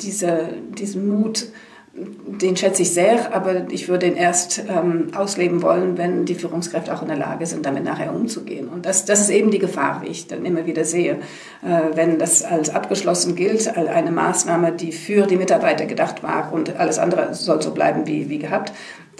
diese, 0.00 0.50
diesen 0.78 1.08
Mut, 1.08 1.48
den 1.94 2.56
schätze 2.56 2.82
ich 2.82 2.94
sehr, 2.94 3.34
aber 3.34 3.70
ich 3.70 3.88
würde 3.88 4.06
ihn 4.06 4.16
erst 4.16 4.64
ähm, 4.66 5.08
ausleben 5.14 5.60
wollen, 5.60 5.98
wenn 5.98 6.24
die 6.24 6.34
Führungskräfte 6.34 6.94
auch 6.94 7.02
in 7.02 7.08
der 7.08 7.18
Lage 7.18 7.44
sind, 7.44 7.66
damit 7.66 7.84
nachher 7.84 8.14
umzugehen. 8.14 8.68
Und 8.68 8.86
das, 8.86 9.04
das 9.04 9.20
ist 9.20 9.28
eben 9.28 9.50
die 9.50 9.58
Gefahr, 9.58 10.00
wie 10.02 10.08
ich 10.08 10.26
dann 10.26 10.46
immer 10.46 10.64
wieder 10.64 10.84
sehe. 10.84 11.18
Äh, 11.62 11.94
wenn 11.94 12.18
das 12.18 12.42
als 12.42 12.70
abgeschlossen 12.70 13.36
gilt, 13.36 13.76
als 13.76 13.88
eine 13.88 14.10
Maßnahme, 14.10 14.72
die 14.72 14.92
für 14.92 15.26
die 15.26 15.36
Mitarbeiter 15.36 15.84
gedacht 15.84 16.22
war 16.22 16.52
und 16.52 16.76
alles 16.76 16.98
andere 16.98 17.34
soll 17.34 17.60
so 17.60 17.72
bleiben 17.72 18.06
wie, 18.06 18.30
wie 18.30 18.38
gehabt, 18.38 18.72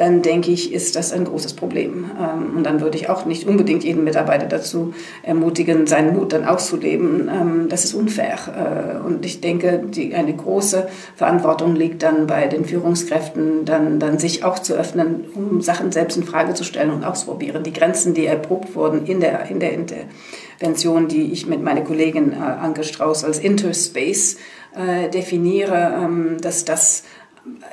dann 0.02 0.20
denke 0.20 0.50
ich, 0.50 0.72
ist 0.72 0.96
das 0.96 1.12
ein 1.12 1.24
großes 1.24 1.54
Problem. 1.54 2.10
Ähm, 2.20 2.56
und 2.56 2.64
dann 2.64 2.80
würde 2.80 2.98
ich 2.98 3.08
auch 3.08 3.24
nicht 3.24 3.46
unbedingt 3.46 3.84
jeden 3.84 4.02
Mitarbeiter 4.02 4.46
dazu 4.46 4.94
ermutigen, 5.22 5.86
seinen 5.86 6.14
Mut 6.16 6.32
dann 6.32 6.44
auszuleben. 6.44 7.30
Ähm, 7.32 7.68
das 7.68 7.84
ist 7.84 7.94
unfair. 7.94 8.36
Äh, 8.48 9.06
und 9.06 9.24
ich 9.24 9.40
denke, 9.40 9.80
die, 9.84 10.12
eine 10.14 10.34
große 10.34 10.88
Verantwortung 11.14 11.76
liegt 11.76 12.02
dann 12.02 12.26
bei 12.26 12.48
den 12.48 12.64
Führungskräften, 12.64 13.64
dann, 13.64 14.00
dann 14.00 14.18
sich 14.18 14.44
auch 14.44 14.58
zu 14.58 14.74
öffnen, 14.74 15.24
um 15.34 15.60
Sachen 15.60 15.92
selbst 15.92 16.16
in 16.16 16.24
Frage 16.24 16.54
zu 16.54 16.64
stellen 16.64 16.90
und 16.90 17.04
auszuprobieren. 17.04 17.62
Die 17.62 17.72
Grenzen, 17.72 18.12
die 18.12 18.26
erprobt 18.26 18.74
wurden 18.74 19.06
in 19.06 19.20
der, 19.20 19.48
in 19.50 19.60
der 19.60 19.72
Intervention, 19.72 21.06
die 21.06 21.30
ich 21.30 21.46
mit 21.46 21.62
meiner 21.62 21.82
Kollegin 21.82 22.32
äh, 22.32 22.36
Anke 22.38 22.82
Strauß 22.82 23.22
als 23.22 23.38
Interspace 23.38 24.38
äh, 24.74 25.08
definiere, 25.10 25.94
ähm, 26.02 26.38
dass 26.40 26.64
das 26.64 27.04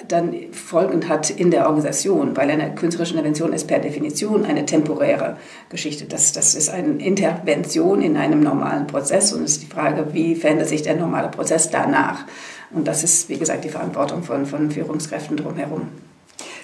dann 0.08 0.34
Folgen 0.52 1.08
hat 1.08 1.30
in 1.30 1.52
der 1.52 1.68
Organisation, 1.68 2.36
weil 2.36 2.50
eine 2.50 2.74
künstlerische 2.74 3.14
Intervention 3.14 3.54
ist 3.54 3.68
per 3.68 3.80
Definition 3.80 4.46
eine 4.46 4.66
temporäre 4.66 5.38
Geschichte. 5.70 6.06
Das, 6.06 6.34
das 6.34 6.56
ist 6.56 6.70
eine 6.70 7.04
Intervention 7.04 8.02
in 8.02 8.18
einem 8.18 8.42
normalen 8.42 8.88
Prozess 8.88 9.32
und 9.34 9.44
es 9.44 9.54
ist 9.54 9.64
die 9.64 9.68
Frage, 9.68 10.08
wie 10.14 10.36
verändert 10.36 10.70
sich 10.70 10.82
der 10.82 10.96
normale 10.96 11.30
Prozess 11.30 11.70
danach. 11.70 12.26
Und 12.72 12.88
das 12.88 13.04
ist, 13.04 13.30
wie 13.30 13.38
gesagt, 13.38 13.64
die 13.64 13.70
Verantwortung 13.70 14.24
von, 14.24 14.46
von 14.46 14.72
Führungskräften 14.72 15.38
drumherum. 15.38 15.88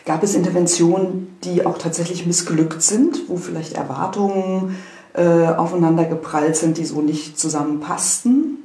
Gab 0.05 0.23
es 0.23 0.35
Interventionen, 0.35 1.37
die 1.43 1.65
auch 1.65 1.77
tatsächlich 1.77 2.25
missglückt 2.25 2.81
sind, 2.81 3.27
wo 3.27 3.37
vielleicht 3.37 3.73
Erwartungen 3.73 4.75
äh, 5.13 5.47
aufeinander 5.47 6.05
geprallt 6.05 6.55
sind, 6.55 6.77
die 6.77 6.85
so 6.85 7.01
nicht 7.01 7.39
zusammenpassten? 7.39 8.64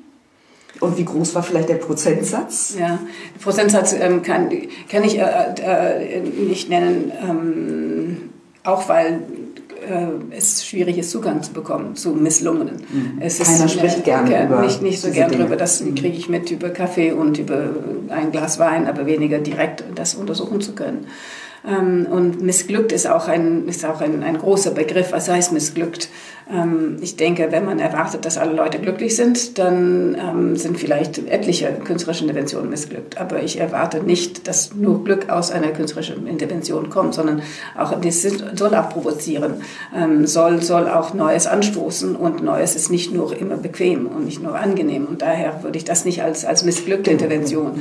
Und 0.79 0.97
wie 0.97 1.05
groß 1.05 1.35
war 1.35 1.43
vielleicht 1.43 1.69
der 1.69 1.75
Prozentsatz? 1.75 2.77
Ja, 2.79 3.01
Prozentsatz 3.43 3.93
ähm, 3.93 4.23
kann, 4.23 4.51
kann 4.89 5.05
ich 5.05 5.19
äh, 5.19 5.23
äh, 5.23 6.21
nicht 6.21 6.71
nennen, 6.71 7.13
ähm, 7.23 8.31
auch 8.63 8.89
weil 8.89 9.23
äh, 9.89 10.37
es 10.37 10.65
schwierig 10.65 10.99
ist, 10.99 11.11
Zugang 11.11 11.43
zu 11.43 11.53
bekommen 11.53 11.97
zu 11.97 12.11
Misslungenen. 12.13 12.77
Mhm. 12.77 13.19
Es 13.21 13.39
Keiner 13.39 13.65
ist, 13.65 13.73
spricht 13.73 14.05
gerne 14.05 14.35
äh, 14.35 14.47
über 14.47 14.61
Nicht, 14.63 14.83
nicht 14.83 15.01
so 15.01 15.11
gern 15.11 15.31
darüber, 15.31 15.57
das 15.57 15.81
mhm. 15.81 15.95
kriege 15.95 16.17
ich 16.17 16.29
mit 16.29 16.51
über 16.51 16.71
Kaffee 16.71 17.13
und 17.13 17.39
über 17.39 17.71
ein 18.09 18.31
Glas 18.31 18.59
Wein, 18.59 18.87
aber 18.87 19.07
weniger 19.07 19.39
direkt 19.39 19.85
das 19.95 20.15
untersuchen 20.15 20.61
zu 20.61 20.75
können. 20.75 21.07
Ähm, 21.67 22.07
und 22.11 22.41
missglückt 22.41 22.93
ist 22.93 23.07
auch, 23.07 23.29
ein, 23.29 23.69
ist 23.69 23.85
auch 23.85 24.01
ein, 24.01 24.23
ein 24.23 24.39
großer 24.39 24.71
Begriff. 24.71 25.13
Was 25.13 25.29
heißt 25.29 25.53
missglückt? 25.53 26.09
Ähm, 26.53 26.97
ich 27.01 27.17
denke, 27.17 27.49
wenn 27.51 27.65
man 27.65 27.79
erwartet, 27.79 28.25
dass 28.25 28.39
alle 28.39 28.53
Leute 28.55 28.79
glücklich 28.79 29.17
sind, 29.17 29.59
dann 29.59 30.17
ähm, 30.19 30.57
sind 30.57 30.79
vielleicht 30.79 31.19
etliche 31.29 31.73
künstlerische 31.85 32.25
Interventionen 32.25 32.71
missglückt. 32.71 33.21
Aber 33.21 33.43
ich 33.43 33.59
erwarte 33.59 34.03
nicht, 34.03 34.47
dass 34.47 34.75
nur 34.75 35.05
Glück 35.05 35.29
aus 35.29 35.51
einer 35.51 35.69
künstlerischen 35.69 36.27
Intervention 36.27 36.91
kommt, 36.91 37.15
sondern 37.15 37.43
auch 37.77 37.99
das 38.01 38.23
soll 38.23 38.75
auch 38.75 38.89
provozieren, 38.89 39.63
ähm, 39.97 40.27
soll, 40.27 40.63
soll 40.63 40.89
auch 40.89 41.15
Neues 41.15 41.47
anstoßen 41.47 42.17
und 42.17 42.43
Neues 42.43 42.77
ist 42.77 42.91
nicht 42.91 43.13
nur 43.13 43.37
immer 43.37 43.57
bequem 43.57 44.07
und 44.07 44.25
nicht 44.25 44.43
nur 44.43 44.55
angenehm. 44.55 45.07
Und 45.07 45.23
daher 45.23 45.63
würde 45.63 45.79
ich 45.79 45.85
das 45.85 46.05
nicht 46.05 46.23
als, 46.23 46.45
als 46.45 46.65
missglückte 46.65 47.11
Intervention. 47.11 47.79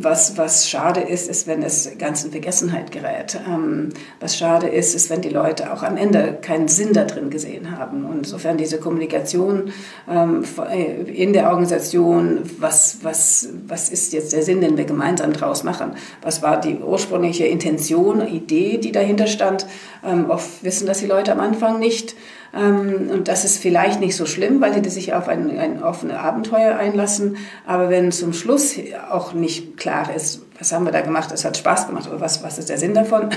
Was, 0.00 0.36
was 0.36 0.68
schade 0.68 1.00
ist, 1.00 1.28
ist, 1.30 1.46
wenn 1.46 1.62
es 1.62 1.90
ganz 1.98 2.24
in 2.24 2.32
Vergessenheit 2.32 2.66
Vergessenheit 2.66 2.92
gerät. 2.92 3.38
Ähm, 3.46 3.90
was 4.20 4.36
schade 4.36 4.68
ist, 4.68 4.94
ist, 4.94 5.10
wenn 5.10 5.20
die 5.20 5.28
Leute 5.28 5.72
auch 5.72 5.82
am 5.82 5.96
Ende 5.96 6.38
keinen 6.40 6.68
Sinn 6.68 6.92
da 6.92 7.04
drin 7.04 7.30
gesehen 7.30 7.55
haben. 7.64 8.04
Und 8.04 8.18
insofern 8.18 8.56
diese 8.56 8.78
Kommunikation 8.78 9.72
ähm, 10.08 10.44
äh, 10.70 11.02
in 11.10 11.32
der 11.32 11.48
Organisation, 11.50 12.40
was, 12.58 12.98
was, 13.02 13.48
was 13.66 13.88
ist 13.88 14.12
jetzt 14.12 14.32
der 14.32 14.42
Sinn, 14.42 14.60
den 14.60 14.76
wir 14.76 14.84
gemeinsam 14.84 15.32
daraus 15.32 15.64
machen? 15.64 15.92
Was 16.22 16.42
war 16.42 16.60
die 16.60 16.76
ursprüngliche 16.76 17.46
Intention, 17.46 18.26
Idee, 18.26 18.78
die 18.78 18.92
dahinter 18.92 19.26
stand? 19.26 19.66
Ähm, 20.04 20.30
oft 20.30 20.62
wissen 20.62 20.86
das 20.86 20.98
die 20.98 21.06
Leute 21.06 21.32
am 21.32 21.40
Anfang 21.40 21.78
nicht. 21.78 22.14
Ähm, 22.56 23.10
und 23.12 23.28
das 23.28 23.44
ist 23.44 23.58
vielleicht 23.58 24.00
nicht 24.00 24.16
so 24.16 24.26
schlimm, 24.26 24.60
weil 24.60 24.80
die 24.80 24.88
sich 24.88 25.14
auf 25.14 25.28
ein, 25.28 25.58
ein 25.58 25.82
offenes 25.82 26.16
Abenteuer 26.16 26.76
einlassen. 26.76 27.36
Aber 27.66 27.90
wenn 27.90 28.12
zum 28.12 28.32
Schluss 28.32 28.76
auch 29.10 29.32
nicht 29.32 29.76
klar 29.76 30.14
ist, 30.14 30.42
was 30.58 30.72
haben 30.72 30.84
wir 30.84 30.92
da 30.92 31.02
gemacht, 31.02 31.32
es 31.32 31.44
hat 31.44 31.56
Spaß 31.56 31.86
gemacht, 31.86 32.08
aber 32.08 32.20
was, 32.20 32.42
was 32.42 32.58
ist 32.58 32.70
der 32.70 32.78
Sinn 32.78 32.94
davon? 32.94 33.28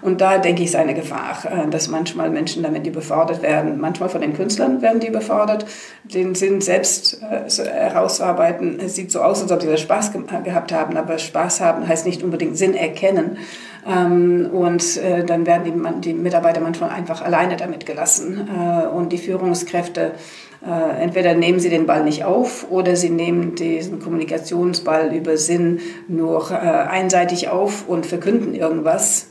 Und 0.00 0.20
da 0.20 0.38
denke 0.38 0.62
ich, 0.62 0.68
ist 0.68 0.76
eine 0.76 0.94
Gefahr, 0.94 1.38
äh, 1.44 1.68
dass 1.68 1.88
manchmal 1.88 2.30
Menschen 2.30 2.62
damit 2.62 2.86
überfordert 2.86 3.42
werden. 3.42 3.78
Manchmal 3.78 4.08
von 4.08 4.20
den 4.20 4.34
Künstlern 4.34 4.80
werden 4.82 5.00
die 5.00 5.08
überfordert, 5.08 5.66
den 6.04 6.34
Sinn 6.34 6.60
selbst 6.60 7.20
äh, 7.22 7.64
herauszuarbeiten. 7.64 8.80
Es 8.80 8.94
sieht 8.94 9.12
so 9.12 9.20
aus, 9.20 9.42
als 9.42 9.52
ob 9.52 9.60
sie 9.60 9.68
da 9.68 9.76
Spaß 9.76 10.12
ge 10.12 10.22
gehabt 10.44 10.72
haben, 10.72 10.96
aber 10.96 11.18
Spaß 11.18 11.60
haben 11.60 11.86
heißt 11.86 12.06
nicht 12.06 12.22
unbedingt 12.22 12.56
Sinn 12.56 12.74
erkennen. 12.74 13.38
Ähm, 13.86 14.48
und 14.52 14.96
äh, 14.98 15.24
dann 15.24 15.46
werden 15.46 16.00
die, 16.00 16.14
Mitarbeiter 16.14 16.60
manchmal 16.60 16.90
einfach 16.90 17.22
alleine 17.22 17.56
damit 17.56 17.86
gelassen. 17.86 18.48
Äh, 18.48 18.86
und 18.86 19.12
die 19.12 19.18
Führungskräfte, 19.18 20.12
äh, 20.64 21.02
entweder 21.02 21.34
nehmen 21.34 21.58
sie 21.58 21.68
den 21.68 21.86
Ball 21.86 22.04
nicht 22.04 22.24
auf 22.24 22.70
oder 22.70 22.94
sie 22.94 23.10
nehmen 23.10 23.54
diesen 23.56 24.00
Kommunikationsball 24.00 25.12
über 25.14 25.36
Sinn 25.36 25.80
nur 26.06 26.50
einseitig 26.52 27.48
auf 27.48 27.88
und 27.88 28.06
verkünden 28.06 28.54
irgendwas. 28.54 29.26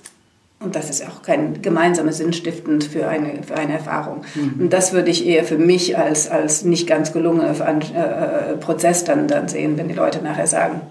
Und 0.59 0.75
das 0.75 0.91
ist 0.91 1.07
auch 1.07 1.23
kein 1.23 1.61
gemeinsames 1.63 2.17
Sinnstiftend 2.17 2.83
für 2.83 3.07
eine, 3.07 3.41
für 3.41 3.55
eine 3.55 3.73
Erfahrung. 3.73 4.21
Mhm. 4.35 4.63
Und 4.63 4.73
das 4.73 4.93
würde 4.93 5.09
ich 5.09 5.25
eher 5.25 5.43
für 5.43 5.57
mich 5.57 5.97
als, 5.97 6.29
als 6.29 6.65
nicht 6.65 6.85
ganz 6.85 7.13
gelungener 7.13 7.55
Prozess 8.59 9.03
dann, 9.03 9.27
dann 9.27 9.47
sehen, 9.47 9.77
wenn 9.77 9.87
die 9.87 9.95
Leute 9.95 10.21
nachher 10.21 10.45
sagen, 10.45 10.81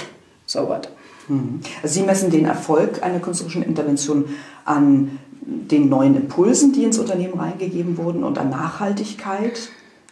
so 0.47 0.67
what. 0.69 0.89
Mhm. 1.31 1.61
Also 1.83 2.01
Sie 2.01 2.07
messen 2.07 2.31
den 2.31 2.45
Erfolg 2.45 3.03
einer 3.03 3.21
künstlerischen 3.21 3.63
Intervention 3.63 4.27
an 4.65 5.19
den 5.41 5.89
neuen 5.89 6.17
Impulsen, 6.17 6.73
die 6.73 6.85
ins 6.85 6.99
Unternehmen 6.99 7.39
reingegeben 7.39 7.97
wurden 7.97 8.25
und 8.25 8.39
an 8.39 8.51
Nachhaltigkeit 8.51 9.71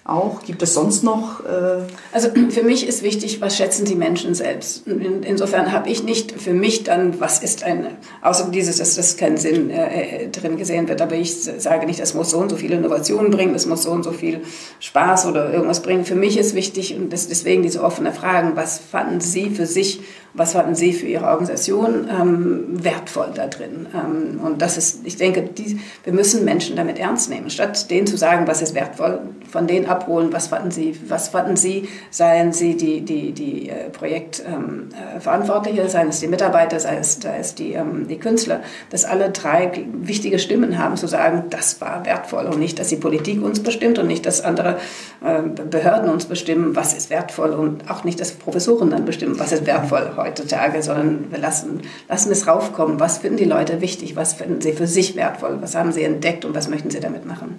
auch? 0.09 0.43
Gibt 0.43 0.63
es 0.63 0.75
sonst 0.75 1.05
noch? 1.05 1.45
Äh 1.45 1.83
also 2.13 2.29
für 2.51 2.63
mich 2.63 2.87
ist 2.89 3.03
wichtig, 3.03 3.41
was 3.41 3.57
schätzen 3.57 3.85
die 3.85 3.95
Menschen 3.95 4.35
selbst. 4.35 4.87
insofern 4.87 5.73
habe 5.73 5.89
ich 5.89 6.03
nicht 6.03 6.33
für 6.33 6.55
mich 6.55 6.85
dann, 6.85 7.21
was 7.21 7.41
ist 7.41 7.63
ein, 7.63 7.87
außer 8.23 8.49
dieses, 8.51 8.79
dass 8.79 8.97
das 8.97 9.17
keinen 9.17 9.37
Sinn 9.37 9.71
äh, 9.71 10.25
äh, 10.25 10.29
drin 10.29 10.57
gesehen 10.57 10.89
wird, 10.89 11.03
aber 11.03 11.15
ich 11.15 11.35
sage 11.35 11.87
nicht, 11.87 12.01
das 12.01 12.15
muss 12.15 12.31
so 12.31 12.39
und 12.39 12.49
so 12.49 12.57
viel 12.57 12.73
Innovation 12.73 13.31
bringen, 13.31 13.53
das 13.53 13.67
muss 13.67 13.83
so 13.83 13.91
und 13.91 14.03
so 14.03 14.13
viel 14.13 14.41
Spaß 14.81 15.27
oder 15.27 15.53
irgendwas 15.53 15.83
bringen. 15.83 16.05
Für 16.05 16.15
mich 16.15 16.39
ist 16.39 16.55
wichtig 16.55 16.97
und 16.97 17.13
deswegen 17.13 17.63
diese 17.63 17.83
offene 17.83 18.13
Fragen, 18.13 18.57
was 18.57 18.79
fanden 18.79 19.21
Sie 19.21 19.51
für 19.51 19.67
sich 19.67 20.01
was 20.35 20.53
fanden 20.53 20.75
Sie 20.75 20.93
für 20.93 21.07
Ihre 21.07 21.27
Organisation 21.27 22.09
ähm, 22.11 22.85
wertvoll 22.85 23.31
da 23.35 23.47
drin? 23.47 23.87
Ähm, 23.95 24.41
und 24.41 24.63
das 24.63 24.77
ist, 24.77 25.01
ich 25.05 25.17
denke, 25.17 25.43
die, 25.43 25.81
wir 26.05 26.13
müssen 26.13 26.45
Menschen 26.45 26.77
damit 26.77 26.99
ernst 26.99 27.31
nehmen. 27.31 27.51
Statt 27.51 27.91
denen 27.91 28.07
zu 28.07 28.17
sagen, 28.17 28.47
was 28.47 28.63
ist 28.63 28.75
wertvoll, 28.75 29.21
von 29.51 29.67
denen 29.67 29.89
abholen, 29.99 30.33
was 30.33 30.49
fanden 30.49 30.71
Sie, 30.71 30.99
was 31.09 31.29
fanden 31.29 31.57
Sie, 31.57 31.89
seien 32.11 32.53
Sie 32.53 32.77
die, 32.77 33.01
die, 33.01 33.33
die 33.33 33.69
äh, 33.69 33.91
Projektverantwortliche, 33.91 35.81
ähm, 35.81 35.87
äh, 35.87 35.91
seien 35.91 36.09
es 36.09 36.21
die 36.21 36.29
Mitarbeiter, 36.29 36.79
sei 36.79 36.97
es, 36.97 37.19
sei 37.21 37.39
es 37.39 37.55
die, 37.55 37.73
ähm, 37.73 38.07
die 38.09 38.19
Künstler, 38.19 38.61
dass 38.91 39.05
alle 39.05 39.31
drei 39.31 39.85
wichtige 39.93 40.39
Stimmen 40.39 40.79
haben, 40.79 40.97
zu 40.97 41.07
sagen, 41.07 41.45
das 41.51 41.81
war 41.81 42.05
wertvoll 42.07 42.47
und 42.47 42.59
nicht, 42.59 42.79
dass 42.79 42.89
die 42.89 42.97
Politik 42.97 43.43
uns 43.43 43.61
bestimmt 43.63 43.99
und 43.99 44.07
nicht, 44.07 44.27
dass 44.27 44.41
andere 44.41 44.79
äh, 45.25 45.43
Behörden 45.43 46.11
uns 46.11 46.27
bestimmen, 46.27 46.77
was 46.77 46.95
ist 46.95 47.11
wertvoll 47.11 47.51
und 47.51 47.91
auch 47.91 48.05
nicht, 48.05 48.21
dass 48.21 48.33
Professoren 48.33 48.91
dann 48.91 49.05
bestimmen, 49.05 49.39
was 49.39 49.53
ist 49.53 49.67
wertvoll 49.67 50.13
heutzutage, 50.17 50.83
sondern 50.83 51.31
wir 51.31 51.39
lassen, 51.39 51.83
lassen 52.09 52.31
es 52.33 52.47
raufkommen. 52.47 53.01
Was 53.01 53.19
finden 53.19 53.39
die 53.39 53.45
Leute 53.45 53.81
wichtig? 53.81 54.17
Was 54.17 54.35
finden 54.35 54.61
sie 54.61 54.73
für 54.73 54.87
sich 54.87 55.17
wertvoll? 55.17 55.59
Was 55.61 55.75
haben 55.75 55.93
sie 55.93 56.03
entdeckt 56.03 56.45
und 56.45 56.55
was 56.55 56.69
möchten 56.69 56.91
sie 56.91 57.01
damit 57.01 57.27
machen? 57.27 57.59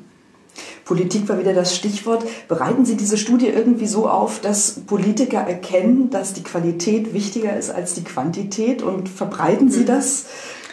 Politik 0.90 1.30
war 1.30 1.38
wieder 1.38 1.54
das 1.54 1.76
Stichwort. 1.76 2.26
Bereiten 2.48 2.84
Sie 2.84 2.98
diese 2.98 3.16
Studie 3.16 3.46
irgendwie 3.46 3.86
so 3.86 4.10
auf, 4.10 4.42
dass 4.42 4.72
Politiker 4.88 5.38
erkennen, 5.38 6.10
dass 6.10 6.34
die 6.34 6.42
Qualität 6.42 7.14
wichtiger 7.14 7.56
ist 7.56 7.70
als 7.70 7.94
die 7.94 8.04
Quantität 8.04 8.82
und 8.82 9.08
verbreiten 9.08 9.70
Sie 9.70 9.82
mhm. 9.82 9.86
das 9.86 10.26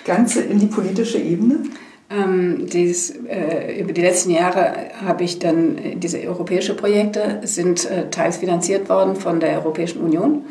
Ganze 0.07 0.41
in 0.41 0.59
die 0.59 0.69
politische 0.69 1.19
Ebene? 1.19 1.59
Ähm, 2.09 2.67
dies, 2.67 3.11
äh, 3.29 3.79
über 3.79 3.93
die 3.93 4.01
letzten 4.01 4.31
Jahre 4.31 4.89
habe 5.05 5.23
ich 5.23 5.39
dann 5.39 5.77
äh, 5.77 5.97
diese 5.97 6.19
europäischen 6.23 6.79
Projekte 6.79 7.41
sind 7.43 7.85
äh, 7.85 8.09
teils 8.09 8.39
finanziert 8.39 8.89
worden 8.89 9.17
von 9.17 9.39
der 9.39 9.59
Europäischen 9.59 10.01
Union 10.01 10.45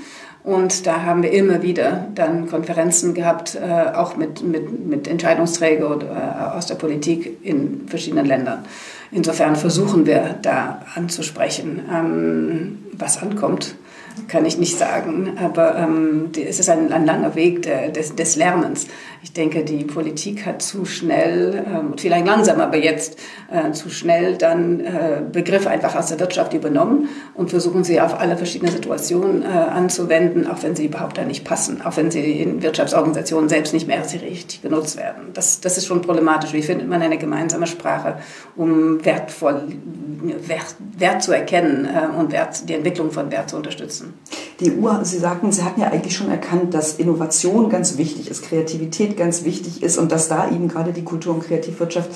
und 0.45 0.85
da 0.85 1.01
haben 1.01 1.23
wir 1.23 1.31
immer 1.31 1.63
wieder 1.63 2.07
dann 2.13 2.47
Konferenzen 2.47 3.15
gehabt, 3.15 3.55
äh, 3.55 3.95
auch 3.95 4.15
mit, 4.15 4.43
mit, 4.43 4.85
mit 4.85 5.07
Entscheidungsträgern 5.07 6.01
äh, 6.01 6.55
aus 6.55 6.67
der 6.67 6.75
Politik 6.75 7.39
in 7.41 7.87
verschiedenen 7.87 8.27
Ländern. 8.27 8.63
Insofern 9.11 9.55
versuchen 9.55 10.05
wir 10.05 10.35
da 10.41 10.81
anzusprechen, 10.95 11.81
ähm, 11.91 12.79
was 12.93 13.21
ankommt 13.21 13.75
kann 14.27 14.45
ich 14.45 14.57
nicht 14.57 14.77
sagen. 14.77 15.37
Aber 15.41 15.75
ähm, 15.77 16.31
es 16.35 16.59
ist 16.59 16.69
ein, 16.69 16.91
ein 16.91 17.05
langer 17.05 17.35
Weg 17.35 17.63
der, 17.63 17.89
des, 17.89 18.15
des, 18.15 18.35
Lernens. 18.35 18.87
Ich 19.23 19.33
denke, 19.33 19.63
die 19.63 19.83
Politik 19.83 20.45
hat 20.45 20.61
zu 20.61 20.85
schnell, 20.85 21.65
ähm, 21.67 21.93
vielleicht 21.97 22.25
langsam, 22.25 22.59
aber 22.59 22.77
jetzt 22.77 23.17
äh, 23.51 23.71
zu 23.71 23.89
schnell 23.89 24.37
dann 24.37 24.79
äh, 24.79 25.21
Begriffe 25.31 25.69
einfach 25.69 25.95
aus 25.95 26.07
der 26.07 26.19
Wirtschaft 26.19 26.53
übernommen 26.53 27.09
und 27.33 27.49
versuchen 27.49 27.83
sie 27.83 27.99
auf 28.01 28.19
alle 28.19 28.37
verschiedenen 28.37 28.71
Situationen 28.71 29.41
äh, 29.41 29.45
anzuwenden, 29.45 30.47
auch 30.47 30.63
wenn 30.63 30.75
sie 30.75 30.85
überhaupt 30.85 31.17
da 31.17 31.23
nicht 31.23 31.43
passen, 31.43 31.81
auch 31.81 31.97
wenn 31.97 32.11
sie 32.11 32.41
in 32.41 32.61
Wirtschaftsorganisationen 32.61 33.49
selbst 33.49 33.73
nicht 33.73 33.87
mehr 33.87 34.01
richtig 34.03 34.61
genutzt 34.61 34.97
werden. 34.97 35.31
Das, 35.33 35.61
das 35.61 35.77
ist 35.77 35.87
schon 35.87 36.01
problematisch. 36.01 36.53
Wie 36.53 36.61
findet 36.61 36.87
man 36.87 37.01
eine 37.01 37.17
gemeinsame 37.17 37.67
Sprache, 37.67 38.17
um 38.55 39.03
wertvoll, 39.03 39.63
Wert, 40.47 40.75
Wert 40.97 41.23
zu 41.23 41.31
erkennen 41.31 41.85
äh, 41.85 42.17
und 42.17 42.31
Wert, 42.31 42.69
die 42.69 42.73
Entwicklung 42.73 43.11
von 43.11 43.31
Wert 43.31 43.49
zu 43.49 43.57
unterstützen? 43.57 44.04
Die 44.59 44.71
EU, 44.71 45.03
Sie 45.03 45.17
sagten, 45.17 45.51
Sie 45.51 45.63
hatten 45.63 45.81
ja 45.81 45.87
eigentlich 45.87 46.15
schon 46.15 46.29
erkannt, 46.29 46.73
dass 46.73 46.95
Innovation 46.95 47.69
ganz 47.69 47.97
wichtig 47.97 48.29
ist, 48.29 48.43
Kreativität 48.43 49.17
ganz 49.17 49.43
wichtig 49.43 49.83
ist 49.83 49.97
und 49.97 50.11
dass 50.11 50.29
da 50.29 50.49
eben 50.49 50.69
gerade 50.69 50.93
die 50.93 51.03
Kultur- 51.03 51.33
und 51.33 51.43
Kreativwirtschaft 51.43 52.09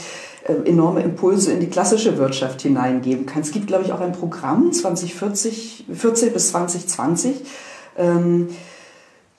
äh, 0.45 0.69
enorme 0.69 1.01
Impulse 1.01 1.51
in 1.51 1.59
die 1.59 1.67
klassische 1.67 2.17
Wirtschaft 2.17 2.61
hineingeben 2.61 3.25
kann. 3.25 3.41
Es 3.41 3.51
gibt, 3.51 3.67
glaube 3.67 3.83
ich, 3.83 3.91
auch 3.91 3.99
ein 3.99 4.13
Programm 4.13 4.71
2040 4.71 5.85
14 5.93 6.31
bis 6.31 6.49
2020. 6.49 7.35
Ähm, 7.97 8.47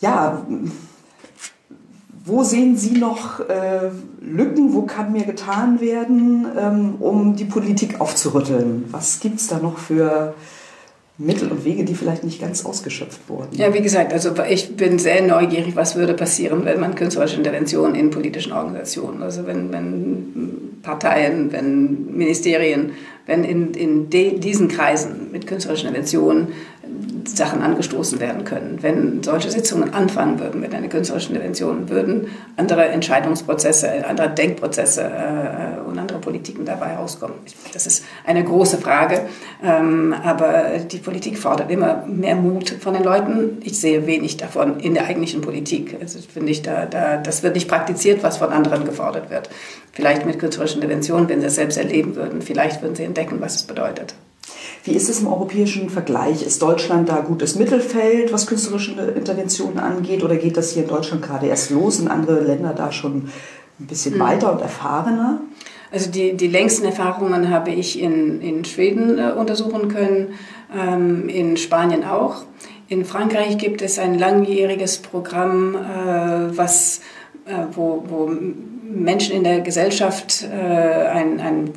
ja, 0.01 0.47
wo 2.25 2.45
sehen 2.45 2.77
Sie 2.77 2.99
noch 2.99 3.41
äh, 3.41 3.91
Lücken? 4.21 4.75
Wo 4.75 4.83
kann 4.83 5.13
mehr 5.13 5.25
getan 5.25 5.81
werden, 5.81 6.47
ähm, 6.59 6.95
um 7.01 7.35
die 7.35 7.47
Politik 7.47 8.01
aufzurütteln? 8.01 8.85
Was 8.91 9.21
gibt 9.21 9.41
es 9.41 9.47
da 9.47 9.59
noch 9.59 9.79
für 9.79 10.35
Mittel 11.21 11.51
und 11.51 11.67
Wege, 11.67 11.85
die 11.85 11.95
vielleicht 11.95 12.25
nicht 12.25 12.41
ganz 12.41 12.65
ausgeschöpft 12.65 13.29
wurden. 13.29 13.49
Ja, 13.53 13.75
wie 13.75 13.83
gesagt, 13.83 14.15
also 14.15 14.33
ich 14.49 14.75
bin 14.75 14.99
sehr 14.99 15.21
neugierig, 15.21 15.77
was 15.77 15.95
würde 15.95 16.15
passieren, 16.15 16.65
wenn 16.65 16.81
man 16.81 16.95
künstlerische 16.95 17.37
Interventionen 17.37 17.95
in 17.95 18.09
politischen 18.09 18.53
Organisationen, 18.53 19.23
also 19.23 19.47
wenn, 19.47 19.71
wenn 19.71 20.81
Parteien, 20.83 21.53
wenn 21.53 22.17
Ministerien, 22.17 22.93
wenn 23.27 23.45
in, 23.45 23.75
in 23.75 24.09
diesen 24.09 24.69
Kreisen 24.69 25.31
mit 25.31 25.47
künstlerischen 25.47 25.89
Interventionen 25.89 26.49
Sachen 27.25 27.63
angestoßen 27.63 28.21
werden 28.21 28.45
können. 28.45 28.79
Wenn 28.81 29.23
solche 29.23 29.51
Sitzungen 29.51 29.95
anfangen 29.95 30.39
würden 30.41 30.61
mit 30.61 30.75
einer 30.75 30.89
künstlerischen 30.89 31.35
Intervention, 31.35 31.89
würden 31.89 32.29
andere 32.57 32.87
Entscheidungsprozesse, 32.87 34.07
andere 34.07 34.31
Denkprozesse 34.31 35.03
äh, 35.03 35.89
und 35.89 35.99
andere 35.99 36.19
Politiken 36.19 36.65
dabei 36.65 36.97
rauskommen. 36.97 37.37
Das 37.73 37.87
ist 37.87 38.05
eine 38.27 38.45
große 38.45 38.79
Frage, 38.79 39.23
ähm, 39.63 40.15
aber 40.23 40.65
die 40.91 40.99
Politik 40.99 41.39
fordert 41.39 41.71
immer 41.71 42.05
mehr 42.07 42.37
Mut 42.37 42.71
von 42.71 42.95
den 42.95 43.05
Leuten. 43.05 43.59
Ich 43.63 43.81
sehe 43.81 44.07
wenig 44.07 44.37
davon 44.37 44.81
in 44.81 44.95
der 44.95 45.07
eigentlichen 45.07 45.41
Politik. 45.41 45.97
Also 46.01 46.19
finde 46.21 46.53
ich, 46.53 46.63
da, 46.63 46.87
da, 46.87 47.17
das 47.17 47.43
wird 47.43 47.55
nicht 47.55 47.69
praktiziert, 47.69 48.23
was 48.23 48.39
von 48.39 48.51
anderen 48.51 48.85
gefordert 48.85 49.31
wird. 49.31 49.51
Vielleicht 49.93 50.27
mit 50.27 50.39
künstlerischen 50.39 50.83
Interventionen, 50.83 51.29
wenn 51.29 51.41
sie 51.41 51.47
es 51.47 51.57
selbst 51.57 51.77
erleben 51.77 52.17
würden. 52.17 52.43
Vielleicht 52.43 52.83
würden 52.83 52.95
sie 52.95 53.05
entdecken, 53.05 53.37
was 53.41 53.57
es 53.57 53.63
bedeutet. 53.65 54.15
Wie 54.85 54.93
ist 54.93 55.09
es 55.09 55.21
im 55.21 55.27
europäischen 55.27 55.91
Vergleich? 55.91 56.43
Ist 56.43 56.63
Deutschland 56.63 57.09
da 57.09 57.21
gutes 57.21 57.57
Mittelfeld, 57.57 58.33
was 58.33 58.47
künstlerische 58.47 58.93
Interventionen 58.93 59.79
angeht? 59.79 60.25
Oder 60.25 60.37
geht 60.37 60.57
das 60.57 60.73
hier 60.73 60.85
in 60.85 60.89
Deutschland 60.89 61.23
gerade 61.23 61.47
erst 61.47 61.71
los 61.71 62.01
und 62.01 62.09
andere 62.09 62.41
Länder 62.41 62.73
da 62.75 62.91
schon 62.93 63.31
ein 63.79 63.87
bisschen 63.87 64.15
mhm. 64.15 64.21
weiter 64.21 64.53
und 64.53 64.61
erfahrener? 64.61 65.41
Also 65.93 66.11
die, 66.11 66.37
die 66.37 66.47
längsten 66.47 66.85
Erfahrungen 66.85 67.51
habe 67.51 67.71
ich 67.71 68.01
in, 68.01 68.41
in 68.41 68.65
Schweden 68.65 69.19
äh, 69.19 69.33
untersuchen 69.33 69.89
können, 69.89 70.35
ähm, 70.75 71.29
in 71.29 71.57
Spanien 71.57 72.05
auch. 72.05 72.43
In 72.89 73.05
Frankreich 73.05 73.59
gibt 73.59 73.83
es 73.83 73.99
ein 73.99 74.19
langjähriges 74.19 74.99
Programm, 74.99 75.75
äh, 75.75 76.57
was 76.57 77.01
äh, 77.47 77.67
wo, 77.73 78.05
wo 78.09 78.31
Menschen 78.83 79.37
in 79.37 79.45
der 79.45 79.61
Gesellschaft 79.61 80.43
äh, 80.43 80.47
ein, 80.47 81.41
ein 81.41 81.71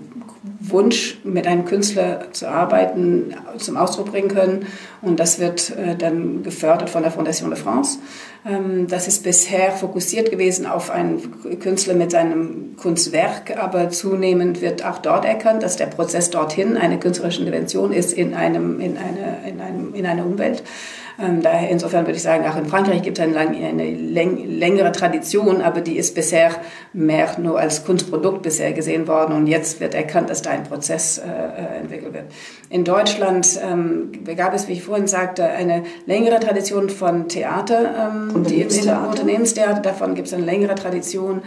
Wunsch, 0.60 1.20
mit 1.24 1.48
einem 1.48 1.64
Künstler 1.64 2.28
zu 2.34 2.50
arbeiten, 2.50 3.34
zum 3.58 3.78
Ausdruck 3.78 4.12
bringen 4.12 4.28
können. 4.28 4.66
Und 5.02 5.20
das 5.20 5.40
wird 5.40 5.70
äh, 5.78 5.96
dann 5.96 6.44
gefördert 6.44 6.90
von 6.90 7.02
der 7.02 7.12
Fondation 7.12 7.50
de 7.50 7.58
France. 7.58 8.00
Ähm, 8.46 8.88
das 8.88 9.08
ist 9.08 9.24
bisher 9.24 9.72
fokussiert 9.72 10.32
gewesen 10.32 10.66
auf 10.66 10.92
einen 10.92 11.60
Künstler 11.60 11.94
mit 11.94 12.12
seinem 12.12 12.76
Kunstwerk, 12.76 13.58
aber 13.58 13.90
zunehmend 13.90 14.62
wird 14.62 14.84
auch 14.86 14.98
dort 14.98 15.24
erkannt, 15.24 15.64
dass 15.64 15.78
der 15.78 15.86
Prozess 15.86 16.30
dorthin 16.30 16.76
eine 16.76 17.00
künstlerische 17.00 17.40
Intervention 17.40 17.94
ist 17.94 18.12
in, 18.12 18.34
einem, 18.34 18.82
in, 18.82 18.98
eine, 18.98 19.48
in, 19.48 19.62
einem, 19.62 19.94
in 19.94 20.06
einer 20.06 20.26
Umwelt. 20.26 20.64
Ähm, 21.22 21.42
daher 21.42 21.70
insofern 21.70 22.06
würde 22.06 22.18
ich 22.18 22.24
sagen, 22.24 22.46
auch 22.48 22.58
in 22.58 22.66
Frankreich 22.66 23.02
gibt 23.02 23.20
es 23.20 23.24
eine, 23.24 23.38
eine 23.38 23.92
längere 23.92 24.92
Tradition, 24.92 25.62
aber 25.62 25.82
die 25.82 25.98
ist 25.98 26.16
bisher 26.16 26.52
mehr 26.92 27.28
nur 27.40 27.60
als 27.60 27.86
Kunstprodukt 27.86 28.42
bisher 28.42 28.74
gesehen 28.74 29.08
worden 29.08 29.36
und 29.36 29.48
jetzt 29.48 29.80
wird 29.80 29.94
erkannt, 29.94 30.30
dass 30.30 30.42
da 30.42 30.52
ein 30.52 30.64
Prozess 30.64 31.20
äh, 31.20 31.24
äh 31.24 31.80
entwickelt 31.82 32.14
wird. 32.14 32.26
In 32.70 32.84
Deutschland 32.84 33.60
ähm, 33.64 34.12
gab 34.36 34.54
es, 34.54 34.68
wie 34.68 34.74
ich 34.74 34.84
vorhin 34.84 35.08
sagte, 35.08 35.46
eine 35.46 35.84
längere 36.06 36.40
Tradition 36.40 36.90
von 36.90 37.28
Theater, 37.28 38.12
ähm, 38.12 38.44
die 38.44 38.64
Unternehmenstheater, 38.64 39.82
davon 39.82 40.16
gibt 40.16 40.28
es 40.28 40.34
eine 40.34 40.46
längere 40.46 40.76
Tradition. 40.76 41.42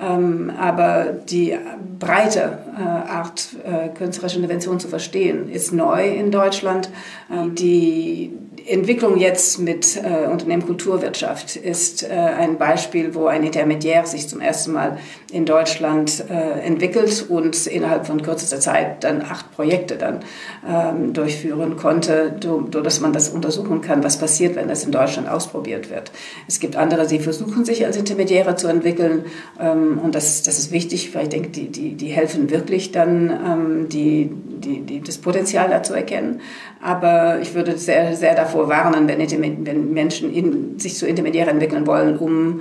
Ähm, 0.00 0.50
aber 0.58 1.04
die 1.04 1.56
breite 1.98 2.58
äh, 2.76 2.82
Art, 2.82 3.50
äh, 3.64 3.88
künstlerische 3.90 4.36
Intervention 4.36 4.80
zu 4.80 4.88
verstehen, 4.88 5.50
ist 5.50 5.72
neu 5.72 6.08
in 6.08 6.30
Deutschland. 6.30 6.90
Ähm, 7.30 7.54
die 7.54 8.32
Entwicklung 8.66 9.18
jetzt 9.18 9.58
mit 9.58 9.96
äh, 9.96 10.26
Unternehmen 10.26 10.64
Kulturwirtschaft 10.64 11.56
ist 11.56 12.02
äh, 12.02 12.08
ein 12.08 12.58
Beispiel, 12.58 13.14
wo 13.14 13.26
ein 13.26 13.44
Intermediär 13.44 14.04
sich 14.06 14.28
zum 14.28 14.40
ersten 14.40 14.72
Mal 14.72 14.98
in 15.32 15.46
Deutschland 15.46 16.24
äh, 16.28 16.60
entwickelt 16.60 17.26
und 17.28 17.66
innerhalb 17.66 18.06
von 18.06 18.22
kürzester 18.22 18.60
Zeit 18.60 19.02
dann 19.02 19.22
acht 19.22 19.50
Projekte 19.52 19.96
dann 19.96 20.20
ähm, 20.68 21.12
durchführen 21.14 21.76
konnte, 21.76 22.36
so, 22.42 22.60
dass 22.60 23.00
man 23.00 23.12
das 23.12 23.30
untersuchen 23.30 23.80
kann, 23.80 24.04
was 24.04 24.18
passiert, 24.18 24.56
wenn 24.56 24.68
das 24.68 24.84
in 24.84 24.92
Deutschland 24.92 25.28
ausprobiert 25.28 25.90
wird. 25.90 26.12
Es 26.46 26.60
gibt 26.60 26.76
andere, 26.76 27.06
die 27.06 27.18
versuchen 27.18 27.64
sich 27.64 27.84
als 27.86 27.96
Intermediäre 27.96 28.56
zu 28.56 28.68
entwickeln 28.68 29.24
ähm, 29.58 29.98
und 29.98 30.14
das, 30.14 30.42
das 30.42 30.58
ist 30.58 30.70
wichtig, 30.70 31.14
weil 31.14 31.24
ich 31.24 31.28
denke, 31.30 31.48
die, 31.48 31.68
die, 31.68 31.94
die 31.94 32.08
helfen 32.08 32.50
wirklich 32.50 32.92
dann, 32.92 33.30
ähm, 33.30 33.88
die, 33.88 34.30
die, 34.30 34.80
die, 34.80 35.00
das 35.00 35.18
Potenzial 35.18 35.70
da 35.70 35.82
zu 35.82 35.94
erkennen. 35.94 36.40
Aber 36.82 37.38
ich 37.40 37.54
würde 37.54 37.78
sehr, 37.78 38.16
sehr 38.16 38.34
davor 38.34 38.68
warnen, 38.68 39.08
wenn, 39.08 39.66
wenn 39.66 39.92
Menschen 39.92 40.32
in, 40.32 40.78
sich 40.78 40.96
zu 40.96 41.06
Intermediären 41.06 41.50
entwickeln 41.50 41.86
wollen, 41.86 42.18
um 42.18 42.60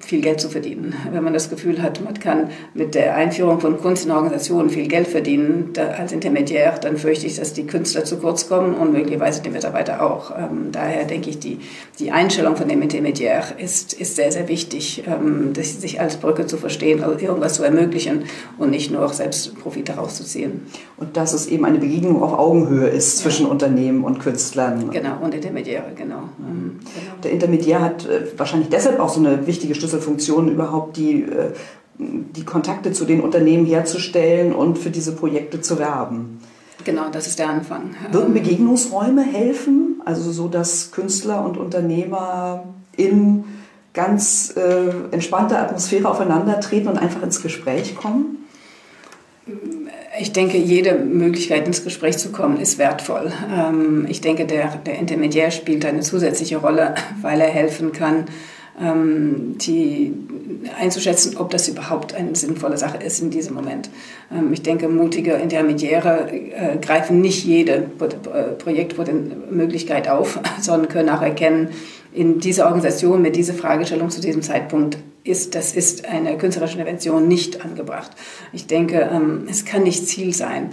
viel 0.00 0.20
Geld 0.20 0.40
zu 0.40 0.48
verdienen. 0.48 0.94
Wenn 1.10 1.24
man 1.24 1.32
das 1.32 1.50
Gefühl 1.50 1.82
hat, 1.82 2.02
man 2.02 2.14
kann 2.14 2.50
mit 2.74 2.94
der 2.94 3.14
Einführung 3.14 3.60
von 3.60 3.78
Kunst 3.78 4.06
in 4.06 4.10
Organisationen 4.10 4.70
viel 4.70 4.88
Geld 4.88 5.06
verdienen 5.06 5.70
da, 5.72 5.88
als 5.88 6.12
Intermediär, 6.12 6.78
dann 6.80 6.96
fürchte 6.96 7.26
ich, 7.26 7.36
dass 7.36 7.52
die 7.52 7.66
Künstler 7.66 8.04
zu 8.04 8.18
kurz 8.18 8.48
kommen 8.48 8.74
und 8.74 8.92
möglicherweise 8.92 9.42
die 9.42 9.50
Mitarbeiter 9.50 10.02
auch. 10.02 10.30
Ähm, 10.36 10.68
daher 10.72 11.04
denke 11.04 11.30
ich, 11.30 11.38
die, 11.38 11.58
die 11.98 12.10
Einstellung 12.10 12.56
von 12.56 12.68
dem 12.68 12.80
Intermediär 12.82 13.42
ist, 13.58 13.92
ist 13.92 14.16
sehr, 14.16 14.30
sehr 14.32 14.48
wichtig, 14.48 15.04
ähm, 15.06 15.52
sich 15.54 16.00
als 16.00 16.16
Brücke 16.16 16.46
zu 16.46 16.56
verstehen, 16.56 17.02
also 17.02 17.18
irgendwas 17.18 17.54
zu 17.54 17.62
ermöglichen 17.62 18.24
und 18.56 18.70
nicht 18.70 18.90
nur 18.90 19.08
selbst 19.08 19.58
Profit 19.60 19.88
daraus 19.88 20.16
zu 20.16 20.24
ziehen. 20.24 20.66
Und 20.96 21.16
dass 21.16 21.32
es 21.32 21.46
eben 21.46 21.64
eine 21.64 21.78
Begegnung 21.78 22.22
auf 22.22 22.38
Augenhöhe 22.38 22.88
ist 22.88 23.18
zwischen 23.18 23.46
ja. 23.46 23.52
Unternehmen 23.52 24.04
und 24.04 24.20
Künstlern. 24.20 24.90
Genau, 24.90 25.18
und 25.20 25.34
Intermediäre, 25.34 25.92
genau. 25.94 26.22
Mhm. 26.38 26.78
genau. 26.80 27.16
Der 27.22 27.32
Intermediär 27.32 27.80
hat 27.80 28.06
äh, 28.06 28.26
wahrscheinlich 28.36 28.68
deshalb 28.68 29.00
auch 29.00 29.08
so 29.08 29.20
eine 29.20 29.46
wichtige 29.46 29.74
Schlüssel 29.74 29.87
Schlüsselfunktion 29.88 30.48
überhaupt 30.48 30.96
die, 30.96 31.22
äh, 31.22 31.52
die 31.98 32.44
Kontakte 32.44 32.92
zu 32.92 33.04
den 33.04 33.20
Unternehmen 33.20 33.66
herzustellen 33.66 34.52
und 34.52 34.78
für 34.78 34.90
diese 34.90 35.12
Projekte 35.12 35.60
zu 35.60 35.78
werben. 35.78 36.40
Genau, 36.84 37.08
das 37.10 37.26
ist 37.26 37.38
der 37.38 37.48
Anfang. 37.48 37.94
Würden 38.12 38.34
Begegnungsräume 38.34 39.22
helfen, 39.22 40.00
also 40.04 40.30
so, 40.30 40.48
dass 40.48 40.92
Künstler 40.92 41.44
und 41.44 41.56
Unternehmer 41.56 42.64
in 42.96 43.44
ganz 43.94 44.54
äh, 44.56 44.90
entspannter 45.10 45.58
Atmosphäre 45.58 46.08
aufeinandertreten 46.08 46.88
und 46.88 46.98
einfach 46.98 47.22
ins 47.22 47.42
Gespräch 47.42 47.96
kommen? 47.96 48.46
Ich 50.20 50.32
denke, 50.32 50.58
jede 50.58 50.94
Möglichkeit 50.94 51.66
ins 51.66 51.82
Gespräch 51.82 52.18
zu 52.18 52.30
kommen 52.30 52.60
ist 52.60 52.78
wertvoll. 52.78 53.32
Ähm, 53.52 54.06
ich 54.08 54.20
denke, 54.20 54.46
der, 54.46 54.76
der 54.76 54.98
Intermediär 54.98 55.50
spielt 55.50 55.84
eine 55.84 56.00
zusätzliche 56.00 56.58
Rolle, 56.58 56.94
weil 57.22 57.40
er 57.40 57.48
helfen 57.48 57.92
kann, 57.92 58.26
ähm, 58.26 58.26
die 58.80 60.14
einzuschätzen, 60.78 61.36
ob 61.36 61.50
das 61.50 61.68
überhaupt 61.68 62.14
eine 62.14 62.34
sinnvolle 62.34 62.78
Sache 62.78 62.98
ist 62.98 63.20
in 63.20 63.30
diesem 63.30 63.54
Moment. 63.54 63.90
Ähm, 64.32 64.52
ich 64.52 64.62
denke, 64.62 64.88
mutige 64.88 65.32
Intermediäre 65.32 66.30
äh, 66.30 66.76
greifen 66.80 67.20
nicht 67.20 67.44
jede 67.44 67.74
äh, 68.00 68.42
Projektmöglichkeit 68.58 70.08
auf, 70.08 70.38
sondern 70.60 70.88
können 70.88 71.08
auch 71.08 71.22
erkennen, 71.22 71.70
in 72.12 72.40
dieser 72.40 72.66
Organisation 72.66 73.22
mit 73.22 73.36
dieser 73.36 73.54
Fragestellung 73.54 74.10
zu 74.10 74.20
diesem 74.20 74.42
Zeitpunkt 74.42 74.98
ist, 75.24 75.54
das 75.54 75.74
ist 75.74 76.08
eine 76.08 76.38
künstlerische 76.38 76.78
Intervention 76.78 77.28
nicht 77.28 77.64
angebracht. 77.64 78.12
Ich 78.52 78.66
denke, 78.66 79.10
ähm, 79.12 79.46
es 79.48 79.64
kann 79.64 79.82
nicht 79.82 80.08
Ziel 80.08 80.32
sein, 80.34 80.70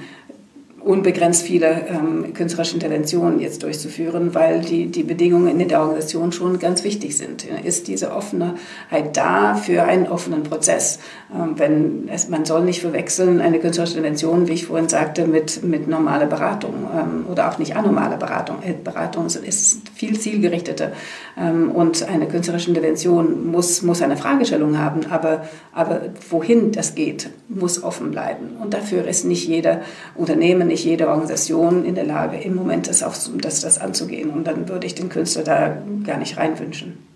unbegrenzt 0.85 1.41
viele 1.41 1.87
ähm, 1.87 2.33
künstlerische 2.35 2.75
Interventionen 2.75 3.39
jetzt 3.39 3.63
durchzuführen, 3.63 4.35
weil 4.35 4.61
die, 4.61 4.85
die 4.85 5.01
Bedingungen 5.01 5.59
in 5.59 5.67
der 5.67 5.79
Organisation 5.79 6.31
schon 6.31 6.59
ganz 6.59 6.83
wichtig 6.83 7.17
sind. 7.17 7.43
Ist 7.63 7.87
diese 7.87 8.11
Offenheit 8.11 9.17
da 9.17 9.55
für 9.55 9.83
einen 9.83 10.07
offenen 10.07 10.43
Prozess? 10.43 10.99
Ähm, 11.33 11.57
wenn 11.57 12.07
es, 12.07 12.29
man 12.29 12.45
soll 12.45 12.63
nicht 12.63 12.81
verwechseln 12.81 13.41
eine 13.41 13.59
künstlerische 13.59 13.97
Intervention, 13.97 14.47
wie 14.47 14.53
ich 14.53 14.67
vorhin 14.67 14.87
sagte, 14.87 15.25
mit, 15.25 15.63
mit 15.63 15.87
normaler 15.87 16.27
Beratung 16.27 16.75
ähm, 16.95 17.25
oder 17.31 17.49
auch 17.49 17.57
nicht 17.57 17.75
anormale 17.75 18.17
Beratung. 18.17 18.57
Äh, 18.61 18.73
Beratung 18.73 19.25
ist 19.25 19.89
viel 19.95 20.19
zielgerichteter 20.19 20.91
ähm, 21.35 21.71
und 21.71 22.07
eine 22.07 22.27
künstlerische 22.27 22.69
Intervention 22.69 23.47
muss, 23.47 23.81
muss 23.81 24.03
eine 24.03 24.17
Fragestellung 24.17 24.77
haben, 24.77 25.01
aber, 25.09 25.45
aber 25.73 26.01
wohin 26.29 26.71
das 26.71 26.93
geht, 26.93 27.29
muss 27.49 27.83
offen 27.83 28.11
bleiben. 28.11 28.57
Und 28.61 28.75
dafür 28.75 29.07
ist 29.07 29.25
nicht 29.25 29.47
jeder 29.47 29.81
Unternehmen, 30.13 30.74
nicht 30.75 30.83
jede 30.83 31.07
Organisation 31.07 31.85
in 31.85 31.95
der 31.95 32.03
Lage, 32.03 32.37
im 32.37 32.53
Moment 32.53 32.89
das, 32.89 33.01
auf, 33.01 33.17
das, 33.37 33.61
das 33.61 33.79
anzugehen. 33.79 34.29
Und 34.29 34.45
dann 34.45 34.67
würde 34.67 34.85
ich 34.85 34.93
den 34.93 35.07
Künstler 35.07 35.43
da 35.43 35.77
gar 36.05 36.17
nicht 36.17 36.37
reinwünschen. 36.37 37.14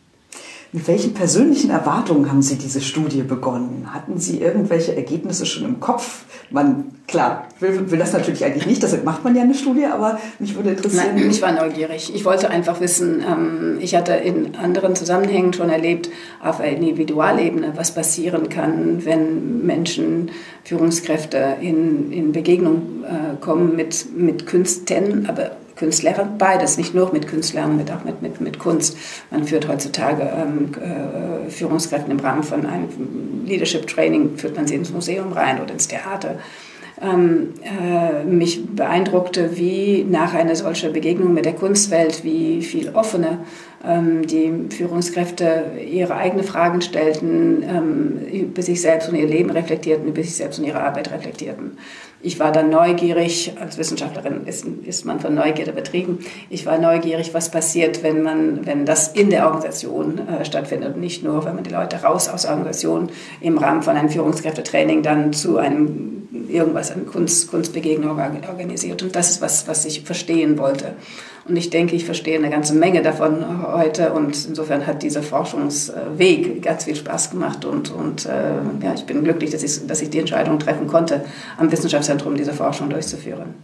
Mit 0.72 0.88
welchen 0.88 1.16
persönlichen 1.16 1.72
Erwartungen 1.72 2.30
haben 2.30 2.44
Sie 2.44 2.56
diese 2.56 2.80
Studie 2.80 3.24
begonnen? 3.24 3.88
Hatten 3.92 4.20
Sie 4.20 4.40
irgendwelche 4.40 4.96
Ergebnisse 4.96 5.48
schon 5.48 5.66
im 5.66 5.80
Kopf? 5.80 6.26
Man, 6.52 6.92
klar, 7.08 7.48
will, 7.60 7.90
will 7.90 7.98
das 7.98 8.14
natürlich 8.14 8.46
eigentlich 8.46 8.68
nicht, 8.68 8.84
deshalb 8.84 9.04
macht 9.04 9.24
man 9.24 9.36
ja 9.36 9.42
eine 9.42 9.56
Studie, 9.56 9.86
aber 9.86 10.20
mich 10.38 10.56
würde 10.56 10.70
interessieren. 10.72 11.16
Nein, 11.16 11.30
ich 11.32 11.42
war 11.42 11.54
neugierig. 11.54 12.14
Ich 12.14 12.24
wollte 12.24 12.52
einfach 12.52 12.80
wissen, 12.82 13.24
ähm, 13.28 13.78
ich 13.80 13.96
hatte 13.96 14.14
in 14.14 14.56
anderen 14.56 14.96
Zusammenhängen 14.96 15.54
schon 15.54 15.72
erlebt, 15.72 16.12
auf 16.40 16.60
einer 16.60 16.72
Individualebene, 16.72 17.74
was 17.76 17.96
passieren 17.96 18.50
kann, 18.50 19.04
wenn 19.06 19.66
Menschen, 19.66 20.30
Führungskräfte 20.66 21.58
in, 21.62 22.12
in 22.12 22.32
Begegnung 22.32 23.04
äh, 23.04 23.38
kommen 23.42 23.76
mit, 23.76 24.16
mit 24.16 24.46
Künsten, 24.46 25.26
aber 25.28 25.52
Künstler, 25.80 26.30
beides, 26.38 26.78
nicht 26.78 26.94
nur 26.94 27.12
mit 27.14 27.28
Künstlern, 27.28 27.78
mit, 27.78 27.90
auch 27.90 28.04
mit, 28.04 28.22
mit, 28.22 28.42
mit 28.42 28.60
Kunst. 28.60 28.98
Man 29.32 29.46
führt 29.46 29.68
heutzutage 29.68 30.24
ähm, 30.24 30.72
äh, 30.80 32.12
im 32.12 32.20
Rahmen 32.20 32.44
von 32.44 32.66
einem 32.66 32.90
Leadership 33.46 33.88
Training, 33.88 34.38
führt 34.38 34.58
man 34.58 34.68
sie 34.68 34.76
ins 34.76 34.92
Museum 34.92 35.32
rein 35.32 35.62
oder 35.62 35.72
ins 35.72 35.88
Theater. 35.88 36.36
Ähm, 37.02 37.54
äh, 37.64 38.26
mich 38.26 38.66
beeindruckte, 38.76 39.58
wie 39.58 40.04
nach 40.04 40.34
einer 40.34 40.56
solchen 40.58 40.92
Begegnung 40.92 41.34
mit 41.34 41.46
der 41.46 41.54
Kunstwelt, 41.54 42.26
wie 42.26 42.62
viel 42.62 42.90
offener 42.90 43.40
die 43.82 44.76
Führungskräfte 44.76 45.66
ihre 45.90 46.16
eigenen 46.16 46.44
Fragen 46.44 46.82
stellten, 46.82 47.64
ähm, 47.64 48.20
über 48.30 48.62
sich 48.62 48.82
selbst 48.82 49.08
und 49.08 49.16
ihr 49.16 49.28
Leben 49.28 49.52
reflektierten, 49.52 50.08
über 50.08 50.22
sich 50.22 50.36
selbst 50.36 50.60
und 50.60 50.66
ihre 50.66 50.82
Arbeit 50.82 51.12
reflektierten. 51.12 51.78
Ich 52.22 52.38
war 52.38 52.52
dann 52.52 52.70
neugierig, 52.70 53.54
als 53.62 53.78
Wissenschaftlerin 53.78 54.46
ist, 54.46 54.66
ist 54.84 55.06
man 55.06 55.22
von 55.22 55.34
Neugierde 55.34 55.72
betrieben. 55.72 56.20
Ich 56.50 56.66
war 56.66 56.78
neugierig, 56.78 57.34
was 57.34 57.50
passiert, 57.50 58.04
wenn, 58.04 58.22
man, 58.22 58.66
wenn 58.66 58.86
das 58.86 59.08
in 59.08 59.30
der 59.30 59.46
Organisation 59.46 60.20
äh, 60.28 60.44
stattfindet 60.44 60.96
und 60.96 61.00
nicht 61.00 61.24
nur, 61.24 61.46
wenn 61.46 61.56
man 61.56 61.64
die 61.64 61.70
Leute 61.70 62.04
raus 62.04 62.28
aus 62.28 62.42
der 62.42 62.52
Organisation 62.52 63.08
im 63.40 63.58
Rahmen 63.58 63.82
von 63.82 63.96
einem 63.96 64.10
Führungskräftetraining 64.10 65.04
dann 65.04 65.32
zu 65.32 65.58
einem 65.58 66.20
irgendwas 66.50 66.92
an 66.92 67.06
Kunst, 67.06 67.50
Kunstbegegnung 67.50 68.20
organisiert. 68.20 69.02
Und 69.02 69.16
das 69.16 69.30
ist 69.30 69.42
was, 69.42 69.68
was 69.68 69.86
ich 69.86 70.02
verstehen 70.02 70.58
wollte. 70.58 70.96
Und 71.50 71.58
ich 71.58 71.72
denke, 71.72 71.96
ich 71.96 72.06
verstehe 72.06 72.38
eine 72.38 72.52
ganze 72.52 72.76
Menge 72.76 73.02
davon 73.02 73.66
heute. 73.74 74.14
Und 74.14 74.46
insofern 74.48 74.86
hat 74.86 75.02
dieser 75.02 75.24
Forschungsweg 75.24 76.62
ganz 76.62 76.84
viel 76.84 76.96
Spaß 76.96 77.32
gemacht. 77.32 77.66
Und, 77.66 77.92
und 77.92 78.28
äh, 78.28 78.54
ja, 78.84 78.94
ich 78.94 79.06
bin 79.06 79.24
glücklich, 79.24 79.50
dass 79.50 79.64
ich, 79.64 79.88
dass 79.88 80.02
ich 80.02 80.12
die 80.12 80.20
Entscheidung 80.20 80.60
treffen 80.60 80.86
konnte, 80.86 81.26
am 81.58 81.72
Wissenschaftszentrum 81.72 82.36
diese 82.36 82.54
Forschung 82.54 82.90
durchzuführen. 82.90 83.56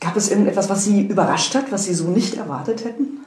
Gab 0.00 0.16
es 0.16 0.30
irgendetwas, 0.30 0.70
was 0.70 0.84
Sie 0.84 1.02
überrascht 1.02 1.56
hat, 1.56 1.72
was 1.72 1.86
Sie 1.86 1.94
so 1.94 2.08
nicht 2.08 2.36
erwartet 2.36 2.84
hätten? 2.84 3.23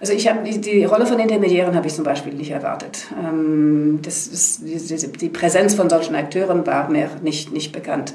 Also 0.00 0.12
ich 0.12 0.28
habe 0.28 0.40
die, 0.44 0.60
die, 0.60 0.84
Rolle 0.84 1.06
von 1.06 1.18
Intermediären 1.18 1.74
habe 1.74 1.86
ich 1.86 1.94
zum 1.94 2.04
Beispiel 2.04 2.34
nicht 2.34 2.50
erwartet. 2.50 3.06
Ähm, 3.18 4.00
das 4.02 4.26
ist, 4.26 4.60
die, 4.62 5.08
die, 5.18 5.28
Präsenz 5.28 5.74
von 5.74 5.88
solchen 5.88 6.14
Akteuren 6.14 6.66
war 6.66 6.90
mir 6.90 7.10
nicht, 7.22 7.52
nicht 7.52 7.72
bekannt. 7.72 8.12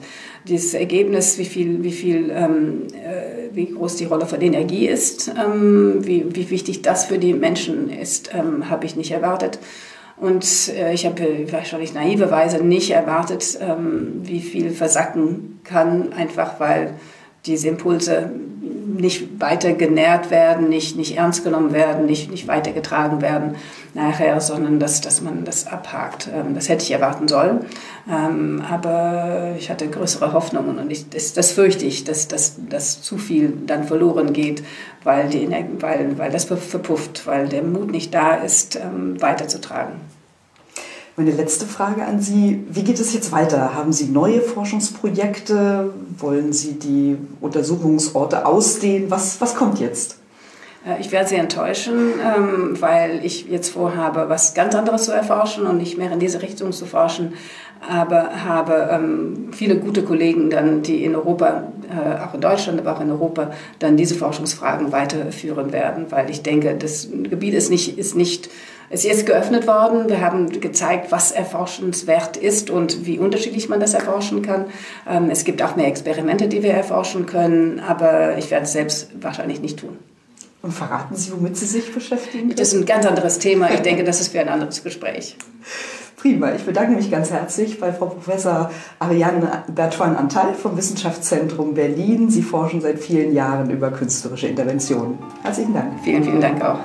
Dieses 0.48 0.74
Ergebnis, 0.74 1.38
wie 1.38 1.46
viel, 1.46 1.84
wie 1.84 1.92
viel, 1.92 2.30
ähm, 2.30 2.88
äh, 2.94 3.56
wie 3.56 3.72
groß 3.72 3.96
die 3.96 4.06
Rolle 4.06 4.28
von 4.28 4.42
Energie 4.42 4.88
ist, 4.88 5.30
ähm, 5.30 6.06
wie, 6.06 6.36
wie 6.36 6.50
wichtig 6.52 6.84
das 6.84 7.06
für 7.06 7.18
die 7.18 7.34
Menschen 7.34 7.90
ist, 7.90 8.32
ähm, 8.34 8.70
habe 8.70 8.86
ich 8.86 8.96
nicht 8.96 9.12
erwartet. 9.12 9.60
Und 10.18 10.70
äh, 10.78 10.94
ich 10.94 11.08
habe 11.08 11.48
wahrscheinlich 11.52 11.96
naiverweise 11.96 12.64
nicht 12.64 12.92
erwartet, 12.92 13.58
ähm, 13.60 14.22
wie 14.22 14.40
viel 14.40 14.70
versacken 14.70 15.60
kann, 15.64 16.14
einfach 16.14 16.60
weil 16.60 16.94
diese 17.48 17.70
Impulse 17.70 18.30
nicht 19.02 19.42
weiter 19.42 19.74
genährt 19.74 20.32
werden, 20.32 20.70
nicht, 20.70 20.96
nicht 20.96 21.18
ernst 21.18 21.44
genommen 21.44 21.74
werden, 21.74 22.06
nicht, 22.06 22.32
nicht 22.32 22.48
weitergetragen 22.48 23.22
werden 23.22 23.56
nachher, 23.94 24.40
sondern 24.40 24.80
dass, 24.80 25.02
dass 25.02 25.22
man 25.22 25.44
das 25.44 25.68
abhakt. 25.68 26.30
Ähm, 26.34 26.54
das 26.56 26.70
hätte 26.70 26.84
ich 26.84 26.92
erwarten 26.92 27.28
sollen. 27.28 27.66
Ähm, 28.10 28.64
aber 28.70 29.56
ich 29.58 29.70
hatte 29.70 29.88
größere 29.90 30.34
Hoffnungen 30.34 30.80
und 30.80 30.92
ich, 30.92 31.10
das, 31.10 31.34
das 31.34 31.52
fürchte 31.52 31.86
ich, 31.86 32.04
dass, 32.04 32.28
dass, 32.28 32.56
dass 32.70 33.02
zu 33.02 33.18
viel 33.18 33.54
dann 33.66 33.84
verloren 33.84 34.34
geht, 34.34 34.64
weil, 35.04 35.28
die, 35.30 35.50
weil, 35.80 36.18
weil 36.18 36.32
das 36.32 36.46
verpufft, 36.46 37.28
weil 37.28 37.50
der 37.50 37.64
Mut 37.64 37.92
nicht 37.92 38.14
da 38.14 38.36
ist, 38.36 38.76
ähm, 38.76 39.22
weiterzutragen. 39.22 40.21
Meine 41.24 41.36
letzte 41.36 41.68
Frage 41.68 42.04
an 42.04 42.20
Sie. 42.20 42.64
Wie 42.68 42.82
geht 42.82 43.00
es 43.00 43.14
jetzt 43.14 43.32
weiter? 43.32 43.76
Haben 43.76 43.94
Sie 43.94 44.06
neue 44.06 44.42
Forschungsprojekte? 44.42 45.94
Wollen 46.18 46.52
Sie 46.52 46.80
die 46.80 47.16
Untersuchungsorte 47.40 48.48
ausdehnen? 48.48 49.12
Was, 49.12 49.40
was 49.40 49.54
kommt 49.54 49.80
jetzt? 49.80 50.18
Äh, 50.84 51.00
ich 51.00 51.12
werde 51.12 51.30
Sie 51.30 51.36
enttäuschen, 51.36 52.14
ähm, 52.26 52.82
weil 52.82 53.24
ich 53.24 53.48
jetzt 53.48 53.70
vorhabe, 53.70 54.30
was 54.30 54.56
ganz 54.56 54.74
anderes 54.74 55.04
zu 55.04 55.12
erforschen 55.12 55.68
und 55.68 55.78
nicht 55.78 55.96
mehr 55.96 56.12
in 56.12 56.20
diese 56.20 56.42
Richtung 56.42 56.72
zu 56.72 56.88
forschen. 56.88 57.34
Aber 57.88 58.44
habe 58.44 58.90
ähm, 58.92 59.50
viele 59.52 59.78
gute 59.78 60.02
Kollegen 60.02 60.50
dann, 60.50 60.82
die 60.82 61.04
in 61.04 61.16
Europa, 61.16 61.72
äh, 61.88 62.20
auch 62.20 62.34
in 62.34 62.42
Deutschland, 62.42 62.80
aber 62.80 62.96
auch 62.96 63.02
in 63.02 63.12
Europa, 63.12 63.52
dann 63.78 63.96
diese 63.96 64.16
Forschungsfragen 64.16 64.92
weiterführen 64.92 65.72
werden, 65.72 66.08
weil 66.10 66.32
ich 66.32 66.42
denke, 66.42 66.76
das 66.76 67.10
Gebiet 67.12 67.54
ist 67.54 67.70
nicht, 67.70 68.00
ist 68.00 68.16
nicht 68.16 68.50
ist 68.92 69.04
jetzt 69.04 69.26
geöffnet 69.26 69.68
worden. 69.68 70.10
Wir 70.10 70.22
haben 70.22 70.50
gezeigt, 70.60 71.12
was 71.12 71.32
erforschenswert 71.32 72.38
ist 72.38 72.70
und 72.70 73.06
wie 73.06 73.20
unterschiedlich 73.20 73.70
man 73.70 73.80
das 73.80 73.94
erforschen 73.94 74.42
kann. 74.42 74.66
Ähm, 75.10 75.30
es 75.30 75.44
gibt 75.44 75.62
auch 75.62 75.76
mehr 75.76 75.88
Experimente, 75.88 76.48
die 76.48 76.62
wir 76.62 76.74
erforschen 76.74 77.26
können, 77.26 77.80
aber 77.80 78.38
ich 78.38 78.52
werde 78.52 78.66
es 78.66 78.74
selbst 78.74 79.10
wahrscheinlich 79.22 79.62
nicht 79.62 79.80
tun. 79.80 79.98
Und 80.62 80.74
verraten 80.74 81.16
Sie, 81.16 81.32
womit 81.32 81.58
Sie 81.58 81.66
sich 81.66 81.94
beschäftigen? 81.94 82.54
Das 82.56 82.74
ist 82.74 82.74
ein 82.76 82.86
ganz 82.86 83.06
anderes 83.06 83.40
Thema. 83.40 83.72
Ich 83.72 83.80
denke, 83.80 84.04
das 84.04 84.22
ist 84.22 84.32
für 84.32 84.40
ein 84.40 84.50
anderes 84.50 84.84
Gespräch. 84.84 85.38
Prima, 86.18 86.54
ich 86.54 86.64
bedanke 86.64 86.92
mich 86.92 87.10
ganz 87.10 87.32
herzlich 87.32 87.80
bei 87.80 87.92
Frau 87.92 88.06
Professor 88.06 88.70
Ariane 89.00 89.64
Bertrand-Antal 89.74 90.54
vom 90.54 90.78
Wissenschaftszentrum 90.78 91.74
Berlin. 91.74 92.30
Sie 92.30 92.44
forschen 92.44 92.80
seit 92.80 93.00
vielen 93.00 93.34
Jahren 93.34 93.72
über 93.72 93.90
künstlerische 93.90 94.46
Interventionen. 94.46 95.18
Herzlichen 95.42 95.74
Dank. 95.74 95.94
Vielen, 96.04 96.24
vielen 96.24 96.42
Dank 96.42 96.64
auch. 96.64 96.78